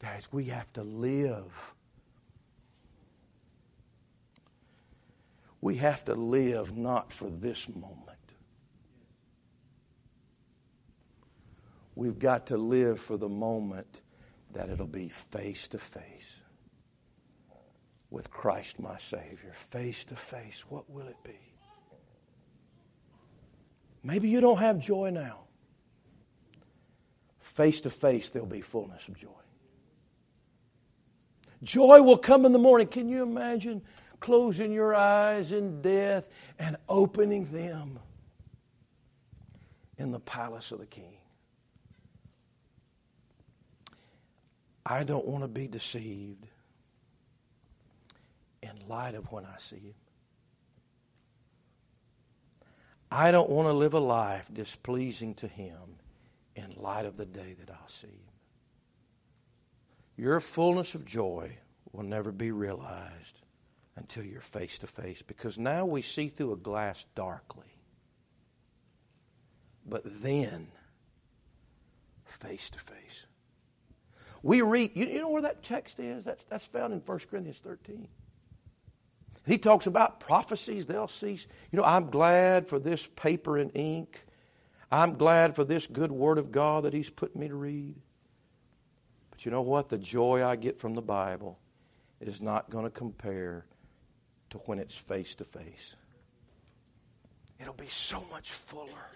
Guys, 0.00 0.28
we 0.32 0.44
have 0.44 0.72
to 0.74 0.82
live. 0.82 1.74
We 5.60 5.76
have 5.76 6.04
to 6.06 6.14
live 6.14 6.76
not 6.76 7.12
for 7.12 7.28
this 7.28 7.68
moment. 7.68 8.06
We've 11.94 12.18
got 12.18 12.46
to 12.46 12.56
live 12.56 13.00
for 13.00 13.18
the 13.18 13.28
moment 13.28 14.00
that 14.54 14.70
it'll 14.70 14.86
be 14.86 15.08
face 15.08 15.68
to 15.68 15.78
face 15.78 16.39
with 18.10 18.30
Christ 18.30 18.80
my 18.80 18.98
Savior, 18.98 19.52
face 19.54 20.04
to 20.06 20.16
face, 20.16 20.64
what 20.68 20.90
will 20.90 21.06
it 21.06 21.22
be? 21.24 21.38
Maybe 24.02 24.28
you 24.28 24.40
don't 24.40 24.58
have 24.58 24.78
joy 24.78 25.10
now. 25.10 25.40
Face 27.40 27.80
to 27.82 27.90
face, 27.90 28.30
there'll 28.30 28.48
be 28.48 28.62
fullness 28.62 29.06
of 29.08 29.16
joy. 29.16 29.28
Joy 31.62 32.00
will 32.00 32.16
come 32.16 32.46
in 32.46 32.52
the 32.52 32.58
morning. 32.58 32.86
Can 32.86 33.08
you 33.08 33.22
imagine 33.22 33.82
closing 34.18 34.72
your 34.72 34.94
eyes 34.94 35.52
in 35.52 35.82
death 35.82 36.26
and 36.58 36.76
opening 36.88 37.50
them 37.52 37.98
in 39.98 40.10
the 40.10 40.20
palace 40.20 40.72
of 40.72 40.78
the 40.78 40.86
King? 40.86 41.18
I 44.86 45.04
don't 45.04 45.26
want 45.26 45.44
to 45.44 45.48
be 45.48 45.68
deceived 45.68 46.46
in 48.62 48.88
light 48.88 49.14
of 49.14 49.30
when 49.32 49.44
I 49.44 49.56
see 49.58 49.76
Him. 49.76 49.94
I 53.10 53.30
don't 53.30 53.50
want 53.50 53.66
to 53.68 53.72
live 53.72 53.94
a 53.94 54.00
life 54.00 54.48
displeasing 54.52 55.34
to 55.36 55.48
Him 55.48 55.98
in 56.54 56.74
light 56.76 57.06
of 57.06 57.16
the 57.16 57.26
day 57.26 57.56
that 57.58 57.70
I'll 57.70 57.88
see 57.88 58.06
Him. 58.06 58.30
Your 60.16 60.40
fullness 60.40 60.94
of 60.94 61.04
joy 61.04 61.56
will 61.92 62.04
never 62.04 62.30
be 62.30 62.52
realized 62.52 63.40
until 63.96 64.24
you're 64.24 64.40
face 64.40 64.78
to 64.78 64.86
face 64.86 65.22
because 65.22 65.58
now 65.58 65.84
we 65.84 66.02
see 66.02 66.28
through 66.28 66.52
a 66.52 66.56
glass 66.56 67.06
darkly. 67.14 67.74
But 69.86 70.02
then, 70.22 70.68
face 72.24 72.70
to 72.70 72.78
face. 72.78 73.26
We 74.42 74.62
read, 74.62 74.92
you, 74.94 75.06
you 75.06 75.20
know 75.20 75.30
where 75.30 75.42
that 75.42 75.62
text 75.62 75.98
is? 75.98 76.24
That's, 76.24 76.44
that's 76.44 76.64
found 76.64 76.92
in 76.92 77.00
1 77.00 77.18
Corinthians 77.30 77.58
13. 77.58 78.08
He 79.50 79.58
talks 79.58 79.88
about 79.88 80.20
prophecies, 80.20 80.86
they'll 80.86 81.08
cease. 81.08 81.48
You 81.72 81.78
know, 81.78 81.84
I'm 81.84 82.08
glad 82.08 82.68
for 82.68 82.78
this 82.78 83.08
paper 83.16 83.58
and 83.58 83.72
ink. 83.74 84.24
I'm 84.92 85.14
glad 85.14 85.56
for 85.56 85.64
this 85.64 85.88
good 85.88 86.12
word 86.12 86.38
of 86.38 86.52
God 86.52 86.84
that 86.84 86.94
He's 86.94 87.10
put 87.10 87.34
me 87.34 87.48
to 87.48 87.56
read. 87.56 87.96
But 89.32 89.44
you 89.44 89.50
know 89.50 89.62
what? 89.62 89.88
The 89.88 89.98
joy 89.98 90.46
I 90.46 90.54
get 90.54 90.78
from 90.78 90.94
the 90.94 91.02
Bible 91.02 91.58
is 92.20 92.40
not 92.40 92.70
going 92.70 92.84
to 92.84 92.90
compare 92.90 93.66
to 94.50 94.58
when 94.58 94.78
it's 94.78 94.94
face 94.94 95.34
to 95.34 95.44
face. 95.44 95.96
It'll 97.58 97.74
be 97.74 97.88
so 97.88 98.22
much 98.30 98.52
fuller, 98.52 99.10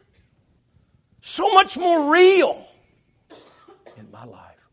so 1.20 1.54
much 1.54 1.76
more 1.76 2.10
real 2.12 2.66
in 3.96 4.10
my 4.10 4.24
life. 4.24 4.68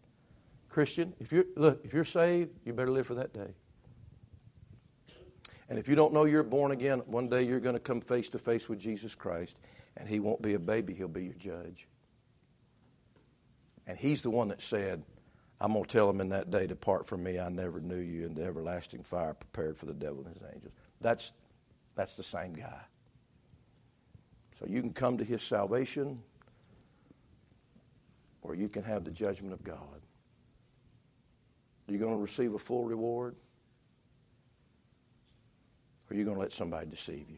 Christian, 0.69 1.13
if 1.19 1.31
you're 1.31 1.45
look, 1.55 1.81
if 1.83 1.93
you're 1.93 2.03
saved, 2.03 2.49
you 2.65 2.73
better 2.73 2.89
live 2.89 3.05
for 3.05 3.15
that 3.15 3.31
day. 3.31 3.53
And 5.71 5.79
if 5.79 5.87
you 5.87 5.95
don't 5.95 6.11
know 6.11 6.25
you're 6.25 6.43
born 6.43 6.73
again, 6.73 6.99
one 7.05 7.29
day 7.29 7.43
you're 7.43 7.61
going 7.61 7.75
to 7.75 7.79
come 7.79 8.01
face 8.01 8.27
to 8.31 8.39
face 8.39 8.67
with 8.67 8.77
Jesus 8.77 9.15
Christ, 9.15 9.55
and 9.95 10.05
He 10.05 10.19
won't 10.19 10.41
be 10.41 10.53
a 10.53 10.59
baby, 10.59 10.93
He'll 10.93 11.07
be 11.07 11.23
your 11.23 11.33
judge. 11.35 11.87
And 13.87 13.97
He's 13.97 14.21
the 14.21 14.29
one 14.29 14.49
that 14.49 14.61
said, 14.61 15.01
I'm 15.61 15.71
going 15.71 15.85
to 15.85 15.89
tell 15.89 16.09
him 16.09 16.19
in 16.19 16.27
that 16.27 16.51
day, 16.51 16.67
Depart 16.67 17.07
from 17.07 17.23
me, 17.23 17.39
I 17.39 17.47
never 17.47 17.79
knew 17.79 17.95
you, 17.95 18.25
into 18.25 18.43
everlasting 18.43 19.03
fire 19.03 19.33
prepared 19.33 19.77
for 19.77 19.85
the 19.85 19.93
devil 19.93 20.25
and 20.25 20.33
his 20.33 20.43
angels. 20.53 20.73
That's, 20.99 21.31
that's 21.95 22.17
the 22.17 22.23
same 22.23 22.51
guy. 22.51 22.81
So 24.59 24.65
you 24.67 24.81
can 24.81 24.91
come 24.91 25.19
to 25.19 25.23
his 25.23 25.41
salvation 25.41 26.19
or 28.41 28.55
you 28.55 28.67
can 28.67 28.83
have 28.83 29.05
the 29.05 29.11
judgment 29.11 29.53
of 29.53 29.63
God. 29.63 29.77
You're 31.87 31.97
you 31.97 32.03
going 32.03 32.17
to 32.17 32.21
receive 32.21 32.55
a 32.55 32.59
full 32.59 32.83
reward? 32.83 33.37
Or 36.11 36.13
are 36.13 36.17
you 36.17 36.25
going 36.25 36.35
to 36.35 36.41
let 36.41 36.51
somebody 36.51 36.87
deceive 36.87 37.29
you? 37.29 37.37